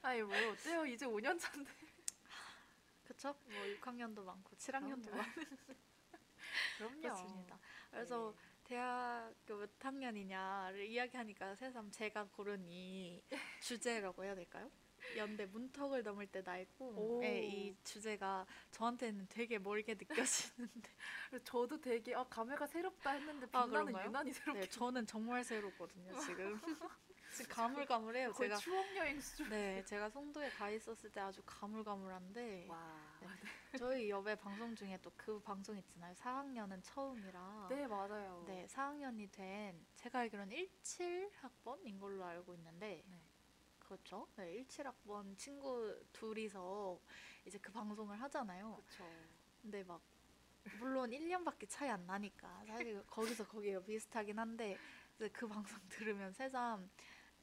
아니 0.04 0.22
뭐 0.22 0.36
어때요? 0.51 0.86
이제 0.86 1.06
5년 1.06 1.39
차인데. 1.39 1.72
그쵸? 3.08 3.36
뭐 3.45 3.64
6학년도 3.80 4.24
많고 4.24 4.56
7학년도 4.58 5.06
그럼요. 5.06 5.18
많고 5.18 5.41
그럼요. 6.78 7.01
그렇습니다. 7.01 7.60
그래서 7.89 8.34
네. 8.36 8.54
대학교 8.66 9.58
몇 9.58 9.70
학년이냐를 9.80 10.86
이야기하니까 10.86 11.56
새삼 11.56 11.91
제가 11.91 12.26
고른 12.36 12.68
이 12.68 13.22
주제라고 13.62 14.24
해야 14.24 14.36
될까요? 14.36 14.70
연대 15.18 15.45
문턱을 15.45 16.01
넘을 16.04 16.28
때 16.28 16.41
오. 16.80 17.20
꿈의 17.20 17.49
이 17.49 17.76
주제가 17.84 18.45
저한테는 18.72 19.28
되게 19.30 19.60
멀게 19.60 19.93
느껴지는데 19.93 20.89
저도 21.43 21.80
되게 21.80 22.16
아 22.16 22.24
감회가 22.24 22.66
새롭다 22.66 23.12
했는데 23.12 23.45
아, 23.51 23.64
빛나는 23.66 23.70
그런가요? 23.86 24.08
유난히 24.08 24.34
새롭게 24.34 24.62
네, 24.62 24.70
저는 24.70 25.06
정말 25.06 25.43
새롭거든요 25.43 26.18
지금 26.20 26.60
지금 27.34 27.50
가물가물해요 27.56 28.34
제가 28.34 28.56
추억 28.58 28.96
여행 28.96 29.20
수준. 29.20 29.50
네 29.50 29.84
제가 29.86 30.10
송도에 30.10 30.50
가 30.52 30.70
있었을 30.70 31.12
때 31.12 31.20
아주 31.20 31.42
가물가물한데 31.46 32.68
와. 32.70 32.98
저희 33.78 34.10
옆에 34.10 34.36
방송 34.36 34.76
중에 34.76 34.98
또 35.02 35.12
그 35.18 35.40
방송 35.42 35.78
있잖아요 35.78 36.14
4학년은 36.16 36.82
처음이라 36.84 37.68
네 37.70 37.88
맞아요. 37.88 38.44
네, 38.48 38.68
4학년이 38.70 39.32
된 39.32 39.86
제가 39.96 40.20
알기로는 40.20 40.56
17학번인 40.56 42.00
걸로 42.00 42.24
알고 42.26 42.54
있는데 42.56 43.04
네. 43.08 43.22
그렇죠. 43.80 44.28
네, 44.38 44.64
17학번 44.68 45.38
친구 45.38 45.96
둘이서 46.14 47.00
이제 47.46 47.58
그 47.60 47.72
방송을 47.72 48.20
하잖아요. 48.22 48.76
그렇죠. 48.76 49.10
근데 49.62 49.84
막 49.84 50.02
물론 50.80 51.10
1년밖에 51.12 51.68
차이 51.70 51.90
안 51.90 52.06
나니까 52.06 52.64
사실 52.68 53.04
거기서 53.08 53.46
거기가 53.48 53.82
비슷하긴 53.82 54.40
한데 54.40 54.78
이제 55.16 55.30
그 55.30 55.48
방송 55.48 55.78
들으면 55.90 56.32
새삼 56.34 56.90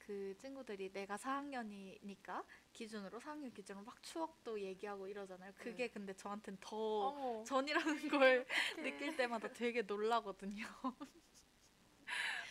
그 0.00 0.34
친구들이 0.38 0.92
내가 0.92 1.16
4학년이니까 1.16 2.44
기준으로 2.72 3.20
4학년 3.20 3.52
기준으로 3.54 3.84
막 3.84 4.02
추억도 4.02 4.60
얘기하고 4.60 5.06
이러잖아요. 5.06 5.52
그게 5.56 5.84
네. 5.84 5.88
근데 5.88 6.14
저한텐 6.14 6.58
더 6.60 6.76
어머. 6.76 7.44
전이라는 7.44 8.08
걸. 8.08 8.46
느낄 9.08 9.16
때마다 9.16 9.52
되게 9.52 9.82
놀라거든요. 9.82 10.64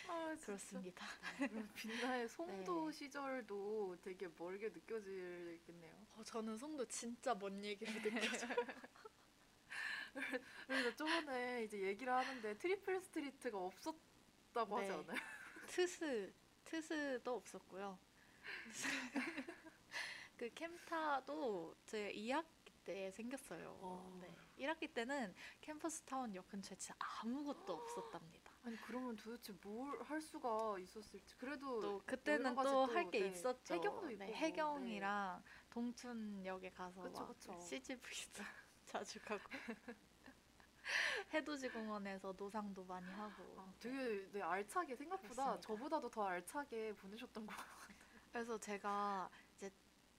아. 0.08 0.36
그렇습니다. 0.40 1.04
음, 1.52 1.70
빛나의 1.74 2.28
송도 2.28 2.90
네. 2.90 2.96
시절도 2.96 3.96
되게 4.02 4.28
멀게 4.38 4.68
느껴지겠네요. 4.68 6.06
어, 6.16 6.22
저는 6.24 6.56
송도 6.56 6.86
진짜 6.86 7.34
먼 7.34 7.64
얘기를 7.64 7.92
느껴져요. 8.02 8.54
그래서 10.66 10.96
저번에 10.96 11.64
이제 11.64 11.80
얘기를 11.80 12.12
하는데 12.12 12.58
트리플 12.58 13.00
스트리트가 13.00 13.58
없었다고 13.58 14.78
하지 14.78 14.88
네. 14.88 14.94
않아요? 14.94 15.18
트스, 15.66 16.32
트스도 16.70 17.34
없었고요. 17.34 17.98
그 20.36 20.48
캠타도 20.54 21.74
제 21.84 22.10
2학기 22.12 22.72
때 22.84 23.10
생겼어요. 23.10 23.76
어. 23.82 24.18
네. 24.20 24.34
1학기 24.56 24.88
때는 24.88 25.34
캠퍼스 25.60 26.02
타운 26.02 26.34
역 26.34 26.48
근처에 26.48 26.76
진짜 26.76 26.94
아무것도 26.98 27.72
없었답니다. 27.72 28.50
아니 28.62 28.78
그러면 28.80 29.16
도대체 29.16 29.52
뭘 29.62 30.02
할 30.02 30.20
수가 30.20 30.78
있었을지 30.78 31.34
그래도 31.36 31.80
또 31.80 32.02
그때는 32.06 32.54
또 32.56 32.62
또, 32.62 32.86
할게 32.86 33.20
네, 33.20 33.26
있었죠. 33.28 33.74
해경도 33.74 34.10
있고 34.10 34.18
네, 34.18 34.26
뭐, 34.26 34.36
해경이랑 34.36 35.42
동춘역에 35.70 36.70
가서 36.70 37.02
그쵸, 37.02 37.12
막 37.12 37.34
그쵸. 37.34 37.58
CGV도 37.60 38.42
자주 38.86 39.20
가고 39.20 39.44
해돋이공원에서 41.34 42.34
노상도 42.36 42.84
많이 42.84 43.06
하고 43.12 43.42
아, 43.58 43.72
되게 43.80 44.28
네, 44.32 44.42
알차게 44.42 44.96
생각보다 44.96 45.34
그렇습니다. 45.34 45.60
저보다도 45.60 46.10
더 46.10 46.26
알차게 46.26 46.94
보내셨던 46.94 47.46
것 47.46 47.56
같아요. 47.56 47.96
그래서 48.32 48.58
제가 48.58 49.28
이제 49.56 49.70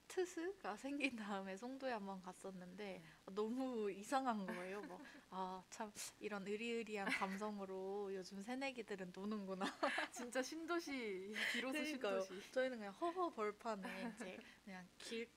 트스가 0.07 0.75
생긴 0.75 1.15
다음에 1.15 1.55
송도에 1.55 1.93
한번 1.93 2.21
갔었는데 2.21 2.83
네. 2.83 3.03
너무 3.33 3.89
이상한 3.89 4.45
거예요. 4.45 4.81
뭐, 4.81 4.99
아, 5.29 5.63
참, 5.69 5.91
이런 6.19 6.45
으리으리한 6.45 7.07
감성으로 7.07 8.13
요즘 8.13 8.41
새내기들은 8.41 9.13
노는구나. 9.15 9.65
진짜 10.11 10.43
신도시 10.43 11.33
비로소. 11.53 11.83
신도시. 11.83 12.51
저희는 12.51 12.77
그냥 12.77 12.93
허허 12.93 13.29
벌판에 13.33 14.13
이제 14.15 14.37
그냥 14.65 14.85
길 14.97 15.29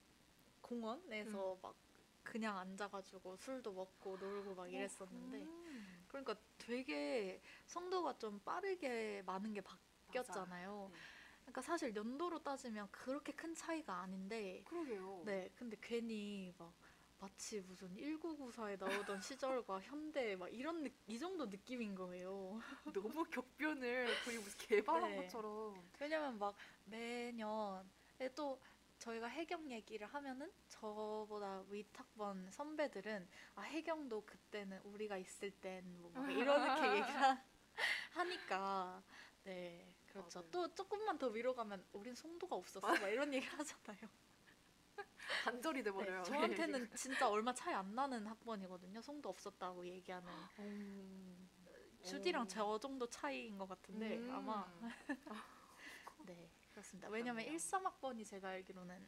공원에서 0.60 1.56
막 1.62 1.76
그냥 2.24 2.58
앉아가지고 2.58 3.36
술도 3.36 3.72
먹고 3.72 4.16
놀고 4.16 4.54
막 4.54 4.72
이랬었는데 4.72 5.38
음. 5.42 6.04
그러니까 6.08 6.34
되게 6.58 7.40
성도가 7.66 8.18
좀 8.18 8.40
빠르게 8.40 9.22
많은 9.26 9.52
게 9.52 9.60
바뀌었잖아요. 9.60 10.90
네. 10.92 10.98
그러니까 11.42 11.62
사실 11.62 11.94
연도로 11.94 12.42
따지면 12.42 12.88
그렇게 12.90 13.32
큰 13.32 13.54
차이가 13.54 14.00
아닌데 14.00 14.62
그러게요. 14.66 15.22
네 15.24 15.50
근데 15.54 15.76
괜히 15.80 16.52
막 16.58 16.72
마치 17.20 17.60
무슨 17.60 17.94
1994에 17.96 18.76
나오던 18.78 19.20
시절과 19.64 19.80
현대 19.82 20.36
막 20.36 20.48
이런 20.52 20.82
느, 20.82 20.88
이 21.06 21.18
정도 21.18 21.46
느낌인 21.46 21.94
거예요. 21.94 22.60
너무 22.92 23.24
격변을 23.30 24.08
거의 24.24 24.38
무슨 24.38 24.58
개발한 24.58 25.10
네. 25.10 25.16
것처럼. 25.16 25.88
왜냐면 26.00 26.38
막 26.38 26.54
매년 26.86 27.88
에또 28.20 28.60
저희가 29.04 29.26
해경 29.26 29.70
얘기를 29.70 30.06
하면은 30.06 30.50
저보다 30.68 31.62
윗학번 31.68 32.50
선배들은 32.50 33.28
아 33.54 33.60
해경도 33.62 34.24
그때는 34.24 34.80
우리가 34.84 35.18
있을 35.18 35.50
땐뭐 35.60 36.10
이렇게 36.30 36.32
얘기를 36.96 37.22
하- 37.22 37.44
하니까 38.12 39.02
네 39.42 39.94
그렇죠 40.06 40.38
맞아요. 40.40 40.50
또 40.50 40.74
조금만 40.74 41.18
더 41.18 41.26
위로 41.28 41.54
가면 41.54 41.84
우린 41.92 42.14
송도가 42.14 42.56
없었어 42.56 42.86
막 42.86 43.08
이런 43.08 43.32
얘기 43.34 43.46
하잖아요 43.46 44.08
반절이 45.44 45.80
네, 45.80 45.84
돼버려요. 45.84 46.22
저한테는 46.22 46.90
진짜 46.96 47.28
얼마 47.28 47.52
차이 47.52 47.74
안 47.74 47.94
나는 47.94 48.26
학번이거든요 48.26 49.02
송도 49.02 49.28
없었다고 49.28 49.86
얘기하는 49.86 50.30
음. 50.60 51.50
주디랑 52.02 52.44
오. 52.44 52.46
저 52.48 52.78
정도 52.78 53.06
차이인 53.10 53.58
것 53.58 53.68
같은데 53.68 54.16
음. 54.16 54.30
아마 54.30 54.66
네, 56.24 56.50
그렇습니다. 56.74 57.08
왜냐면 57.08 57.44
그렇네요. 57.44 57.56
13학번이 57.58 58.26
제가 58.26 58.48
알기로는 58.48 59.06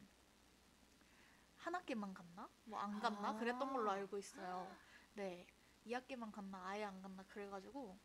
한 1.59 1.75
학기만 1.75 2.15
갔나? 2.15 2.49
뭐 2.65 2.79
안 2.79 3.01
갔나? 3.01 3.31
아. 3.31 3.37
그랬던 3.37 3.73
걸로 3.73 3.91
알고 3.91 4.19
있어요. 4.19 4.73
네. 5.15 5.47
2학기만 5.85 6.31
갔나? 6.31 6.65
아예 6.69 6.85
안 6.85 7.03
갔나? 7.03 7.25
그래가지고 7.25 7.99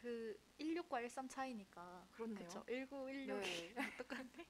그 0.00 0.38
16과 0.60 1.02
13 1.02 1.28
차이니까 1.28 2.06
그렇네요. 2.12 2.46
그쵸? 2.46 2.64
19, 2.68 2.94
16이 3.06 3.26
네. 3.26 3.74
똑같네요. 3.98 4.46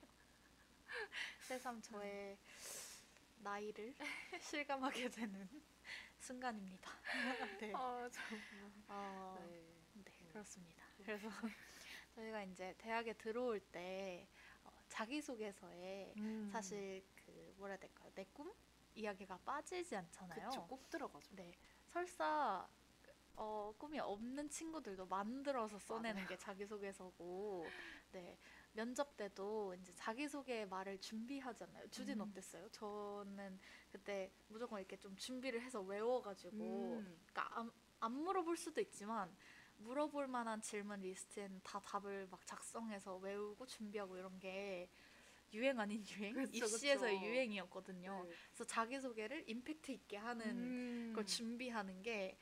새삼 1.48 1.80
저의 1.80 2.36
나이를 3.38 3.94
실감하게 4.42 5.08
되는 5.10 5.48
순간입니다. 6.20 6.90
네. 7.60 7.72
아 7.74 8.08
정말. 8.12 8.70
어, 8.88 9.36
네. 9.40 9.64
네, 10.04 10.28
그렇습니다. 10.32 10.84
그래서 10.98 11.30
저희가 12.14 12.42
이제 12.44 12.74
대학에 12.78 13.12
들어올 13.14 13.60
때 13.60 14.26
어, 14.30 14.33
자기소개서에 14.94 16.14
음. 16.18 16.48
사실 16.52 17.04
그 17.16 17.54
뭐라 17.58 17.72
해야 17.72 17.78
될까요? 17.80 18.10
내 18.14 18.24
꿈 18.32 18.52
이야기가 18.96 19.38
빠지지 19.38 19.96
않잖아요. 19.96 20.50
그쵸 20.50 20.66
꼭 20.68 20.88
들어가죠. 20.88 21.34
네, 21.34 21.52
설사 21.86 22.68
어, 23.36 23.74
꿈이 23.76 23.98
없는 23.98 24.48
친구들도 24.48 25.06
만들어서 25.06 25.80
써내는 25.80 26.24
게 26.28 26.36
자기소개서고, 26.38 27.66
네 28.12 28.38
면접 28.72 29.16
때도 29.16 29.74
이제 29.74 29.92
자기소개 29.94 30.66
말을 30.66 31.00
준비하잖아요. 31.00 31.88
주진 31.90 32.20
음. 32.20 32.28
어땠어요? 32.30 32.68
저는 32.68 33.58
그때 33.90 34.30
무조건 34.46 34.78
이렇게 34.78 34.96
좀 34.96 35.16
준비를 35.16 35.60
해서 35.62 35.80
외워가지고 35.80 36.56
음. 36.56 37.18
그러니까 37.26 37.58
안, 37.58 37.72
안 37.98 38.12
물어볼 38.12 38.56
수도 38.56 38.80
있지만 38.80 39.36
물어볼 39.84 40.26
만한 40.28 40.60
질문 40.62 41.00
리스트에는 41.02 41.60
다 41.62 41.80
답을 41.80 42.26
막 42.30 42.44
작성해서 42.46 43.16
외우고 43.18 43.66
준비하고 43.66 44.16
이런 44.16 44.38
게 44.38 44.88
유행 45.52 45.78
아닌 45.78 46.04
유행 46.18 46.34
그쵸, 46.34 46.50
입시에서의 46.52 47.16
그쵸. 47.16 47.26
유행이었거든요. 47.26 48.26
네. 48.28 48.36
그래서 48.48 48.64
자기 48.64 48.98
소개를 49.00 49.44
임팩트 49.48 49.92
있게 49.92 50.16
하는 50.16 50.74
음. 50.76 51.12
걸 51.12 51.24
준비하는 51.24 52.02
게 52.02 52.36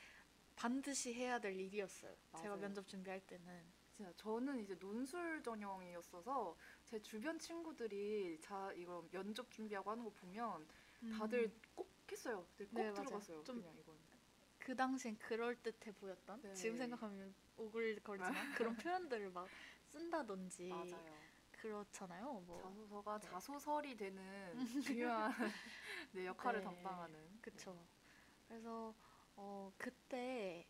반드시 0.56 1.14
해야 1.14 1.38
될 1.40 1.58
일이었어요. 1.58 2.14
제가 2.34 2.56
맞아요. 2.56 2.60
면접 2.62 2.86
준비할 2.86 3.20
때는 3.20 3.72
진짜 3.92 4.12
저는 4.16 4.60
이제 4.60 4.74
논술 4.76 5.42
전형이었어서 5.42 6.56
제 6.84 7.00
주변 7.02 7.38
친구들이 7.38 8.38
자 8.40 8.72
이거 8.74 9.06
면접 9.10 9.50
준비하고 9.50 9.90
하는 9.90 10.04
거 10.04 10.10
보면 10.10 10.66
다들 11.08 11.50
음, 11.50 11.60
꼭 11.74 11.90
했어요. 12.10 12.46
네, 12.56 12.66
꼭 12.66 12.72
네. 12.74 12.92
들어갔어요. 12.94 13.42
좀 13.44 13.56
그냥 13.56 13.76
이건. 13.78 14.11
그 14.64 14.76
당시엔 14.76 15.18
그럴 15.18 15.60
듯해 15.62 15.92
보였던 15.92 16.40
네. 16.42 16.54
지금 16.54 16.76
생각하면 16.76 17.34
오글거리지만 17.56 18.54
그런 18.54 18.76
표현들을 18.76 19.30
막 19.30 19.48
쓴다든지 19.90 20.68
맞아요. 20.70 21.22
그렇잖아요. 21.52 22.42
뭐 22.46 22.62
자소서가 22.62 23.18
네. 23.18 23.28
자소설이 23.28 23.96
되는 23.96 24.22
중요한 24.82 25.32
네, 26.12 26.26
역할을 26.26 26.60
네. 26.60 26.64
담당하는. 26.64 27.38
그쵸. 27.40 27.76
그래서 28.48 28.94
어 29.36 29.72
그때 29.78 30.66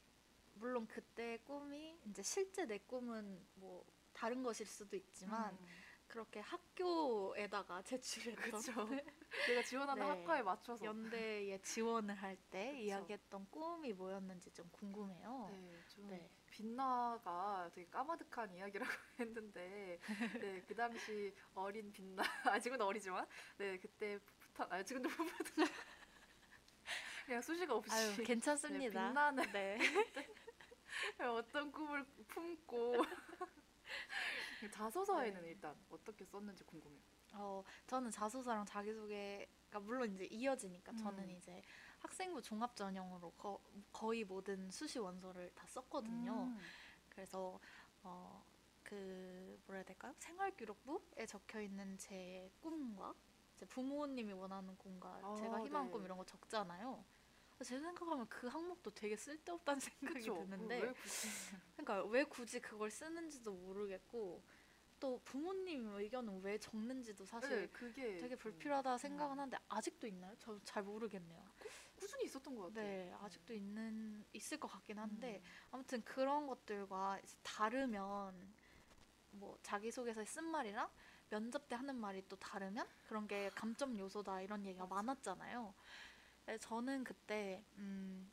물론 0.55 0.87
그때 0.87 1.39
꿈이 1.45 1.99
이제 2.09 2.23
실제 2.23 2.65
내 2.67 2.79
꿈은 2.79 3.47
뭐 3.55 3.85
다른 4.13 4.43
것일 4.43 4.67
수도 4.67 4.97
있지만 4.97 5.55
음. 5.55 5.82
그렇게 6.13 6.41
학교에다가 6.41 7.81
제출했던 7.81 8.51
그쵸. 8.53 8.73
내가 9.49 9.63
지원하는 9.63 10.03
네. 10.03 10.09
학과에 10.11 10.43
맞춰서. 10.43 10.85
연대에 10.85 11.59
지원을 11.63 12.15
할 12.15 12.37
때. 12.51 12.79
이야기했던 12.83 13.47
꿈이 13.51 13.95
뭐였는지 13.95 14.51
좀 14.53 14.69
궁금해요. 14.73 15.49
네, 15.51 15.83
좀 15.89 16.11
네. 16.11 16.31
빛나가 16.51 17.71
되게 17.75 17.89
까마득한 17.89 18.55
이야기라고 18.55 18.91
했는데, 19.21 19.99
네, 20.39 20.63
그 20.69 20.75
당시 20.75 21.35
어린 21.55 21.91
빛나, 21.91 22.23
아직은 22.61 22.83
어리지만, 22.83 23.27
네, 23.57 23.79
그때 23.79 24.19
풋풋한, 24.19 24.71
아, 24.71 24.83
지금도 24.83 25.09
풋풋한, 25.09 25.67
그냥 27.25 27.41
수시가 27.41 27.75
없이 27.75 27.95
아유 27.95 28.25
괜찮습니다. 28.27 29.01
네, 29.01 29.07
빛나는 29.09 29.53
네. 29.53 29.79
어떤 31.21 31.73
꿈을 31.73 32.05
품고 32.29 33.03
자소서에는 34.71 35.43
네. 35.43 35.49
일단 35.51 35.77
어떻게 35.91 36.25
썼는지 36.25 36.65
궁금해요. 36.65 37.01
어, 37.35 37.65
저는 37.87 38.11
자소서랑 38.11 38.65
자기소개가 38.67 39.81
물론 39.81 40.13
이제 40.15 40.25
이어지니까 40.27 40.93
저는 40.95 41.25
음. 41.25 41.31
이제 41.31 41.63
학생부 42.01 42.43
종합 42.43 42.77
전형으로 42.77 43.31
거, 43.33 43.61
거의 43.93 44.25
모든 44.25 44.71
수시 44.71 44.99
원서를 44.99 45.51
다 45.55 45.67
썼거든요. 45.67 46.33
음. 46.45 46.59
그래서 47.09 47.59
어, 48.03 48.45
그 48.83 49.61
뭐라 49.67 49.79
해야 49.79 49.85
될까요? 49.85 50.15
생활기록부에 50.19 51.27
적혀 51.27 51.61
있는 51.61 51.97
제 51.97 52.51
꿈과 52.61 53.15
제 53.57 53.67
부모님이 53.67 54.33
원하는 54.33 54.77
꿈과 54.77 55.21
아, 55.23 55.37
제가 55.37 55.65
희망 55.65 55.87
네. 55.87 55.93
꿈 55.93 56.05
이런 56.05 56.19
거 56.19 56.25
적잖아요. 56.25 57.05
제 57.63 57.79
생각하면 57.79 58.29
그 58.29 58.47
항목도 58.49 58.91
되게 58.93 59.17
쓸데없다는 59.17 59.81
생각이 60.21 60.21
그쵸. 60.21 60.35
드는데 60.35 60.81
왜? 60.81 60.95
그러니까 61.77 62.05
왜 62.05 62.25
굳이 62.25 62.61
그걸 62.61 62.91
쓰는지도 62.91 63.53
모르겠고 63.53 64.43
또 65.01 65.21
부모님 65.25 65.89
의견은 65.97 66.43
왜 66.43 66.59
적는지도 66.59 67.25
사실 67.27 67.51
네, 67.51 67.67
그게 67.69 68.17
되게 68.19 68.37
좀, 68.37 68.39
불필요하다 68.39 68.99
생각은 68.99 69.33
음, 69.35 69.39
하는데 69.39 69.59
아직도 69.69 70.07
있나요? 70.07 70.35
저 70.39 70.59
잘 70.65 70.83
모르겠네요. 70.83 71.45
꾸준히 71.97 72.25
있었던 72.25 72.55
것 72.55 72.73
같아요. 72.75 72.87
네, 72.87 73.13
아직도 73.21 73.55
있는 73.55 74.25
있을 74.33 74.59
것 74.59 74.69
같긴 74.69 74.99
한데 74.99 75.41
음. 75.45 75.51
아무튼 75.71 76.03
그런 76.05 76.47
것들과 76.47 77.21
다르면 77.43 78.55
뭐 79.33 79.59
자기소개서에 79.63 80.25
쓴 80.27 80.45
말이랑 80.45 80.91
면접 81.31 81.69
때 81.69 81.77
하는 81.77 81.97
말이 81.97 82.23
또 82.29 82.37
다르면 82.37 82.87
그런 83.09 83.27
게 83.27 83.51
감점 83.55 83.99
요소다 83.99 84.43
이런 84.43 84.65
얘기가. 84.67 84.87
많았잖아요. 84.87 85.75
그래서 86.45 86.69
저는 86.69 87.05
그때 87.05 87.65
음 87.77 88.31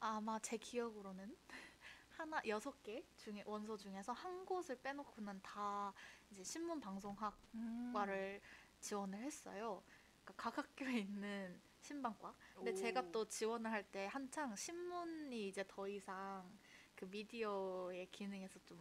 아마 0.00 0.38
제 0.40 0.56
기억으로는 0.56 1.36
하나 2.16 2.40
여섯 2.46 2.82
개 2.82 3.04
중에 3.16 3.42
원서 3.46 3.76
중에서 3.76 4.12
한 4.12 4.44
곳을 4.44 4.76
빼놓고는 4.80 5.40
다 5.42 5.92
이제 6.30 6.42
신문 6.44 6.80
방송학 6.80 7.36
음. 7.54 7.92
과를 7.94 8.40
지원을 8.80 9.18
했어요. 9.22 9.82
그러니까 10.24 10.34
각 10.50 10.58
학교에 10.58 10.98
있는 11.00 11.60
신방과. 11.80 12.34
근데 12.54 12.72
오. 12.72 12.74
제가 12.74 13.10
또 13.12 13.24
지원을 13.26 13.70
할 13.70 13.84
때 13.84 14.06
한창 14.06 14.54
신문이 14.54 15.48
이제 15.48 15.64
더 15.66 15.88
이상 15.88 16.50
그 16.94 17.04
미디어의 17.06 18.08
기능에서 18.10 18.58
좀 18.66 18.78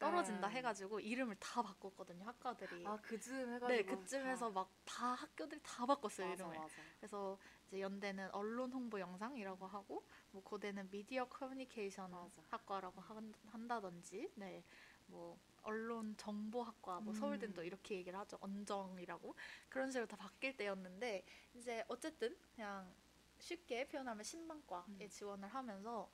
떨어진다 0.00 0.48
음. 0.48 0.52
해가지고 0.52 0.98
이름을 1.00 1.36
다 1.38 1.62
바꿨거든요 1.62 2.24
학과들이. 2.24 2.86
아 2.86 2.96
그쯤 3.02 3.54
해가지고 3.54 3.68
네, 3.68 3.82
그쯤에서 3.84 4.50
막 4.50 4.68
다 4.84 5.14
학교들이 5.14 5.60
다 5.62 5.86
바꿨어요 5.86 6.28
맞아, 6.28 6.44
이름을. 6.44 6.58
맞아. 6.58 6.74
그래서 6.98 7.38
이제 7.68 7.80
연대는 7.80 8.30
언론 8.32 8.72
홍보 8.72 8.98
영상이라고 8.98 9.66
하고 9.66 10.04
뭐 10.32 10.42
고대는 10.42 10.90
미디어 10.90 11.26
커뮤니케이션 11.26 12.10
맞아. 12.10 12.42
학과라고 12.48 13.00
한, 13.00 13.32
한다든지 13.46 14.30
네. 14.34 14.64
뭐 15.06 15.38
언론 15.62 16.16
정보학과 16.16 17.00
뭐 17.00 17.14
서울대도 17.14 17.60
음. 17.62 17.66
이렇게 17.66 17.96
얘기를 17.96 18.18
하죠 18.18 18.36
언정이라고 18.40 19.34
그런 19.68 19.90
식으로 19.90 20.06
다 20.06 20.16
바뀔 20.16 20.56
때였는데 20.56 21.24
이제 21.54 21.84
어쨌든 21.88 22.36
그냥 22.54 22.92
쉽게 23.38 23.86
표현하면 23.88 24.22
신방과에 24.24 24.84
음. 24.88 25.08
지원을 25.08 25.48
하면서 25.48 26.10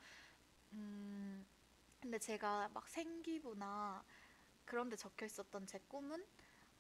음 0.73 1.47
근데 2.07 2.21
제가 2.21 2.69
막 2.73 2.89
생기부나 2.89 4.05
그런 4.65 4.89
데 4.89 4.95
적혀 4.97 5.27
있었던 5.27 5.67
제 5.67 5.81
꿈은 5.89 6.25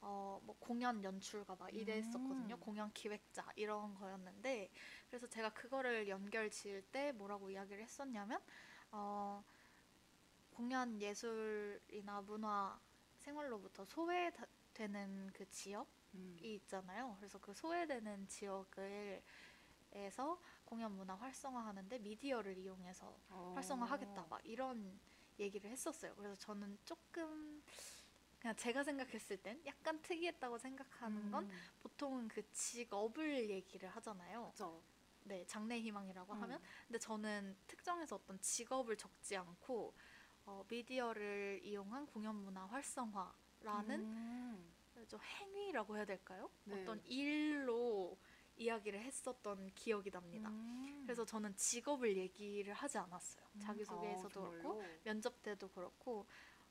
어 0.00 0.40
뭐 0.44 0.54
공연 0.60 1.02
연출가 1.02 1.56
막 1.56 1.74
이랬었거든요. 1.74 2.54
음. 2.54 2.60
공연 2.60 2.92
기획자 2.92 3.44
이런 3.56 3.94
거였는데 3.96 4.70
그래서 5.08 5.26
제가 5.26 5.50
그거를 5.50 6.08
연결 6.08 6.48
지을 6.50 6.82
때 6.92 7.10
뭐라고 7.12 7.50
이야기를 7.50 7.82
했었냐면 7.82 8.40
어 8.92 9.42
공연 10.50 11.00
예술이나 11.00 12.22
문화 12.22 12.78
생활로부터 13.18 13.84
소외되는 13.84 15.30
그 15.32 15.48
지역이 15.50 15.86
음. 16.14 16.38
있잖아요. 16.42 17.16
그래서 17.18 17.38
그 17.40 17.52
소외되는 17.54 18.28
지역을 18.28 19.22
에서 19.92 20.40
공연 20.64 20.92
문화 20.92 21.14
활성화하는데 21.14 21.98
미디어를 22.00 22.58
이용해서 22.58 23.18
어. 23.30 23.52
활성화하겠다 23.54 24.26
막 24.28 24.40
이런 24.44 25.00
얘기를 25.38 25.70
했었어요. 25.70 26.14
그래서 26.16 26.34
저는 26.36 26.78
조금 26.84 27.62
그냥 28.38 28.54
제가 28.56 28.84
생각했을 28.84 29.38
땐 29.38 29.60
약간 29.66 30.00
특이했다고 30.02 30.58
생각하는 30.58 31.30
건 31.30 31.44
음. 31.44 31.60
보통은 31.82 32.28
그 32.28 32.42
직업을 32.52 33.50
얘기를 33.50 33.88
하잖아요. 33.88 34.50
그죠. 34.52 34.82
네, 35.24 35.44
장래 35.46 35.80
희망이라고 35.80 36.32
음. 36.32 36.42
하면 36.42 36.60
근데 36.86 36.98
저는 36.98 37.56
특정해서 37.66 38.16
어떤 38.16 38.40
직업을 38.40 38.96
적지 38.96 39.36
않고 39.36 39.94
어, 40.44 40.64
미디어를 40.68 41.60
이용한 41.64 42.06
공연 42.06 42.36
문화 42.36 42.66
활성화라는 42.66 44.00
음. 44.00 44.74
좀 45.08 45.20
행위라고 45.20 45.96
해야 45.96 46.04
될까요? 46.04 46.48
네. 46.64 46.80
어떤 46.82 47.02
일로 47.04 48.16
이야기를 48.56 49.00
했었던 49.00 49.70
기억이 49.74 50.10
납니다. 50.10 50.48
음. 50.48 51.02
그래서 51.04 51.24
저는 51.24 51.54
직업을 51.56 52.16
얘기를 52.16 52.72
하지 52.72 52.98
않았어요. 52.98 53.44
음. 53.54 53.60
자기소개에서도 53.60 54.40
아, 54.44 54.50
그렇고 54.50 54.68
정말요? 54.74 54.98
면접 55.04 55.42
때도 55.42 55.68
그렇고 55.68 56.26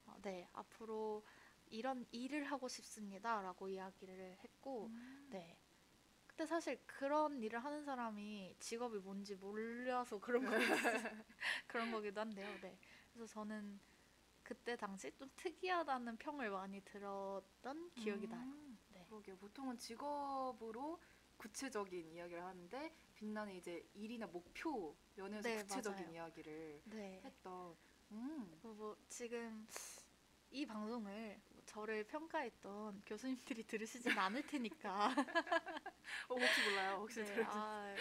어, 0.06 0.16
네 0.22 0.48
앞으로 0.54 1.24
이런 1.68 2.06
일을 2.12 2.44
하고 2.46 2.68
싶습니다라고 2.68 3.70
이야기를 3.70 4.38
했고 4.44 4.88
음. 4.88 5.28
네 5.32 5.58
근데 6.28 6.46
사실 6.46 6.80
그런 6.86 7.42
일을 7.42 7.64
하는 7.64 7.86
사람이 7.86 8.56
직업이 8.60 8.98
뭔지 9.00 9.36
몰라서 9.36 10.20
그런 10.20 10.46
거기도 10.46 10.66
그런 11.68 11.92
거기도 11.92 12.22
한데요. 12.22 12.48
네 12.62 12.78
그래서 13.14 13.32
저는 13.34 13.80
그때 14.44 14.76
당시 14.76 15.12
좀 15.16 15.30
특이하다는 15.38 16.18
평을 16.18 16.50
많이 16.52 16.82
들었던 16.82 17.90
기억이 17.96 18.28
나요. 18.28 18.44
음. 18.44 18.78
네. 18.94 19.06
그러게요. 19.10 19.38
보통은 19.38 19.78
직업으로 19.78 21.00
구체적인 21.38 22.12
이야기를 22.12 22.44
하는데 22.44 22.94
빛나는 23.16 23.54
이제 23.54 23.86
일이나 23.94 24.28
목표 24.28 24.96
면에서 25.16 25.50
네, 25.50 25.64
구체적인 25.64 26.00
맞아요. 26.00 26.14
이야기를 26.16 26.82
네. 26.86 27.22
했던. 27.24 27.76
음. 28.12 28.60
뭐, 28.62 28.74
뭐 28.74 28.98
지금 29.10 29.68
이 30.52 30.66
방송을 30.66 31.42
뭐 31.50 31.62
저를 31.66 32.04
평가했던 32.06 33.02
교수님들이 33.06 33.64
들으시진 33.64 34.18
않을 34.18 34.44
테니까 34.44 35.10
어, 36.30 36.36
혹시 36.36 36.62
몰라요. 36.62 36.98
혹시 37.02 37.20
네, 37.22 37.44
아, 37.44 37.96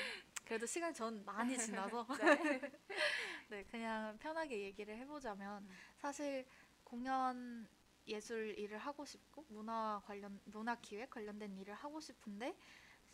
그래도 0.45 0.67
시간이 0.67 0.95
전 0.95 1.25
많이 1.25 1.57
지나서 1.59 2.07
네. 2.19 2.61
네 3.49 3.65
그냥 3.65 4.17
편하게 4.19 4.61
얘기를 4.63 4.97
해보자면 4.97 5.63
음. 5.65 5.69
사실 5.97 6.47
공연 6.85 7.67
예술 8.07 8.57
일을 8.59 8.79
하고 8.79 9.05
싶고 9.05 9.47
문화 9.49 10.01
관련 10.05 10.39
문화 10.45 10.75
기획 10.77 11.11
관련된 11.11 11.57
일을 11.59 11.75
하고 11.75 12.01
싶은데 12.01 12.57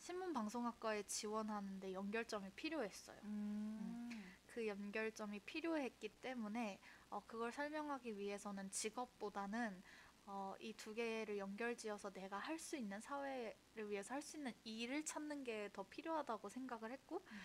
신문 0.01 0.33
방송학과에 0.33 1.03
지원하는데 1.05 1.93
연결점이 1.93 2.51
필요했어요. 2.57 3.19
음. 3.25 4.09
그 4.47 4.67
연결점이 4.67 5.41
필요했기 5.41 6.09
때문에 6.21 6.81
어, 7.11 7.23
그걸 7.27 7.53
설명하기 7.53 8.17
위해서는 8.17 8.71
직업보다는 8.71 9.83
어, 10.27 10.55
이 10.61 10.73
두 10.75 10.95
개를 10.95 11.39
연결지어서 11.39 12.11
내가 12.13 12.39
할 12.39 12.59
수 12.59 12.77
있는 12.77 13.01
사회를 13.01 13.89
위해서 13.91 14.15
할 14.15 14.23
수 14.23 14.37
있는 14.39 14.53
일을 14.65 15.05
찾는 15.05 15.45
게 15.45 15.69
더 15.73 15.83
필요하다고 15.85 16.49
생각을 16.49 16.91
했고 16.93 17.23
음. 17.31 17.41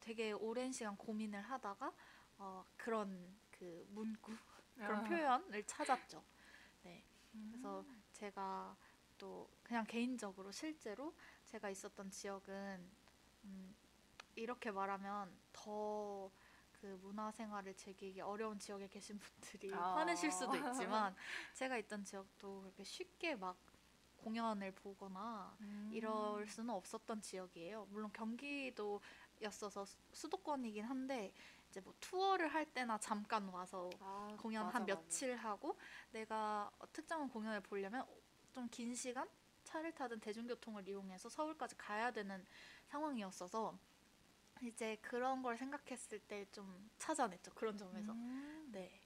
되게 0.00 0.32
오랜 0.32 0.72
시간 0.72 0.96
고민을 0.96 1.40
하다가 1.42 1.92
어, 2.38 2.64
그런 2.76 3.36
그 3.50 3.86
문구 3.90 4.32
그런 4.76 4.96
아. 5.00 5.04
표현을 5.04 5.64
찾았죠. 5.64 6.22
네, 6.84 7.04
그래서 7.50 7.80
음. 7.80 8.02
제가 8.12 8.76
또 9.18 9.48
그냥 9.62 9.84
개인적으로 9.86 10.50
실제로 10.52 11.14
제가 11.44 11.70
있었던 11.70 12.10
지역은 12.10 12.90
음, 13.44 13.74
이렇게 14.36 14.70
말하면 14.70 15.36
더 15.52 16.30
그 16.80 16.86
문화생활을 17.02 17.74
즐기기 17.74 18.20
어려운 18.20 18.58
지역에 18.58 18.88
계신 18.88 19.18
분들이 19.18 19.72
아. 19.74 19.94
화내실 19.94 20.30
수도 20.30 20.56
있지만 20.56 21.14
제가 21.54 21.76
있던 21.78 22.04
지역도 22.04 22.62
그렇게 22.62 22.84
쉽게 22.84 23.34
막 23.36 23.58
공연을 24.16 24.72
보거나 24.72 25.56
음. 25.60 25.90
이럴 25.90 26.46
수는 26.46 26.70
없었던 26.74 27.20
지역이에요. 27.22 27.86
물론 27.90 28.12
경기도였어서 28.12 29.84
수- 29.86 29.98
수도권이긴 30.12 30.84
한데 30.84 31.32
이제 31.68 31.80
뭐 31.80 31.94
투어를 32.00 32.48
할 32.48 32.66
때나 32.66 32.98
잠깐 32.98 33.48
와서 33.48 33.90
아, 34.00 34.36
공연 34.36 34.66
맞아, 34.66 34.68
한 34.68 34.84
맞아. 34.84 34.86
며칠 34.86 35.36
하고 35.36 35.76
내가 36.10 36.70
어, 36.78 36.92
특정한 36.92 37.28
공연을 37.28 37.60
보려면 37.60 38.06
좀 38.52 38.68
긴 38.70 38.94
시간 38.94 39.28
차를 39.64 39.92
타든 39.92 40.20
대중교통을 40.20 40.88
이용해서 40.88 41.28
서울까지 41.28 41.76
가야 41.76 42.10
되는 42.10 42.44
상황이었어서 42.86 43.78
이제 44.62 44.96
그런 45.02 45.42
걸 45.42 45.56
생각했을 45.56 46.18
때 46.20 46.46
좀 46.52 46.90
찾아냈죠 46.98 47.52
그런 47.54 47.76
점에서 47.76 48.12
음. 48.12 48.68
네 48.72 49.00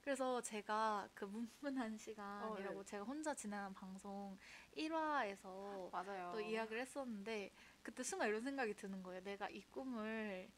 그래서 0.00 0.40
제가 0.42 1.08
그 1.14 1.24
문문한 1.24 1.96
시간이라고 1.96 2.78
어, 2.80 2.82
네. 2.82 2.90
제가 2.90 3.04
혼자 3.04 3.34
진행한 3.34 3.72
방송 3.72 4.38
1화에서 4.76 5.90
맞아요. 5.90 6.30
또 6.32 6.40
이야기를 6.40 6.80
했었는데 6.82 7.50
그때 7.82 8.02
순간 8.02 8.28
이런 8.28 8.42
생각이 8.42 8.74
드는 8.74 9.02
거예요. 9.02 9.22
내가 9.22 9.48
이 9.48 9.62
꿈을 9.70 10.50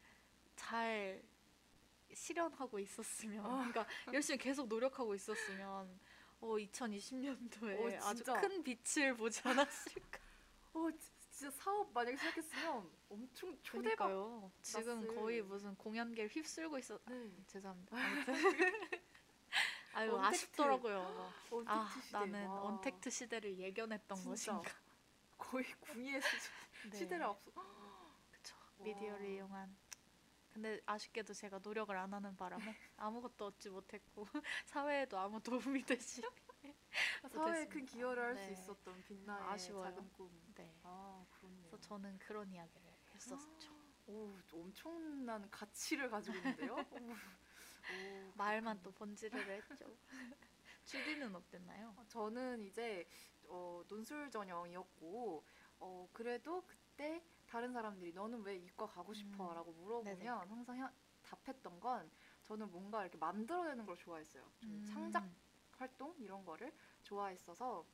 잘 0.55 1.23
실현하고 2.13 2.79
있었으면, 2.79 3.45
어. 3.45 3.49
그러니까 3.59 3.85
열심히 4.11 4.37
계속 4.37 4.67
노력하고 4.67 5.13
있었으면, 5.15 5.97
어 6.39 6.47
2020년도에 6.55 8.01
어, 8.01 8.07
아주. 8.07 8.23
큰 8.23 8.63
빛을 8.63 9.15
보지 9.15 9.41
않았을까. 9.47 10.19
어, 10.73 10.91
지- 10.91 11.11
진짜 11.31 11.51
사업 11.51 11.91
만약에 11.93 12.15
시작했으면 12.17 12.89
엄청 13.09 13.57
초대박. 13.61 14.07
그러니까요. 14.07 14.51
지금 14.61 15.01
났을. 15.01 15.15
거의 15.15 15.41
무슨 15.41 15.75
공연계를 15.75 16.29
휩쓸고 16.29 16.77
있어. 16.79 16.95
아, 17.05 17.09
네. 17.11 17.31
죄송합니다. 17.47 17.95
아무튼 17.97 18.33
아유 19.93 20.11
언택트. 20.15 20.35
아쉽더라고요. 20.35 20.99
막. 21.03 21.33
언택트 21.51 21.71
아 21.79 22.01
시대. 22.01 22.17
나는 22.17 22.47
와. 22.47 22.61
언택트 22.63 23.09
시대를 23.09 23.57
예견했던 23.59 24.15
진짜. 24.17 24.29
것인가. 24.57 24.75
거의 25.37 25.65
궁예 25.79 26.19
네. 26.19 26.97
시대를 26.97 27.23
앞서. 27.25 27.51
그쵸. 28.31 28.55
와. 28.77 28.83
미디어를 28.83 29.25
이용한. 29.29 29.75
근데 30.57 30.81
아쉽게도 30.87 31.35
제가 31.35 31.59
노력을 31.59 31.95
안 31.95 32.11
하는 32.11 32.35
바람에 32.35 32.57
아무것도 32.97 33.45
얻지 33.45 33.69
못했고 33.69 34.25
사회에도 34.65 35.19
아무 35.19 35.39
도움이 35.39 35.83
되지. 35.83 36.23
사회에 37.29 37.67
큰. 37.67 37.85
기여를 37.85 38.23
할수 38.23 38.47
네. 38.47 38.53
있었던 38.53 39.03
빛나의 39.03 39.43
아쉬워요. 39.49 39.83
작은 39.93 40.11
꿈. 40.13 40.31
네. 40.55 40.75
아, 40.81 41.23
그렇네요. 41.29 41.61
그래서 41.69 41.79
저는 41.79 42.17
그런 42.17 42.51
이야기를 42.51 42.91
했었죠. 43.13 43.71
오, 44.07 44.35
엄청난 44.51 45.47
가치를 45.51 46.09
가지고 46.09 46.37
있는데요. 46.37 46.73
오, 46.73 46.97
오, 47.93 48.31
말만 48.33 48.81
또 48.81 48.91
번지르르 48.91 49.51
했죠. 49.51 49.95
주디는 50.85 51.35
어땠나요? 51.35 51.93
어, 51.97 52.03
저는 52.07 52.63
이제 52.63 53.07
어, 53.43 53.83
논술 53.87 54.31
전형이었고 54.31 55.45
어, 55.81 56.09
그래도 56.11 56.65
그때 56.65 57.23
다른 57.47 57.73
사람들이 57.73 58.13
너는 58.13 58.43
왜 58.43 58.57
이과 58.57 58.85
가고 58.87 59.13
싶어? 59.13 59.53
음. 59.53 59.53
라고 59.53 59.71
물어보면 59.73 60.37
네네. 60.37 60.49
항상 60.49 60.79
혀- 60.79 60.91
답했던 61.23 61.79
건 61.79 62.09
저는 62.43 62.71
뭔가 62.71 63.01
이렇게 63.03 63.17
만들어내는 63.17 63.85
걸 63.85 63.97
좋아했어요. 63.97 64.51
좀 64.59 64.81
음. 64.81 64.85
창작 64.85 65.29
활동 65.77 66.15
이런 66.19 66.43
거를 66.45 66.73
좋아했어서 67.03 67.85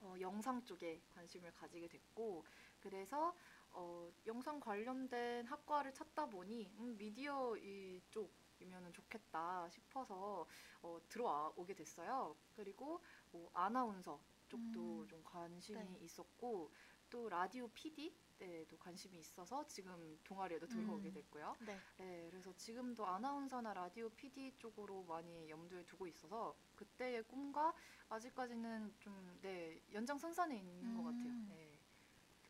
어, 0.00 0.14
영상 0.20 0.64
쪽에 0.64 1.02
관심을 1.14 1.52
가지게 1.54 1.88
됐고 1.88 2.44
그래서 2.80 3.34
어, 3.72 4.10
영상 4.26 4.60
관련된 4.60 5.46
학과를 5.46 5.92
찾다 5.94 6.26
보니 6.26 6.66
음, 6.78 6.96
미디어 6.98 7.56
이쪽 7.56 8.32
이면 8.60 8.92
좋겠다 8.92 9.68
싶어서 9.70 10.46
어, 10.82 10.98
들어오게 11.08 11.74
됐어요. 11.74 12.36
그리고 12.54 13.02
뭐 13.30 13.50
아나운서 13.54 14.20
쪽도 14.48 15.06
음. 15.06 15.08
좀 15.08 15.22
관심이 15.24 15.98
네. 15.98 16.00
있었고 16.00 16.72
또 17.10 17.28
라디오 17.28 17.68
PD 17.68 18.14
때에도 18.38 18.76
관심이 18.78 19.18
있어서 19.18 19.66
지금 19.66 20.18
동아리에도 20.24 20.66
들어오게 20.66 21.08
음. 21.08 21.12
됐고요. 21.12 21.56
네. 21.60 21.78
네, 21.98 22.28
그래서 22.30 22.52
지금도 22.56 23.06
아나운서나 23.06 23.74
라디오 23.74 24.08
PD 24.10 24.52
쪽으로 24.58 25.04
많이 25.04 25.48
염두에 25.50 25.84
두고 25.84 26.06
있어서 26.06 26.56
그때의 26.76 27.22
꿈과 27.24 27.74
아직까지는 28.08 28.94
좀 29.00 29.38
네, 29.42 29.80
연장선상에 29.92 30.56
있는 30.56 30.94
것 30.96 31.04
같아요. 31.04 31.32
음. 31.32 31.46
네, 31.48 31.78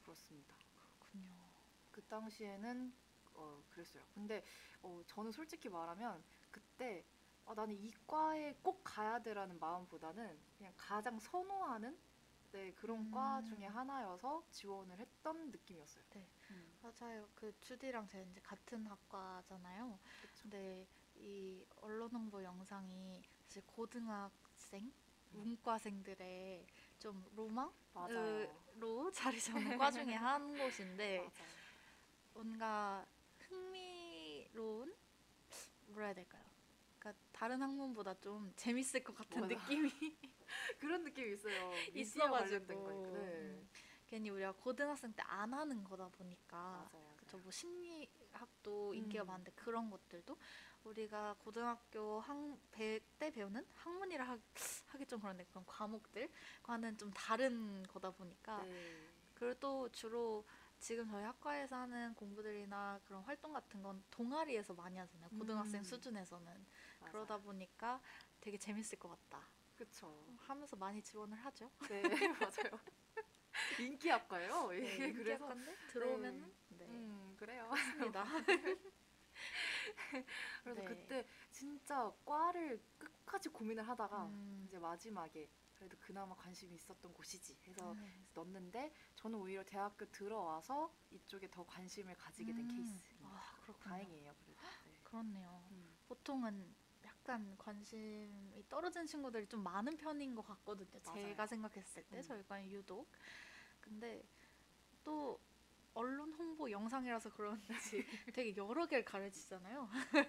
그렇습니다. 0.03 0.55
그렇군요. 0.99 1.35
그 1.91 2.03
당시에는 2.03 2.93
어, 3.35 3.63
그랬어요. 3.71 4.03
근데 4.15 4.43
어, 4.83 5.03
저는 5.07 5.33
솔직히 5.33 5.69
말하면 5.69 6.23
그때 6.51 7.05
아, 7.45 7.55
나는 7.55 7.75
이과에 7.77 8.55
꼭 8.63 8.81
가야 8.83 9.21
돼라는 9.21 9.59
마음보다는 9.61 10.39
그냥 10.57 10.73
가장 10.77 11.19
선호하는 11.19 11.97
네, 12.53 12.73
그런 12.73 12.99
음. 12.99 13.11
과 13.11 13.43
중에 13.43 13.67
하나여서 13.67 14.43
지원을 14.51 14.99
했던 14.99 15.51
느낌이었어요. 15.51 16.05
네. 16.15 16.27
음, 16.51 16.79
맞아요. 16.83 17.29
그 17.35 17.53
주디랑 17.61 18.09
제가 18.09 18.25
이제 18.31 18.41
같은 18.41 18.87
학과잖아요. 18.87 19.99
그쵸. 20.21 20.43
근데 20.43 20.87
이 21.17 21.65
언론 21.77 22.11
홍보 22.13 22.43
영상이 22.43 23.23
사실 23.45 23.63
고등학생 23.67 24.93
문과생들의 25.33 26.67
좀 26.99 27.25
로망으로. 27.35 27.73
자리 29.13 29.41
잡는 29.41 29.77
과 29.79 29.91
중에 29.91 30.15
한 30.15 30.59
곳인데 30.59 31.19
맞아요. 31.19 31.31
뭔가 32.35 33.05
흥미로운 33.49 34.95
뭐라 35.89 36.07
해야 36.07 36.15
될까요? 36.15 36.36
다른 37.37 37.61
학문보다 37.61 38.15
좀 38.15 38.51
재밌을 38.57 39.05
것 39.05 39.15
같은 39.15 39.43
맞아. 39.43 39.55
느낌이 39.55 39.91
그런 40.81 41.05
느낌이 41.05 41.33
있어요. 41.35 41.71
있어가지고. 41.93 43.13
네. 43.13 43.21
음, 43.21 43.69
괜히 44.07 44.31
우리가 44.31 44.53
고등학생 44.53 45.13
때 45.13 45.23
안 45.27 45.53
하는 45.53 45.85
거다 45.85 46.09
보니까. 46.09 46.89
그쵸 47.17 47.37
뭐 47.39 47.51
심리학도 47.51 48.95
인기가 48.95 49.25
음. 49.25 49.27
많은데 49.27 49.53
그런 49.55 49.91
것들도 49.91 50.39
우리가 50.85 51.35
고등학교 51.41 52.21
학, 52.21 52.37
배, 52.71 53.01
때 53.19 53.31
배우는 53.31 53.67
학문이라 53.75 54.25
하, 54.25 54.39
하기 54.87 55.05
좀 55.07 55.21
그런데 55.21 55.45
그런 55.45 55.65
과목들과는 55.67 56.97
좀 56.97 57.11
다른 57.13 57.83
거다 57.83 58.13
보니까 58.13 58.63
네. 58.63 59.09
그리고 59.35 59.55
또 59.61 59.89
주로 59.91 60.47
지금 60.79 61.09
저희 61.09 61.25
학과에서 61.25 61.77
하는 61.77 62.15
공부들이나 62.15 63.01
그런 63.05 63.23
활동 63.23 63.53
같은 63.53 63.83
건 63.83 64.03
동아리에서 64.11 64.75
많이 64.75 64.99
하잖아요 64.99 65.31
고등학생 65.39 65.81
음. 65.81 65.85
수준에서는 65.85 66.67
맞아요. 67.01 67.13
그러다 67.13 67.39
보니까 67.39 68.01
되게 68.41 68.57
재밌을 68.59 68.99
것 68.99 69.09
같다 69.09 69.43
그쵸. 69.77 70.13
하면서 70.39 70.77
많이 70.77 71.03
지원을 71.03 71.37
하죠 71.39 71.71
네, 71.89 72.03
맞아요. 72.73 72.81
인기 73.79 74.09
학과예요. 74.09 74.69
네, 74.71 74.77
이게 74.79 75.13
그래서 75.13 75.47
인기학과인데 75.47 75.77
들어오면은 75.89 76.55
네, 76.69 76.87
음, 76.87 77.35
그래요. 77.39 77.69
맞습니다 77.69 78.25
그래서 80.63 80.81
네. 80.81 80.87
그때 80.87 81.27
진짜 81.51 82.13
과를 82.25 82.81
끝까지 82.99 83.49
고민을 83.49 83.87
하다가 83.89 84.27
음. 84.27 84.65
이제 84.67 84.79
마지막에 84.79 85.49
그래도 85.75 85.97
그나마 86.01 86.35
관심이 86.35 86.75
있었던 86.75 87.13
곳이지 87.13 87.57
해서 87.67 87.95
네. 87.95 88.27
넣었는데 88.35 88.93
저는 89.17 89.39
오히려 89.39 89.63
대학교 89.65 90.07
들어와서 90.11 90.93
이쪽에 91.11 91.51
더 91.51 91.65
관심을 91.67 92.15
가지게 92.17 92.53
된 92.53 92.63
음. 92.63 92.77
케이스입니다. 92.77 93.29
아, 93.29 93.57
그렇군요. 93.63 93.85
다행이에요. 93.85 94.35
그래도. 94.35 94.61
네. 94.87 95.01
그렇네요. 95.05 95.63
음. 95.71 95.99
보통은 96.09 96.75
약간 97.05 97.57
관심이 97.59 98.65
떨어진 98.69 99.07
친구들이 99.07 99.47
좀 99.49 99.63
많은 99.63 99.97
편인 99.97 100.35
것 100.35 100.43
같거든요. 100.43 100.99
맞아요. 101.05 101.29
제가 101.29 101.47
생각했을 101.47 102.05
때 102.05 102.19
음. 102.19 102.23
저희가 102.23 102.67
유독. 102.69 103.09
근데 103.81 104.23
또 105.05 105.39
언론 105.97 106.33
홍보 106.35 106.71
영상이라서 106.71 107.31
그런지 107.33 108.07
되게 108.35 108.55
여러 108.57 108.87
개를 108.87 109.05
가르치잖아요. 109.05 109.89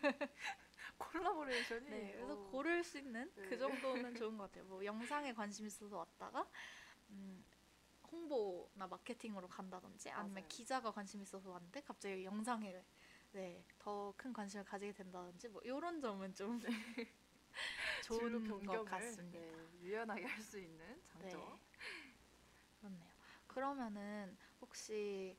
콜라보레이션이 0.98 1.86
네, 1.90 2.14
그래서 2.16 2.36
어, 2.36 2.38
고를 2.38 2.84
수 2.84 2.98
있는 2.98 3.32
네. 3.36 3.44
그 3.44 3.58
정도는 3.58 4.16
좋은 4.16 4.38
것 4.38 4.46
같아요. 4.46 4.66
뭐 4.66 4.84
영상에 4.86 5.34
관심 5.34 5.66
있어서 5.68 5.98
왔다가 5.98 6.50
음, 7.12 7.46
홍보나 8.12 8.88
마케팅으로 8.88 9.48
간다든지 9.50 10.10
아니면 10.12 10.44
맞아요. 10.44 10.48
기자가 10.48 10.92
관심 10.92 11.22
있어서 11.22 11.52
왔는데 11.52 11.82
갑자기 11.82 12.26
영상에 12.26 12.84
네, 13.32 13.66
더 13.80 14.14
큰 14.18 14.34
관심을 14.34 14.66
가지게 14.66 14.94
된다든지 14.94 15.50
뭐 15.50 15.62
이런 15.64 16.02
점은 16.02 16.34
좀 16.36 16.60
진로 18.10 18.40
좋은 18.42 18.66
것 18.66 18.84
같습니다. 18.86 19.40
네, 19.40 19.70
유연하게 19.82 20.26
할 20.26 20.42
수 20.42 20.60
있는 20.60 21.02
네. 21.14 21.30
장점. 21.30 21.60
그렇네요. 22.80 23.12
그러면은 23.48 24.38
혹시 24.62 25.38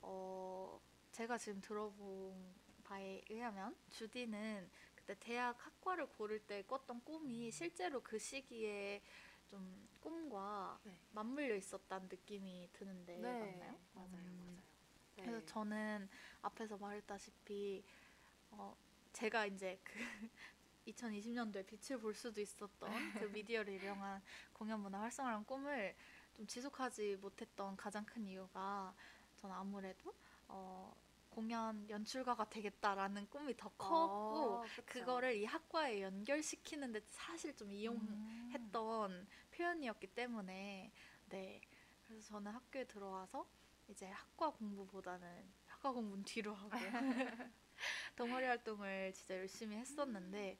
어 0.00 0.80
제가 1.12 1.38
지금 1.38 1.60
들어본 1.60 2.54
바에 2.84 3.22
의하면 3.28 3.76
주디는 3.90 4.70
그때 4.94 5.14
대학 5.18 5.56
학과를 5.64 6.06
고를 6.08 6.40
때 6.40 6.62
꿨던 6.62 7.02
꿈이 7.04 7.50
실제로 7.50 8.02
그 8.02 8.18
시기에 8.18 9.02
좀 9.46 9.88
꿈과 10.00 10.78
네. 10.84 10.92
맞물려 11.12 11.54
있었다는 11.56 12.08
느낌이 12.08 12.68
드는데 12.72 13.16
맞나요? 13.40 13.78
맞아요, 13.94 14.12
음. 14.14 14.56
맞아요. 14.56 14.62
네. 15.16 15.22
그래서 15.24 15.44
저는 15.46 16.08
앞에서 16.42 16.76
말했다시피 16.78 17.84
어 18.50 18.76
제가 19.12 19.46
이제 19.46 19.80
그 19.84 19.94
2020년도에 20.86 21.64
빛을 21.66 22.00
볼 22.00 22.14
수도 22.14 22.40
있었던 22.40 23.12
그 23.12 23.24
미디어를 23.32 23.74
이용한 23.82 24.22
공연 24.54 24.80
문화 24.80 25.00
활성화라는 25.02 25.44
꿈을 25.44 25.94
좀 26.34 26.46
지속하지 26.46 27.16
못했던 27.20 27.76
가장 27.76 28.04
큰 28.06 28.26
이유가 28.26 28.94
저는 29.40 29.54
아무래도 29.54 30.14
어 30.48 30.94
공연 31.30 31.88
연출가가 31.88 32.48
되겠다라는 32.48 33.28
꿈이 33.30 33.56
더 33.56 33.68
컸고 33.70 34.56
아, 34.56 34.62
그쵸. 34.62 34.82
그거를 34.86 35.36
이 35.36 35.44
학과에 35.44 36.02
연결시키는데 36.02 37.02
사실 37.08 37.54
좀 37.54 37.70
이용했던 37.70 39.10
음. 39.12 39.26
표현이었기 39.52 40.08
때문에 40.08 40.92
네 41.26 41.60
그래서 42.06 42.28
저는 42.28 42.50
학교에 42.52 42.84
들어와서 42.84 43.46
이제 43.88 44.06
학과 44.06 44.50
공부보다는 44.50 45.52
학과 45.66 45.92
공부는 45.92 46.24
뒤로 46.24 46.54
하고 46.54 46.76
동아리 48.16 48.46
활동을 48.46 49.12
진짜 49.12 49.36
열심히 49.36 49.76
했었는데 49.76 50.58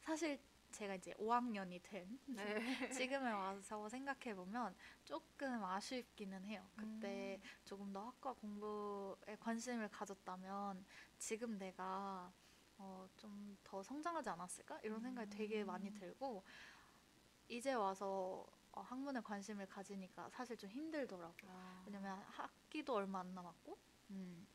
사실 0.00 0.40
제가 0.70 0.94
이제 0.94 1.12
5학년이 1.14 1.80
된 1.82 2.18
네. 2.26 2.44
지금에 3.08 3.30
와서 3.30 3.88
생각해 3.88 4.34
보면 4.34 4.74
조금 5.04 5.64
아쉽기는 5.64 6.44
해요. 6.44 6.66
그때 6.76 7.40
조금 7.64 7.92
더 7.92 8.06
학과 8.06 8.32
공부에 8.32 9.36
관심을 9.40 9.88
가졌다면 9.90 10.84
지금 11.18 11.58
내가 11.58 12.32
어, 12.78 13.06
좀 13.16 13.50
더 13.70 13.82
성장하지 13.82 14.28
않았을까 14.30 14.80
이런 14.82 15.00
생각이 15.00 15.30
되게 15.30 15.62
많이 15.64 15.88
음. 15.88 15.94
들고 15.94 16.42
이제 17.48 17.72
와서 17.74 18.44
어, 18.72 18.80
학문에 18.80 19.20
관심을 19.20 19.66
가지니까 19.66 20.28
사실 20.30 20.56
좀 20.56 20.70
힘들더라고요. 20.70 21.50
아. 21.52 21.82
왜냐면 21.86 22.18
학기도 22.28 22.94
얼마 22.94 23.20
안 23.20 23.32
남았고 23.34 23.78
음, 24.10 24.46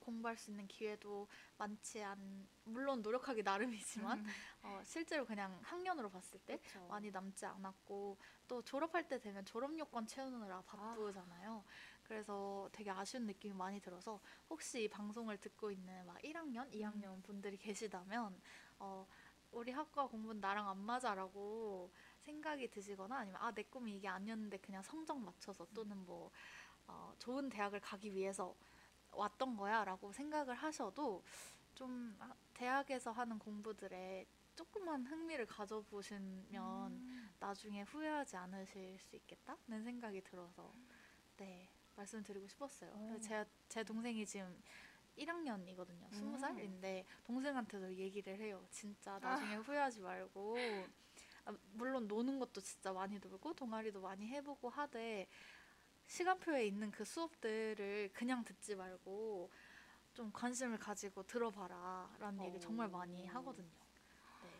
공부할 0.00 0.36
수 0.36 0.50
있는 0.50 0.66
기회도 0.66 1.28
많지 1.58 2.02
않 2.02 2.48
물론 2.64 3.02
노력하기 3.02 3.42
나름이지만 3.42 4.24
어, 4.62 4.80
실제로 4.84 5.24
그냥 5.24 5.58
학년으로 5.62 6.10
봤을 6.10 6.38
때 6.40 6.58
그쵸. 6.58 6.86
많이 6.88 7.10
남지 7.10 7.46
않았고 7.46 8.18
또 8.48 8.62
졸업할 8.62 9.08
때 9.08 9.20
되면 9.20 9.44
졸업 9.44 9.78
요건 9.78 10.06
채우느라 10.06 10.62
바쁘잖아요. 10.62 11.64
그래서 12.04 12.68
되게 12.72 12.90
아쉬운 12.90 13.26
느낌이 13.26 13.54
많이 13.54 13.80
들어서 13.80 14.20
혹시 14.48 14.84
이 14.84 14.88
방송을 14.88 15.38
듣고 15.38 15.70
있는 15.70 16.06
막 16.06 16.18
1학년, 16.22 16.70
2학년 16.72 17.22
분들이 17.22 17.56
계시다면 17.56 18.40
어, 18.80 19.06
우리 19.52 19.72
학과 19.72 20.06
공부는 20.06 20.40
나랑 20.40 20.68
안 20.68 20.78
맞아라고 20.78 21.92
생각이 22.20 22.68
드시거나 22.70 23.18
아니면 23.18 23.40
아 23.42 23.52
내 23.52 23.62
꿈이 23.64 23.96
이게 23.96 24.08
아니었는데 24.08 24.58
그냥 24.58 24.82
성적 24.82 25.18
맞춰서 25.18 25.66
또는 25.74 25.96
뭐 26.06 26.30
어, 26.86 27.14
좋은 27.18 27.48
대학을 27.48 27.80
가기 27.80 28.12
위해서 28.14 28.54
왔던 29.12 29.56
거야 29.56 29.84
라고 29.84 30.12
생각을 30.12 30.54
하셔도 30.54 31.22
좀 31.74 32.16
아, 32.18 32.32
대학에서 32.54 33.10
하는 33.10 33.38
공부들에 33.38 34.26
조금만 34.54 35.06
흥미를 35.06 35.46
가져보시면 35.46 36.92
음. 36.92 37.30
나중에 37.38 37.82
후회하지 37.82 38.36
않으실 38.36 38.98
수 38.98 39.16
있겠다는 39.16 39.84
생각이 39.84 40.20
들어서 40.20 40.72
네 41.36 41.70
말씀드리고 41.96 42.46
싶었어요. 42.48 42.90
오. 42.92 43.08
그래서 43.08 43.20
제가 43.20 43.44
제 43.68 43.82
동생이 43.82 44.26
지금 44.26 44.62
1학년이거든요. 45.16 46.12
음. 46.12 46.36
20살인데 46.36 47.04
동생한테도 47.24 47.94
얘기를 47.94 48.38
해요. 48.38 48.66
진짜 48.70 49.18
나중에 49.18 49.56
후회하지 49.56 50.00
말고 50.00 50.56
아, 51.46 51.54
물론 51.72 52.06
노는 52.06 52.38
것도 52.38 52.60
진짜 52.60 52.92
많이 52.92 53.18
놀고 53.18 53.54
동아리도 53.54 54.00
많이 54.00 54.26
해보고 54.28 54.68
하되 54.68 55.26
시간표에 56.10 56.66
있는 56.66 56.90
그 56.90 57.04
수업들을 57.04 58.10
그냥 58.12 58.44
듣지 58.44 58.74
말고 58.74 59.48
좀 60.12 60.32
관심을 60.32 60.76
가지고 60.78 61.22
들어봐라 61.22 62.12
라는 62.18 62.44
얘기 62.46 62.58
정말 62.58 62.88
많이 62.88 63.22
오. 63.22 63.28
하거든요. 63.28 63.68
네. 64.42 64.50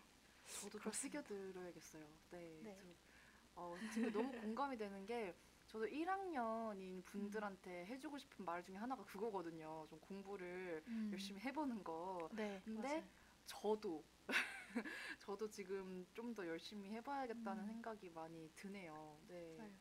저도 0.47 0.71
좀 0.71 0.81
그렇습니다. 0.81 1.23
새겨 1.23 1.23
들어야겠어요. 1.53 2.07
네. 2.31 2.61
네. 2.63 2.77
저, 2.81 3.61
어, 3.61 3.77
지금 3.93 4.13
너무 4.13 4.31
공감이 4.41 4.77
되는 4.77 5.05
게 5.05 5.35
저도 5.67 5.87
1학년인 5.87 7.05
분들한테 7.05 7.87
해주고 7.87 8.19
싶은 8.19 8.45
말 8.45 8.63
중에 8.63 8.77
하나가 8.77 9.05
그거거든요. 9.05 9.87
좀 9.91 9.99
공부를 10.01 10.85
음. 10.87 11.11
열심히 11.13 11.41
해보는 11.41 11.83
거. 11.83 12.29
네. 12.33 12.63
근데 12.65 12.89
맞아요. 12.89 13.05
저도 13.47 14.05
저도 15.19 15.49
지금 15.51 16.07
좀 16.13 16.33
더 16.33 16.47
열심히 16.47 16.91
해봐야겠다는 16.91 17.65
음. 17.65 17.67
생각이 17.67 18.09
많이 18.11 18.49
드네요. 18.55 19.19
네. 19.27 19.57
맞아요. 19.59 19.73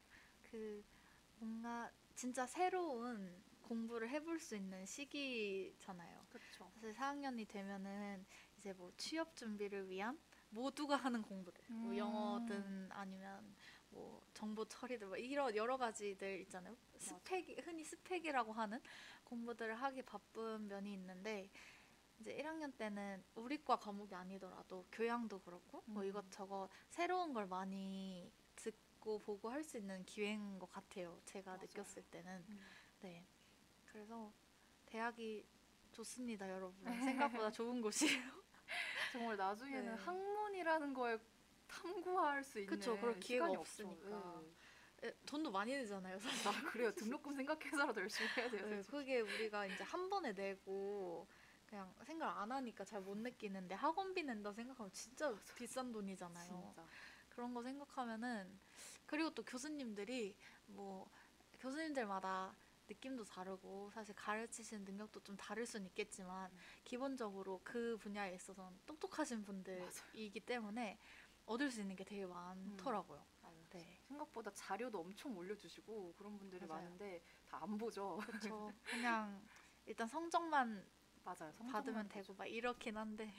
그 0.49 0.83
뭔가 1.39 1.91
진짜 2.15 2.45
새로운 2.45 3.41
공부를 3.61 4.09
해볼 4.09 4.39
수 4.39 4.55
있는 4.55 4.85
시기잖아요. 4.85 6.25
그렇죠. 6.29 6.71
사실 6.73 6.93
4학년이 6.93 7.47
되면은 7.47 8.25
이제 8.57 8.73
뭐 8.73 8.91
취업 8.97 9.35
준비를 9.35 9.89
위한 9.89 10.19
모두가 10.49 10.95
하는 10.95 11.21
공부들, 11.21 11.63
뭐 11.67 11.91
음. 11.91 11.97
영어든 11.97 12.89
아니면 12.91 13.55
뭐 13.89 14.21
정보 14.33 14.65
처리들, 14.65 15.07
뭐 15.07 15.17
이런 15.17 15.55
여러 15.55 15.77
가지들 15.77 16.41
있잖아요. 16.41 16.75
스펙 16.97 17.65
흔히 17.65 17.83
스펙이라고 17.83 18.51
하는 18.51 18.81
공부들을 19.23 19.75
하기 19.75 20.01
바쁜 20.01 20.67
면이 20.67 20.91
있는데 20.93 21.49
이제 22.19 22.35
1학년 22.35 22.75
때는 22.75 23.23
우리과 23.35 23.77
과목이 23.77 24.13
아니더라도 24.15 24.85
교양도 24.91 25.39
그렇고 25.39 25.83
뭐 25.85 26.03
음. 26.03 26.09
이것저것 26.09 26.69
새로운 26.89 27.33
걸 27.33 27.45
많이 27.47 28.31
듣고 29.09 29.19
보고 29.19 29.49
할 29.49 29.63
수 29.63 29.77
있는 29.77 30.05
기회인 30.05 30.59
것 30.59 30.69
같아요. 30.71 31.19
제가 31.25 31.51
맞아요. 31.51 31.61
느꼈을 31.63 32.03
때는. 32.03 32.45
음. 32.49 32.59
네. 33.01 33.25
그래서 33.91 34.31
대학이 34.85 35.43
좋습니다, 35.91 36.49
여러분. 36.49 36.83
생각보다 36.85 37.51
좋은 37.51 37.81
곳이에요. 38.21 38.21
정말 39.11 39.35
나중에는 39.37 39.95
네. 39.95 40.03
학문이라는 40.03 40.93
거에 40.93 41.17
탐구할 41.67 42.43
수 42.43 42.59
있는 42.59 42.69
그쵸, 42.77 42.97
그럴 42.99 43.19
기회가 43.19 43.47
없으니까. 43.49 44.41
에, 45.03 45.11
돈도 45.25 45.49
많이 45.51 45.71
내잖아요, 45.73 46.19
사실. 46.19 46.43
네. 46.43 46.49
아 46.49 46.71
그래요. 46.71 46.91
등록금 46.93 47.33
생각해서라도 47.35 48.01
열심히 48.01 48.29
해야 48.37 48.49
돼요. 48.49 48.67
네. 48.67 48.81
그게 48.83 49.21
우리가 49.21 49.65
이제 49.65 49.83
한 49.83 50.09
번에 50.09 50.33
내고 50.33 51.27
그냥 51.67 51.91
생각 52.03 52.37
안 52.39 52.51
하니까 52.51 52.83
잘 52.83 53.01
못 53.01 53.17
느끼는데 53.17 53.75
학원비 53.75 54.23
낸다 54.23 54.51
생각하면 54.53 54.91
진짜 54.91 55.33
비싼 55.55 55.91
돈이잖아요. 55.91 56.47
진짜. 56.73 56.85
그런 57.29 57.53
거 57.53 57.61
생각하면은 57.63 58.59
그리고 59.05 59.29
또 59.31 59.43
교수님들이 59.43 60.35
뭐 60.67 61.09
교수님들마다 61.59 62.53
느낌도 62.87 63.23
다르고 63.23 63.91
사실 63.91 64.15
가르치시는 64.15 64.83
능력도 64.85 65.19
좀 65.21 65.37
다를 65.37 65.65
수는 65.65 65.85
있겠지만 65.87 66.51
음. 66.51 66.57
기본적으로 66.83 67.61
그 67.63 67.97
분야에 67.97 68.33
있어서는 68.35 68.79
똑똑하신 68.85 69.43
분들이기 69.43 70.39
때문에 70.41 70.97
얻을 71.45 71.69
수 71.71 71.81
있는 71.81 71.95
게 71.95 72.03
되게 72.03 72.25
많더라고요. 72.25 73.23
맞아요. 73.41 73.55
네. 73.71 73.99
생각보다 74.07 74.51
자료도 74.51 74.99
엄청 74.99 75.35
올려주시고 75.37 76.15
그런 76.17 76.37
분들이 76.37 76.65
맞아요. 76.65 76.83
많은데 76.83 77.21
다 77.49 77.59
안 77.61 77.77
보죠. 77.77 78.17
그렇죠. 78.25 78.73
그냥 78.83 79.41
일단 79.85 80.07
성적만 80.07 80.83
맞아요. 81.23 81.51
성적만 81.51 81.71
받으면. 81.71 82.09
되고 82.09 82.33
막 82.33 82.45
이렇긴 82.47 82.97
한데. 82.97 83.31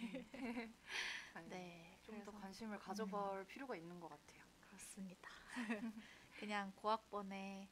아니, 1.34 1.48
네. 1.50 1.89
좀 2.10 2.24
더. 2.24 2.32
관심을 2.32 2.78
가져볼 2.78 3.44
필요가 3.46 3.76
있는 3.76 4.00
것 4.00 4.08
같아요. 4.08 4.42
그렇습니다. 4.68 5.28
그냥 6.38 6.72
고학번의 6.76 7.68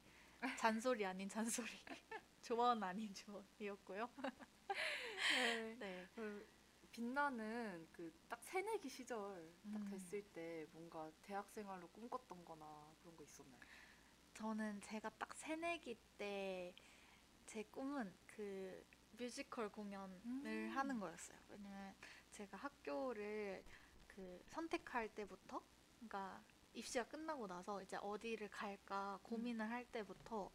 잔소리 0.59 1.05
아닌 1.07 1.28
잔소리. 1.28 1.68
조언 2.43 2.82
아닌 2.82 3.12
조언이었고요. 3.14 4.09
네. 4.16 5.76
네. 5.78 6.07
그 6.14 6.47
빛나는 6.93 7.89
그 7.93 8.12
딱 8.28 8.43
새내기 8.43 8.89
시절 8.89 9.53
딱 9.72 9.82
음. 9.82 9.89
됐을 9.91 10.22
때 10.32 10.66
뭔가 10.72 11.11
대학 11.22 11.49
생활로 11.51 11.89
꿈꿨던 11.89 12.45
거나 12.45 12.95
그런 13.01 13.16
거 13.16 13.24
있었나요? 13.24 13.61
저는 14.34 14.80
제가 14.82 15.11
딱 15.18 15.34
새내기 15.34 15.97
때 16.18 16.74
제 17.47 17.62
꿈은 17.64 18.12
그 18.26 18.84
뮤지컬 19.12 19.70
공연을 19.70 20.20
음. 20.26 20.70
하는 20.74 21.01
거였어요. 21.01 21.39
왜냐면 21.49 21.95
제가 22.30 22.59
학교를 22.59 23.64
그 24.19 24.43
선택할 24.49 25.09
때부터, 25.14 25.62
그러니까 25.95 26.43
입시가 26.75 27.05
끝나고 27.05 27.47
나서 27.47 27.81
이제 27.81 27.97
어디를 27.99 28.49
갈까 28.49 29.16
고민을 29.23 29.71
할 29.71 29.85
때부터 29.85 30.51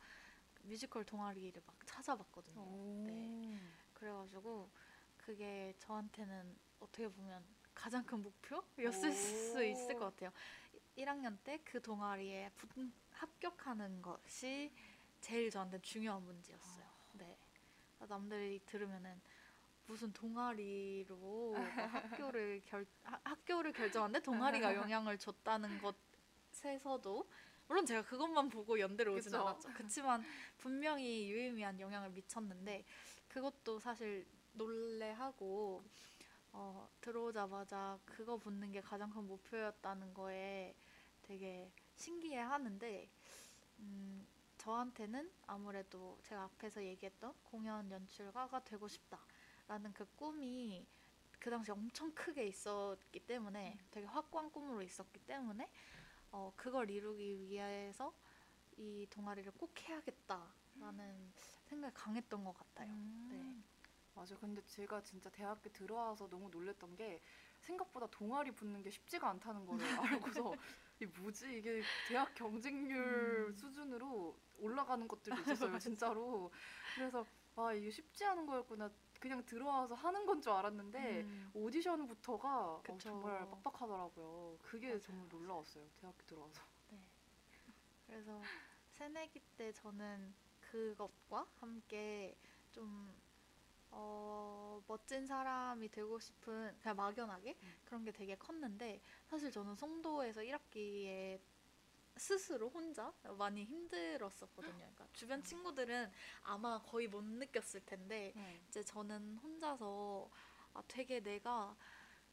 뮤지컬 0.64 1.06
동아리를 1.06 1.62
막 1.66 1.78
찾아봤거든요. 1.86 3.06
네. 3.08 3.58
그래가지고 3.94 4.70
그게 5.18 5.74
저한테는 5.80 6.58
어떻게 6.82 7.08
보면 7.08 7.42
가장 7.74 8.04
큰 8.06 8.22
목표였을 8.22 9.10
오. 9.10 9.14
수 9.14 9.64
있을 9.64 9.94
것 9.98 10.08
같아요. 10.14 10.34
1학년 10.98 11.38
때 11.46 11.58
그 11.64 11.82
동아리에 11.82 12.50
분- 12.58 12.94
합격하는 13.12 14.02
것이 14.02 14.74
제일 15.22 15.50
저한테 15.50 15.80
중요한 15.80 16.22
문제였어요. 16.22 16.86
네. 17.14 17.38
남들이 18.10 18.60
들으면은 18.66 19.22
무슨 19.86 20.12
동아리로 20.14 21.74
막 21.76 21.94
학교를 21.94 22.62
결 22.66 22.86
하- 23.04 23.20
학교를 23.24 23.74
결정하는데 23.74 24.22
동아리가 24.22 24.70
영향을 24.76 25.18
줬다는 25.18 25.78
것에서도 26.52 27.30
물론 27.68 27.86
제가 27.86 28.04
그것만 28.04 28.50
보고 28.50 28.80
연대를 28.80 29.12
오진 29.12 29.32
그쵸. 29.32 29.38
않았죠. 29.48 29.70
그렇지만 29.78 30.24
분명히 30.58 31.30
유의미한 31.30 31.80
영향을 31.80 32.10
미쳤는데 32.12 32.86
그것도 33.28 33.80
사실 33.80 34.28
놀래하고 34.54 35.84
어, 36.52 36.88
들어오자마자 37.02 38.00
그거 38.06 38.38
붙는 38.38 38.72
게 38.72 38.82
가장 38.82 39.10
큰 39.10 39.26
목표였다는 39.28 40.14
거에 40.14 40.76
되게 41.24 41.72
신기해 41.96 42.38
하는데 42.40 43.10
음, 43.80 44.28
저한테는 44.58 45.32
아무래도 45.48 46.20
제가 46.24 46.44
앞에서 46.44 46.84
얘기했던 46.84 47.34
공연 47.44 47.90
연출가가 47.92 48.64
되고 48.64 48.88
싶다 48.88 49.20
라는 49.68 49.94
그 49.94 50.06
꿈이 50.16 50.86
그 51.40 51.50
당시 51.50 51.72
엄청 51.72 52.12
크게 52.14 52.48
있었기 52.48 53.20
때문에 53.26 53.78
되게 53.92 54.06
확고한 54.06 54.52
꿈으로 54.52 54.82
있었기 54.82 55.20
때문에 55.26 55.70
어, 56.32 56.54
그걸 56.56 56.90
이루기 56.90 57.40
위해서 57.40 58.14
이 58.78 59.06
동아리를 59.10 59.52
꼭 59.54 59.72
해야겠다라는 59.88 61.34
생각이 61.66 61.94
강했던 61.94 62.44
것 62.44 62.54
같아요. 62.58 62.92
네. 63.30 63.64
맞아요. 64.16 64.38
근데 64.40 64.62
제가 64.66 65.02
진짜 65.02 65.30
대학교 65.30 65.70
들어와서 65.72 66.28
너무 66.30 66.50
놀랬던 66.50 66.96
게 66.96 67.22
생각보다 67.62 68.08
동아리 68.08 68.52
붙는 68.52 68.82
게 68.84 68.90
쉽지가 68.90 69.30
않다는 69.30 69.66
거를 69.66 69.86
알고서 70.44 70.54
이 71.02 71.06
뭐지 71.06 71.58
이게 71.58 71.84
대학 72.08 72.34
경쟁률 72.36 73.48
음. 73.50 73.56
수준으로 73.56 74.38
올라가는 74.60 75.08
것들도 75.08 75.42
있었어요 75.42 75.80
진짜로 75.80 76.52
그래서 76.96 77.26
아 77.56 77.74
이게 77.74 77.90
쉽지 77.90 78.26
않은 78.26 78.46
거였구나 78.46 78.92
그냥 79.24 79.46
들어와서 79.46 79.96
하는 79.96 80.26
건 80.26 80.42
줄 80.42 80.52
알았는데 80.52 81.22
음, 81.22 81.52
오디션부터가 81.54 82.84
어. 82.86 82.98
정말 83.00 83.50
빡빡하더라고요 83.50 84.58
그게 84.62 84.88
맞아요, 84.88 85.00
정말 85.00 85.30
놀라웠어요 85.30 85.90
대학교 85.96 86.26
들어와서 86.26 86.62
네. 86.90 87.00
그래서 88.06 88.50
새내기 88.90 89.40
때 89.56 89.72
저는 89.72 90.36
그것과 90.60 91.48
함께 91.56 92.36
좀 92.72 93.16
어, 93.92 94.82
멋진 94.88 95.26
사람이 95.26 95.90
되고 95.90 96.20
싶은 96.20 96.78
그냥 96.80 96.96
막연하게 96.98 97.56
음. 97.64 97.76
그런 97.86 98.04
게 98.04 98.12
되게 98.12 98.36
컸는데 98.36 99.02
사실 99.28 99.52
저는 99.52 99.76
송도에서 99.76 100.44
1학기에 100.44 101.40
스스로 102.18 102.70
혼자 102.70 103.12
많이 103.38 103.64
힘들었었거든요. 103.66 104.74
그러니까 104.78 105.08
주변 105.14 105.44
친구들은 105.44 106.12
아마 106.44 106.82
거의 106.82 107.08
못 107.08 107.24
느꼈을 107.24 107.82
텐데 107.86 108.34
이제 108.70 108.84
저는 108.84 109.38
혼자서 109.38 110.30
아, 110.74 110.84
되게 110.88 111.20
내가 111.20 111.76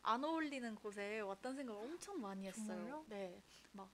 안 0.02 0.24
어울리는 0.24 0.74
곳에 0.76 1.20
왔다는 1.20 1.56
생각을 1.58 1.82
엄청 1.82 2.20
많이 2.20 2.46
했어요. 2.46 2.66
정말요? 2.66 3.04
네, 3.08 3.42
막 3.72 3.90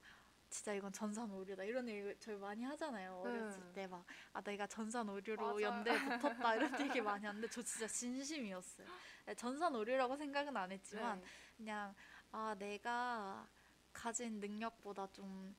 진짜 0.49 0.73
이건 0.75 0.93
전산 0.93 1.29
오류다 1.31 1.65
이런 1.65 1.89
얘기 1.89 2.15
저희 2.21 2.37
많이 2.37 2.63
하잖아요. 2.65 3.23
네. 3.25 3.31
어렸을 3.31 3.73
때막 3.73 4.05
아 4.33 4.41
내가 4.41 4.67
전산 4.67 5.09
오류로. 5.09 5.61
연대에 5.61 5.99
붙었다 5.99 6.55
이런 6.55 6.71
얘기 6.99 7.01
많이 7.01 7.27
하는데 7.27 7.49
저 7.51 7.63
진짜 7.63 7.87
진심이었어요. 7.89 8.87
네, 9.27 9.35
전산 9.35 9.75
오류라고 9.75 10.17
생각은 10.17 10.57
안 10.57 10.71
했지만 10.71 11.21
네. 11.21 11.27
그냥 11.57 11.95
아 12.31 12.55
내가 12.59 13.49
가진 13.93 14.39
능력보다 14.39 15.09
좀 15.13 15.57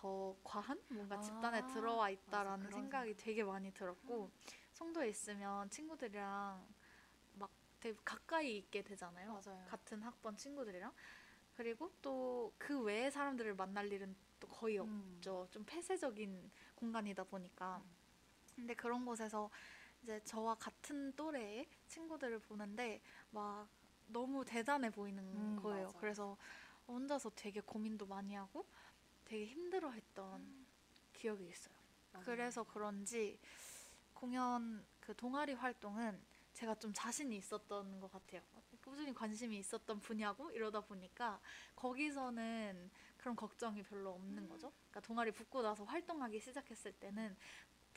더 0.00 0.36
과한 0.44 0.80
뭔가 0.90 1.16
아, 1.16 1.20
집단에 1.20 1.60
들어와 1.66 2.08
맞아, 2.08 2.10
있다라는 2.10 2.66
그런 2.66 2.82
생각이 2.82 3.16
되게 3.16 3.42
많이 3.42 3.72
들었고 3.72 4.30
송도에 4.74 5.08
있으면 5.08 5.68
친구들이랑 5.70 6.64
막 7.34 7.50
되게 7.80 7.98
가까이 8.04 8.58
있게 8.58 8.82
되잖아요. 8.82 9.40
맞아요. 9.44 9.64
같은 9.66 10.00
학번 10.02 10.36
친구들이랑 10.36 10.92
그리고 11.56 11.90
또 12.00 12.52
그 12.58 12.80
외의 12.82 13.10
사람들을 13.10 13.54
만날 13.56 13.90
일은 13.92 14.14
또 14.38 14.46
거의 14.48 14.78
음. 14.78 15.14
없죠. 15.16 15.48
좀 15.50 15.64
폐쇄적인 15.66 16.50
공간이다 16.76 17.24
보니까. 17.24 17.78
음. 17.84 17.90
근데 18.54 18.74
그런 18.74 19.04
곳에서 19.04 19.50
이제 20.02 20.20
저와 20.24 20.54
같은 20.56 21.12
또래의 21.16 21.68
친구들을 21.88 22.38
보는데 22.40 23.00
막 23.30 23.68
너무 24.06 24.44
대단해 24.44 24.90
보이는 24.90 25.22
음, 25.34 25.56
거예요. 25.62 25.86
맞아. 25.86 25.98
그래서 25.98 26.36
혼자서 26.86 27.30
되게 27.34 27.60
고민도 27.60 28.06
많이 28.06 28.34
하고 28.34 28.64
되게 29.28 29.46
힘들어했던 29.46 30.66
기억이 31.12 31.46
있어요. 31.46 31.74
맞아요. 32.12 32.24
그래서 32.24 32.64
그런지 32.64 33.38
공연 34.14 34.84
그 35.00 35.14
동아리 35.14 35.52
활동은 35.52 36.20
제가 36.54 36.74
좀 36.76 36.92
자신이 36.92 37.36
있었던 37.36 38.00
것 38.00 38.10
같아요. 38.10 38.40
꾸준히 38.82 39.12
관심이 39.14 39.58
있었던 39.58 40.00
분야고 40.00 40.50
이러다 40.50 40.80
보니까 40.80 41.40
거기서는 41.76 42.90
그런 43.18 43.36
걱정이 43.36 43.82
별로 43.82 44.12
없는 44.14 44.48
거죠. 44.48 44.72
그러니까 44.88 45.00
동아리 45.00 45.30
붙고 45.30 45.60
나서 45.62 45.84
활동하기 45.84 46.40
시작했을 46.40 46.92
때는 46.94 47.36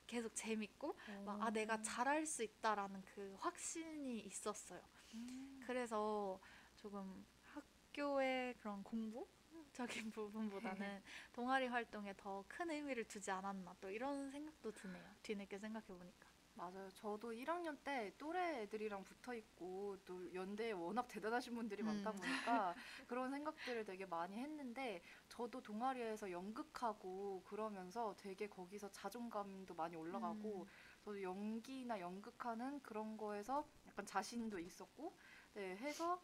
계속 0.06 0.36
재밌고 0.36 0.96
막 1.26 1.42
아 1.42 1.50
내가 1.50 1.82
잘할 1.82 2.26
수 2.26 2.44
있다라는 2.44 3.02
그 3.16 3.36
확신이 3.40 4.20
있었어요. 4.20 4.82
음. 5.14 5.62
그래서 5.66 6.40
조금 6.76 7.26
학교의 7.46 8.56
그런 8.56 8.84
공부 8.84 9.26
적인 9.74 10.12
부분보다는 10.12 11.02
동아리 11.34 11.68
활동에 11.68 12.14
더 12.18 12.44
큰 12.48 12.70
의미를 12.72 13.06
두지 13.06 13.32
않았나 13.32 13.76
또 13.80 13.90
이런 13.90 14.30
생각도 14.32 14.72
드네요. 14.72 15.04
뒤늦게 15.24 15.58
생각해 15.60 15.86
보니까. 15.88 16.30
맞아요. 16.54 16.90
저도 16.96 17.32
1학년 17.32 17.78
때 17.84 18.14
또래 18.18 18.64
애들이랑 18.64 19.04
붙어 19.06 19.34
있고 19.34 19.98
또 20.06 20.34
연대에 20.34 20.74
워낙 20.74 21.08
대단하신 21.08 21.56
분들이 21.56 21.82
많다 21.82 22.12
음. 22.12 22.16
보니까 22.18 22.76
그런 23.08 23.32
생각들을 23.32 23.86
되게 23.86 24.06
많이 24.06 24.36
했는데 24.38 25.02
저도 25.30 25.62
동아리에서 25.62 26.30
연극하고 26.30 27.42
그러면서 27.46 28.14
되게 28.18 28.50
거기서 28.50 28.92
자존감도 28.92 29.74
많이 29.76 29.96
올라가고 29.96 30.64
음. 30.64 30.68
저도 31.06 31.22
연기나 31.24 32.00
연극하는 32.02 32.82
그런 32.82 33.16
거에서 33.16 33.66
약간 33.88 34.06
자신도 34.06 34.60
있었고 34.60 35.18
네, 35.54 35.78
해서 35.78 36.22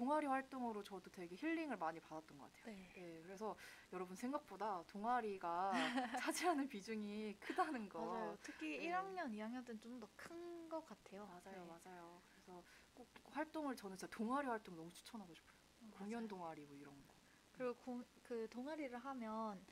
동아리 0.00 0.26
활동으로 0.26 0.82
저도 0.82 1.10
되게 1.10 1.36
힐링을 1.36 1.76
많이 1.76 2.00
받았던 2.00 2.38
것 2.38 2.44
같아요. 2.44 2.74
네. 2.74 2.90
네, 2.94 3.20
그래서 3.22 3.54
여러분 3.92 4.16
생각보다 4.16 4.82
동아리가 4.86 5.72
차지하는 6.24 6.68
비중이 6.68 7.36
크다는 7.38 7.86
거. 7.90 8.00
맞아요. 8.00 8.38
특히 8.42 8.78
네. 8.78 8.84
1학년, 8.88 9.30
2학년 9.34 9.62
때는 9.62 9.78
좀 9.82 10.00
더 10.00 10.08
큰 10.16 10.68
것 10.70 10.86
같아요. 10.86 11.26
맞아요, 11.26 11.66
네. 11.66 11.80
맞아요. 11.84 12.22
그래서 12.30 12.62
꼭 12.94 13.08
활동을 13.24 13.76
저는 13.76 13.98
진짜 13.98 14.10
동아리 14.16 14.46
활동 14.46 14.74
너무 14.76 14.90
추천하고 14.92 15.34
싶어요. 15.34 15.58
맞아요. 15.80 15.98
공연 15.98 16.28
동아리 16.28 16.64
뭐 16.64 16.76
이런 16.76 16.94
거. 17.06 17.14
그리고 17.52 17.74
공, 17.74 18.02
그 18.22 18.48
동아리를 18.48 18.96
하면 18.96 19.66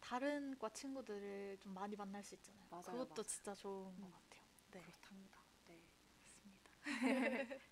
다른 0.00 0.58
과 0.58 0.68
친구들을 0.68 1.58
좀 1.60 1.72
많이 1.74 1.96
만날 1.96 2.22
수 2.22 2.34
있잖아요. 2.34 2.66
맞아요, 2.70 2.82
그것도 2.82 3.22
맞아요. 3.22 3.22
진짜 3.22 3.54
좋은 3.54 4.00
것 4.00 4.10
음. 4.10 4.12
같아요. 4.12 4.42
네, 4.72 4.82
그렇답니다. 4.82 5.40
네. 5.66 5.88
맞습니다. 6.18 6.70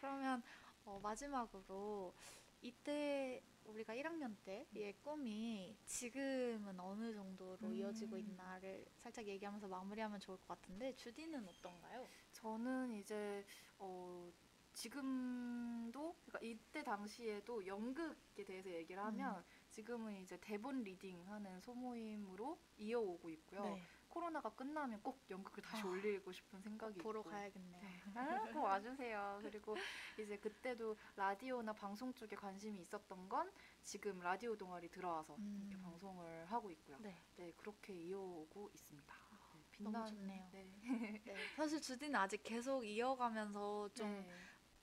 그러면 0.00 0.42
어, 0.88 0.98
마지막으로 1.02 2.14
이때 2.62 3.42
우리가 3.66 3.94
1학년 3.94 4.34
때의 4.44 4.94
꿈이 5.04 5.76
지금은 5.84 6.80
어느 6.80 7.12
정도로 7.12 7.58
음. 7.62 7.74
이어지고 7.74 8.16
있나를 8.16 8.86
살짝 8.96 9.26
얘기하면서 9.26 9.68
마무리하면 9.68 10.18
좋을 10.18 10.38
것 10.38 10.48
같은데 10.48 10.94
주디는 10.96 11.46
어떤가요? 11.46 12.06
저는 12.32 12.92
이제 12.94 13.44
어 13.78 14.32
지금도 14.72 16.16
그러니까 16.24 16.38
이때 16.40 16.82
당시에도 16.82 17.66
연극에 17.66 18.44
대해서 18.44 18.70
얘기를 18.70 19.02
하면 19.04 19.36
음. 19.36 19.44
지금은 19.70 20.16
이제 20.22 20.38
대본 20.40 20.82
리딩하는 20.84 21.60
소모임으로 21.60 22.58
이어오고 22.78 23.28
있고요. 23.30 23.62
네, 23.64 23.82
코로나가 24.08 24.50
끝나면 24.50 25.00
꼭 25.02 25.20
연극을 25.30 25.62
다시 25.62 25.82
아, 25.82 25.86
올리고 25.86 26.32
싶은 26.32 26.60
생각이 26.60 26.98
보러 26.98 27.20
있고. 27.20 27.30
가야겠네요. 27.30 27.82
아, 28.14 28.50
꼭 28.52 28.62
와주세요. 28.64 29.40
그리고 29.42 29.76
이제 30.18 30.36
그때도 30.38 30.96
라디오나 31.16 31.72
방송 31.72 32.12
쪽에 32.14 32.34
관심이 32.36 32.80
있었던 32.80 33.28
건 33.28 33.52
지금 33.82 34.18
라디오 34.20 34.56
동아리 34.56 34.88
들어와서 34.88 35.36
음. 35.36 35.60
이렇게 35.68 35.82
방송을 35.82 36.46
하고 36.46 36.70
있고요. 36.70 36.96
네, 37.00 37.16
네, 37.36 37.52
그렇게 37.56 37.92
이어오고 37.94 38.70
있습니다. 38.74 39.14
네, 39.14 39.84
너무 39.84 39.96
빛나는- 39.96 40.08
좋네요. 40.08 40.48
네. 40.52 41.20
네. 41.24 41.34
사실 41.56 41.80
주디는 41.80 42.16
아직 42.16 42.42
계속 42.42 42.84
이어가면서 42.84 43.88
좀 43.94 44.08
네. 44.08 44.34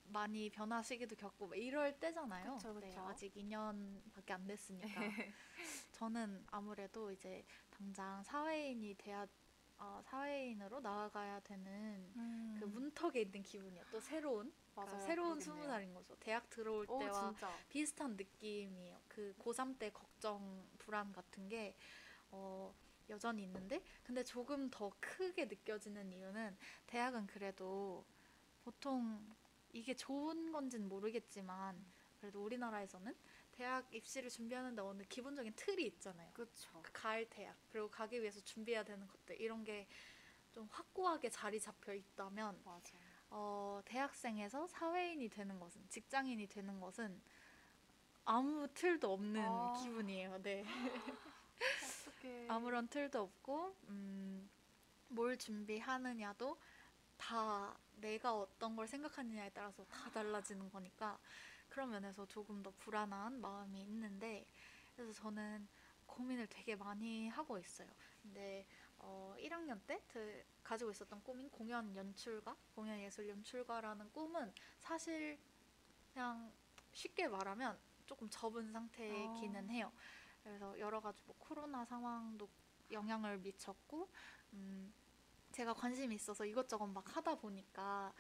많이 0.07 0.49
변화 0.51 0.82
시기도 0.84 1.15
겪고 1.15 1.47
막 1.47 1.55
이럴 1.57 1.99
때잖아요. 1.99 2.53
그쵸, 2.53 2.73
네, 2.80 2.88
그쵸. 2.89 3.01
아직 3.07 3.34
2년밖에 3.34 4.32
안 4.32 4.45
됐으니까. 4.45 4.88
저는 5.91 6.45
아무래도 6.51 7.11
이제 7.11 7.43
당장 7.78 8.23
사회인이 8.23 8.95
돼야 8.97 9.28
어, 9.78 10.01
사회인으로 10.05 10.80
나아가야 10.80 11.41
되는 11.41 12.09
음. 12.15 12.57
그 12.59 12.65
문턱에 12.65 13.21
있는 13.21 13.43
기분이야. 13.43 13.84
또 13.91 13.99
새로운 13.99 14.53
맞아요. 14.73 14.99
새로운. 14.99 15.39
스무 15.39 15.65
살인 15.65 15.93
거죠. 15.93 16.15
대학 16.19 16.49
들어올 16.49 16.86
오, 16.89 16.99
때와 16.99 17.30
진짜. 17.32 17.53
비슷한 17.69 18.15
느낌이에요. 18.15 18.99
그 19.07 19.34
고3 19.39 19.78
때 19.78 19.89
걱정, 19.91 20.65
불안 20.78 21.11
같은 21.11 21.49
게 21.49 21.76
어, 22.32 22.73
여전히 23.09 23.43
있는데 23.43 23.84
근데 24.03 24.23
조금 24.23 24.69
더 24.69 24.91
크게 24.99 25.45
느껴지는 25.45 26.11
이유는 26.13 26.57
대학은 26.88 27.28
그래도 27.28 28.05
보통 28.63 29.36
이게 29.73 29.93
좋은 29.93 30.51
건지는 30.51 30.88
모르겠지만 30.88 31.86
그래도 32.19 32.43
우리나라에서는 32.43 33.13
대학 33.57 33.87
입시를 33.93 34.29
준비하는데 34.29 34.81
어느 34.81 35.03
기본적인 35.03 35.53
틀이 35.55 35.85
있잖아요. 35.85 36.31
그쵸. 36.33 36.69
그 36.81 36.91
가을 36.93 37.25
대학 37.29 37.55
그리고 37.71 37.89
가기 37.89 38.21
위해서 38.21 38.39
준비해야 38.41 38.83
되는 38.83 39.07
것들 39.07 39.39
이런 39.39 39.63
게 39.63 39.87
좀 40.55 40.69
확고하게 40.71 41.29
자리 41.29 41.59
잡혀 41.59 41.93
있다면 41.93 42.61
맞아. 42.63 42.97
어, 43.29 43.81
대학생에서 43.83 44.67
사회인이 44.67 45.27
되는 45.27 45.59
것은 45.59 45.85
직장인이 45.89 46.47
되는 46.47 46.79
것은 46.79 47.21
아무 48.23 48.65
틀도 48.73 49.11
없는 49.11 49.41
아. 49.43 49.73
기분이에요. 49.83 50.41
네. 50.41 50.63
어떻게 52.05 52.47
아무런 52.47 52.87
틀도 52.87 53.21
없고 53.21 53.75
음, 53.89 54.49
뭘 55.09 55.37
준비하느냐도 55.37 56.57
다 57.17 57.77
내가 57.97 58.33
어떤 58.33 58.77
걸 58.77 58.87
생각하느냐에 58.87 59.49
따라서 59.53 59.83
다 59.87 60.09
달라지는 60.11 60.69
거니까 60.71 61.19
그런 61.76 61.89
면에서 61.89 62.26
조금 62.28 62.63
더 62.63 62.71
불안한 62.71 63.41
마음이 63.41 63.82
있는데 63.82 64.47
그래서 64.95 65.11
저는 65.11 65.67
고민을 66.05 66.47
되게 66.47 66.73
많이 66.73 67.28
하고 67.28 67.59
있어요. 67.59 67.89
근데 68.21 68.65
어, 68.97 69.36
1학년 69.38 69.82
때 69.86 70.01
그, 70.07 70.41
가지고 70.63 70.91
있었던 70.91 71.21
꿈인 71.21 71.49
공연 71.49 71.93
연출가, 71.93 72.55
공연 72.73 72.97
예술 73.01 73.28
연출가라는 73.28 74.09
꿈은 74.13 74.53
사실 74.80 75.38
그냥 76.13 76.49
쉽게 76.93 77.28
말하면 77.28 77.78
조금 78.05 78.30
접은 78.30 78.71
상태이기는 78.71 79.69
아. 79.69 79.73
해요. 79.73 79.91
그래서 80.43 80.80
여러 80.80 81.01
가지 81.01 81.21
뭐 81.26 81.36
코로나 81.38 81.84
상황도 81.84 82.47
영향을 82.91 83.39
미쳤고, 83.39 84.09
음, 84.53 84.93
제가 85.51 85.73
관심이 85.73 86.15
있어서 86.15 86.45
이것저것 86.45 86.88
막 86.88 87.17
하다 87.17 87.36
보니까 87.36 88.13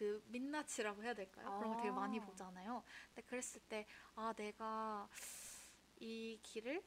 그 0.00 0.22
민낯이라고 0.28 1.02
해야 1.04 1.12
될까요? 1.12 1.52
그런 1.58 1.72
거 1.72 1.76
되게 1.76 1.90
많이 1.90 2.18
아. 2.18 2.24
보잖아요. 2.24 2.82
근데 3.14 3.20
그랬을 3.28 3.60
때, 3.68 3.86
아, 4.14 4.32
내가 4.32 5.06
이 5.98 6.40
길을 6.42 6.82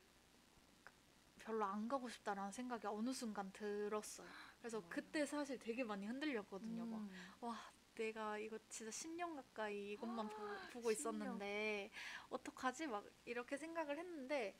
별로 1.37 1.63
안 1.65 1.87
가고 1.87 2.09
싶다라는 2.09 2.51
생각이 2.51 2.87
어느 2.87 3.13
순간 3.13 3.51
들었어요. 3.51 4.27
그래서 4.57 4.79
정말요? 4.79 4.89
그때 4.89 5.25
사실 5.27 5.59
되게 5.59 5.83
많이 5.83 6.07
흔들렸거든요. 6.07 6.87
막, 6.87 6.97
음. 7.01 7.33
와, 7.41 7.55
내가 7.93 8.39
이거 8.39 8.57
진짜 8.67 8.89
10년 8.89 9.35
가까이 9.35 9.91
이것만 9.91 10.27
보, 10.29 10.35
보고 10.71 10.89
10년. 10.89 10.93
있었는데, 10.93 11.91
어떡하지? 12.31 12.87
막 12.87 13.05
이렇게 13.25 13.57
생각을 13.57 13.99
했는데, 13.99 14.55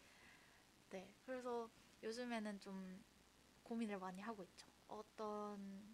네. 0.92 1.12
그래서 1.26 1.72
요즘에는 2.04 2.60
좀 2.60 3.04
고민을 3.64 3.98
많이 3.98 4.22
하고 4.22 4.44
있죠. 4.44 4.68
어떤 4.88 5.93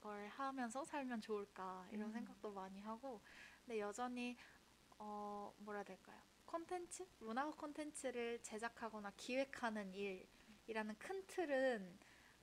걸 0.00 0.28
하면서 0.28 0.84
살면 0.84 1.20
좋을까, 1.20 1.86
이런 1.90 2.08
음. 2.08 2.12
생각도 2.12 2.52
많이 2.52 2.80
하고, 2.80 3.20
근데 3.64 3.80
여전히, 3.80 4.36
어, 4.98 5.52
뭐라 5.58 5.78
해야 5.78 5.84
될까요? 5.84 6.20
콘텐츠? 6.44 7.06
문화 7.18 7.50
콘텐츠를 7.50 8.40
제작하거나 8.42 9.12
기획하는 9.16 9.92
일이라는 9.94 10.96
큰 10.98 11.26
틀은 11.26 11.98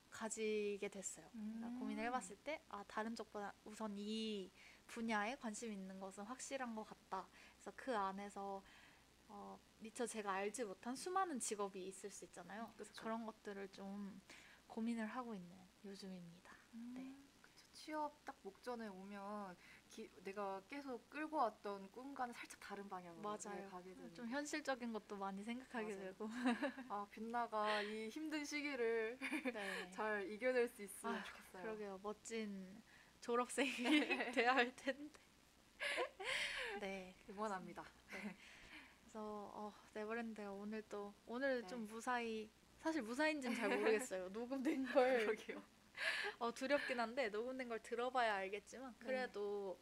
가지게 0.09 0.88
됐어요. 0.89 1.27
그러니까 1.31 1.67
음. 1.69 1.80
고민을 1.80 2.03
해봤을 2.05 2.35
때, 2.43 2.61
아, 2.69 2.84
다른 2.88 3.15
쪽보다 3.15 3.53
우선 3.63 3.97
이 3.97 4.51
분야에 4.88 5.35
관심 5.38 5.71
있는 5.71 5.99
것은 5.99 6.23
확실한 6.25 6.75
것 6.75 6.84
같다. 6.84 7.27
그래서 7.55 7.71
그 7.75 7.95
안에서 7.95 8.61
어, 9.27 9.59
미처 9.80 10.05
제가 10.05 10.31
알지 10.31 10.63
못한 10.65 10.95
수많은 10.95 11.39
직업이 11.39 11.88
있을 11.88 12.11
수 12.11 12.25
있잖아요. 12.25 12.71
그래서 12.75 12.91
그쵸. 12.91 13.03
그런 13.03 13.25
것들을 13.25 13.69
좀 13.69 14.21
고민을 14.67 15.07
하고 15.07 15.34
있는 15.34 15.57
요즘입니다. 15.84 16.51
네. 16.93 17.01
음, 17.01 17.22
그쵸. 17.22 17.22
취업 17.84 18.23
딱 18.23 18.34
목전에 18.43 18.88
오면 18.88 19.57
기- 19.89 20.10
내가 20.23 20.61
계속 20.69 21.10
끌고 21.10 21.35
왔던 21.35 21.91
꿈과는 21.91 22.34
살짝 22.34 22.57
다른 22.61 22.88
방향으로 22.88 23.22
맞아요. 23.22 23.55
네, 23.61 23.68
가게 23.69 23.93
되는. 23.93 24.14
좀 24.14 24.30
현실적인 24.30 24.93
것도 24.93 25.18
많이 25.18 25.43
생각하게 25.43 25.93
맞아요. 25.93 25.99
되고. 26.14 26.30
아 26.88 27.05
빛나가 27.11 27.81
이 27.81 28.07
힘든 28.07 28.45
시기를 28.45 29.18
네. 29.53 29.89
잘 29.91 30.31
이겨낼 30.31 30.69
수 30.69 30.81
있으면 30.81 31.15
아, 31.15 31.23
좋겠어요. 31.26 31.61
그러게요. 31.64 31.99
멋진 32.01 32.81
졸업생이 33.19 33.69
돼야 34.34 34.55
할 34.55 34.73
텐데. 34.77 35.19
네. 36.80 37.15
응원합니다. 37.30 37.84
그래서 39.01 39.19
어, 39.53 39.73
네버랜드가 39.93 40.51
오늘 40.53 40.81
또 40.84 41.14
오늘 41.26 41.61
네. 41.64 41.68
좀 41.68 41.85
무사히 41.88 42.49
사실 42.80 43.01
무사인지는 43.01 43.57
잘 43.57 43.77
모르겠어요. 43.77 44.30
녹음된 44.30 44.85
걸 44.85 45.26
그러게요. 45.26 45.61
어, 46.40 46.52
두렵긴 46.53 46.99
한데 46.99 47.30
녹음된 47.30 47.70
걸 47.70 47.80
들어봐야 47.82 48.36
알겠지만 48.36 48.94
네. 48.99 49.06
그래도 49.06 49.78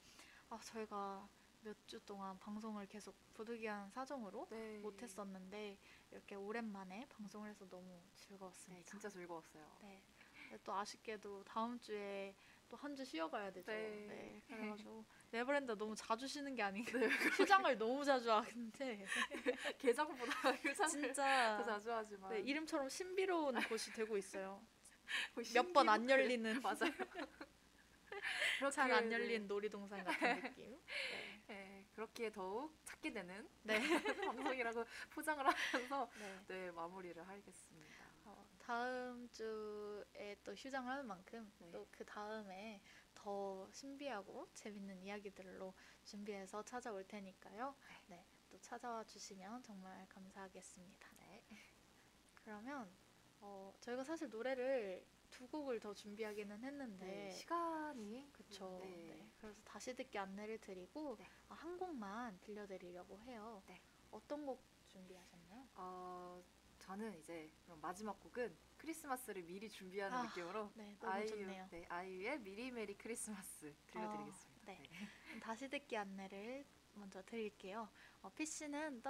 아, 0.50 0.60
저희가 0.64 1.28
몇 1.64 1.76
주 1.86 2.00
동안 2.06 2.38
방송을 2.40 2.88
계속 2.88 3.16
부득이한 3.36 3.92
사정으로 3.92 4.48
네. 4.50 4.80
못했었는데 4.80 5.78
이렇게 6.12 6.34
오랜만에 6.36 7.06
방송을 7.10 7.50
해서 7.52 7.68
너무 7.70 7.86
네, 7.88 8.10
즐거웠습니다. 8.16 8.90
진짜 8.90 9.10
즐거웠어요. 9.10 9.78
네. 9.82 10.02
또 10.64 10.74
아쉽게도 10.74 11.44
다음 11.44 11.80
주에 11.80 12.34
또 12.68 12.78
한 12.78 12.96
주 12.96 13.06
쉬어가야 13.06 13.52
되죠. 13.52 13.70
네. 13.72 14.06
네. 14.08 14.42
그래가지고 14.48 15.06
네버랜드 15.30 15.78
너무 15.78 15.94
자주 15.96 16.28
쉬는 16.28 16.56
게 16.56 16.64
아닌가. 16.64 16.98
휴장을 17.38 17.78
너무 17.78 18.04
자주 18.04 18.32
하는데 18.32 19.06
계정보다 19.78 20.52
휴장을 20.54 20.90
진짜 20.90 21.58
더 21.58 21.64
자주 21.64 21.92
하지만 21.92 22.32
네, 22.32 22.40
이름처럼 22.40 22.90
신비로운 22.90 23.56
곳이 23.70 23.92
되고 23.94 24.18
있어요. 24.18 24.62
거의 25.34 25.48
몇번 25.54 25.90
안 25.90 26.10
열리는 26.10 26.62
맞아요. 26.62 26.92
잘 28.72 28.92
안 28.92 29.12
열린 29.12 29.48
놀이동산 29.48 30.04
같은 30.04 30.42
느낌. 30.56 30.80
네, 31.10 31.42
네, 31.48 31.86
그렇게 31.94 32.32
더욱 32.32 32.74
찾게 32.86 33.12
되는 33.12 33.50
네. 33.64 33.80
방송이라고 34.26 34.86
포장을 35.10 35.44
하면서 35.46 36.10
네. 36.20 36.40
네 36.48 36.72
마무리를 36.72 37.28
하겠습니다. 37.28 38.06
어, 38.26 38.48
다음 38.60 39.28
주에 39.32 40.36
또 40.44 40.54
휴장을 40.54 40.90
하는 40.92 41.08
만큼 41.08 41.52
네. 41.58 41.72
또그 41.72 42.06
다음에 42.06 42.82
더 43.16 43.68
신비하고 43.72 44.50
재밌는 44.54 45.02
이야기들로 45.02 45.74
준비해서 46.06 46.64
찾아올 46.64 47.04
테니까요. 47.08 47.76
네, 48.08 48.26
또 48.50 48.60
찾아와 48.60 49.04
주시면 49.04 49.64
정말 49.64 50.08
감사하겠습니다. 50.10 51.08
네. 51.18 51.44
그러면 52.36 52.92
어, 53.42 53.74
저희가 53.82 54.04
사실 54.04 54.30
노래를 54.30 55.06
두 55.30 55.48
곡을 55.48 55.80
더 55.80 55.94
준비하기는 55.94 56.60
했는데 56.64 57.06
네, 57.06 57.32
시간이 57.32 58.30
그쵸. 58.34 58.80
네. 58.82 58.90
네. 58.90 59.32
그래서 59.38 59.56
다시 59.64 59.96
듣기 59.96 60.18
안내를 60.18 60.60
드리고 60.60 61.16
네. 61.18 61.28
아, 61.50 61.56
한 61.56 61.78
곡만 61.78 62.40
들려드리려고 62.42 63.20
해요. 63.22 63.64
네. 63.68 63.82
어떤 64.12 64.46
곡 64.46 64.62
준비하셨나요? 64.88 65.68
어, 65.76 66.44
저는 66.80 67.18
이제 67.20 67.50
그럼 67.64 67.80
마지막 67.82 68.20
곡은 68.20 68.56
크리스마스를 68.78 69.44
미리 69.44 69.70
준비하는 69.70 70.18
아, 70.18 70.24
느낌으로 70.24 70.72
네, 70.76 70.96
너무 71.00 71.14
아이유, 71.14 71.28
좋네요. 71.28 71.68
네, 71.72 71.86
아이유의 71.88 72.40
미리 72.40 72.72
메리 72.72 72.96
크리스마스 72.96 73.74
들려드리겠습니다. 73.88 74.66
네. 74.66 74.90
다시 75.42 75.70
듣기 75.70 75.96
안내를 75.96 76.66
먼저 76.96 77.24
드릴게요. 77.24 77.88
어, 78.22 78.30
PC는 78.30 79.02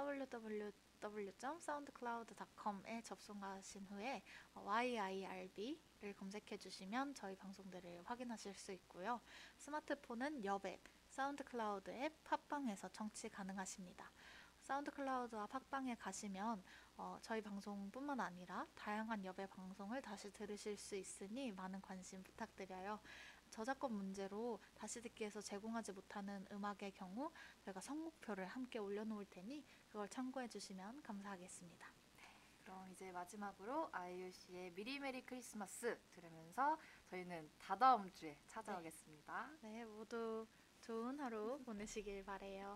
www.soundcloud.com에 1.02 3.02
접속하신 3.02 3.86
후에 3.86 4.22
어, 4.54 4.60
YIRB를 4.60 6.14
검색해 6.16 6.56
주시면 6.58 7.14
저희 7.14 7.34
방송들을 7.36 8.02
확인하실 8.04 8.54
수 8.54 8.72
있고요. 8.72 9.20
스마트폰은 9.58 10.44
여앱, 10.44 10.80
사운드클라우드 11.08 11.90
앱, 11.90 12.24
팟빵에서 12.24 12.88
청취 12.90 13.28
가능하십니다. 13.28 14.10
사운드클라우드와 14.60 15.48
팟빵에 15.48 15.96
가시면 15.96 16.62
어, 16.96 17.18
저희 17.20 17.40
방송뿐만 17.40 18.20
아니라 18.20 18.64
다양한 18.76 19.24
여배 19.24 19.46
방송을 19.46 20.00
다시 20.00 20.30
들으실 20.30 20.76
수 20.76 20.94
있으니 20.94 21.50
많은 21.50 21.80
관심 21.80 22.22
부탁드려요. 22.22 23.00
저작권 23.52 23.92
문제로 23.92 24.58
다시 24.74 25.02
듣기에서 25.02 25.42
제공하지 25.42 25.92
못하는 25.92 26.46
음악의 26.50 26.92
경우 26.94 27.30
저희가 27.60 27.80
선곡표를 27.80 28.46
함께 28.46 28.78
올려놓을 28.78 29.26
테니 29.26 29.62
그걸 29.88 30.08
참고해 30.08 30.48
주시면 30.48 31.02
감사하겠습니다. 31.02 31.92
그럼 32.62 32.88
이제 32.92 33.12
마지막으로 33.12 33.90
아이유 33.92 34.32
씨의 34.32 34.72
미리 34.72 34.98
메리 34.98 35.20
크리스마스 35.26 35.98
들으면서 36.12 36.78
저희는 37.10 37.50
다다음 37.58 38.10
주에 38.14 38.38
찾아오겠습니다. 38.46 39.50
네, 39.60 39.84
모두 39.84 40.46
좋은 40.80 41.20
하루 41.20 41.60
보내시길 41.66 42.24
바래요. 42.24 42.74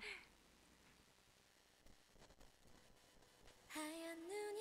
하얀 3.69 4.29
눈 4.29 4.57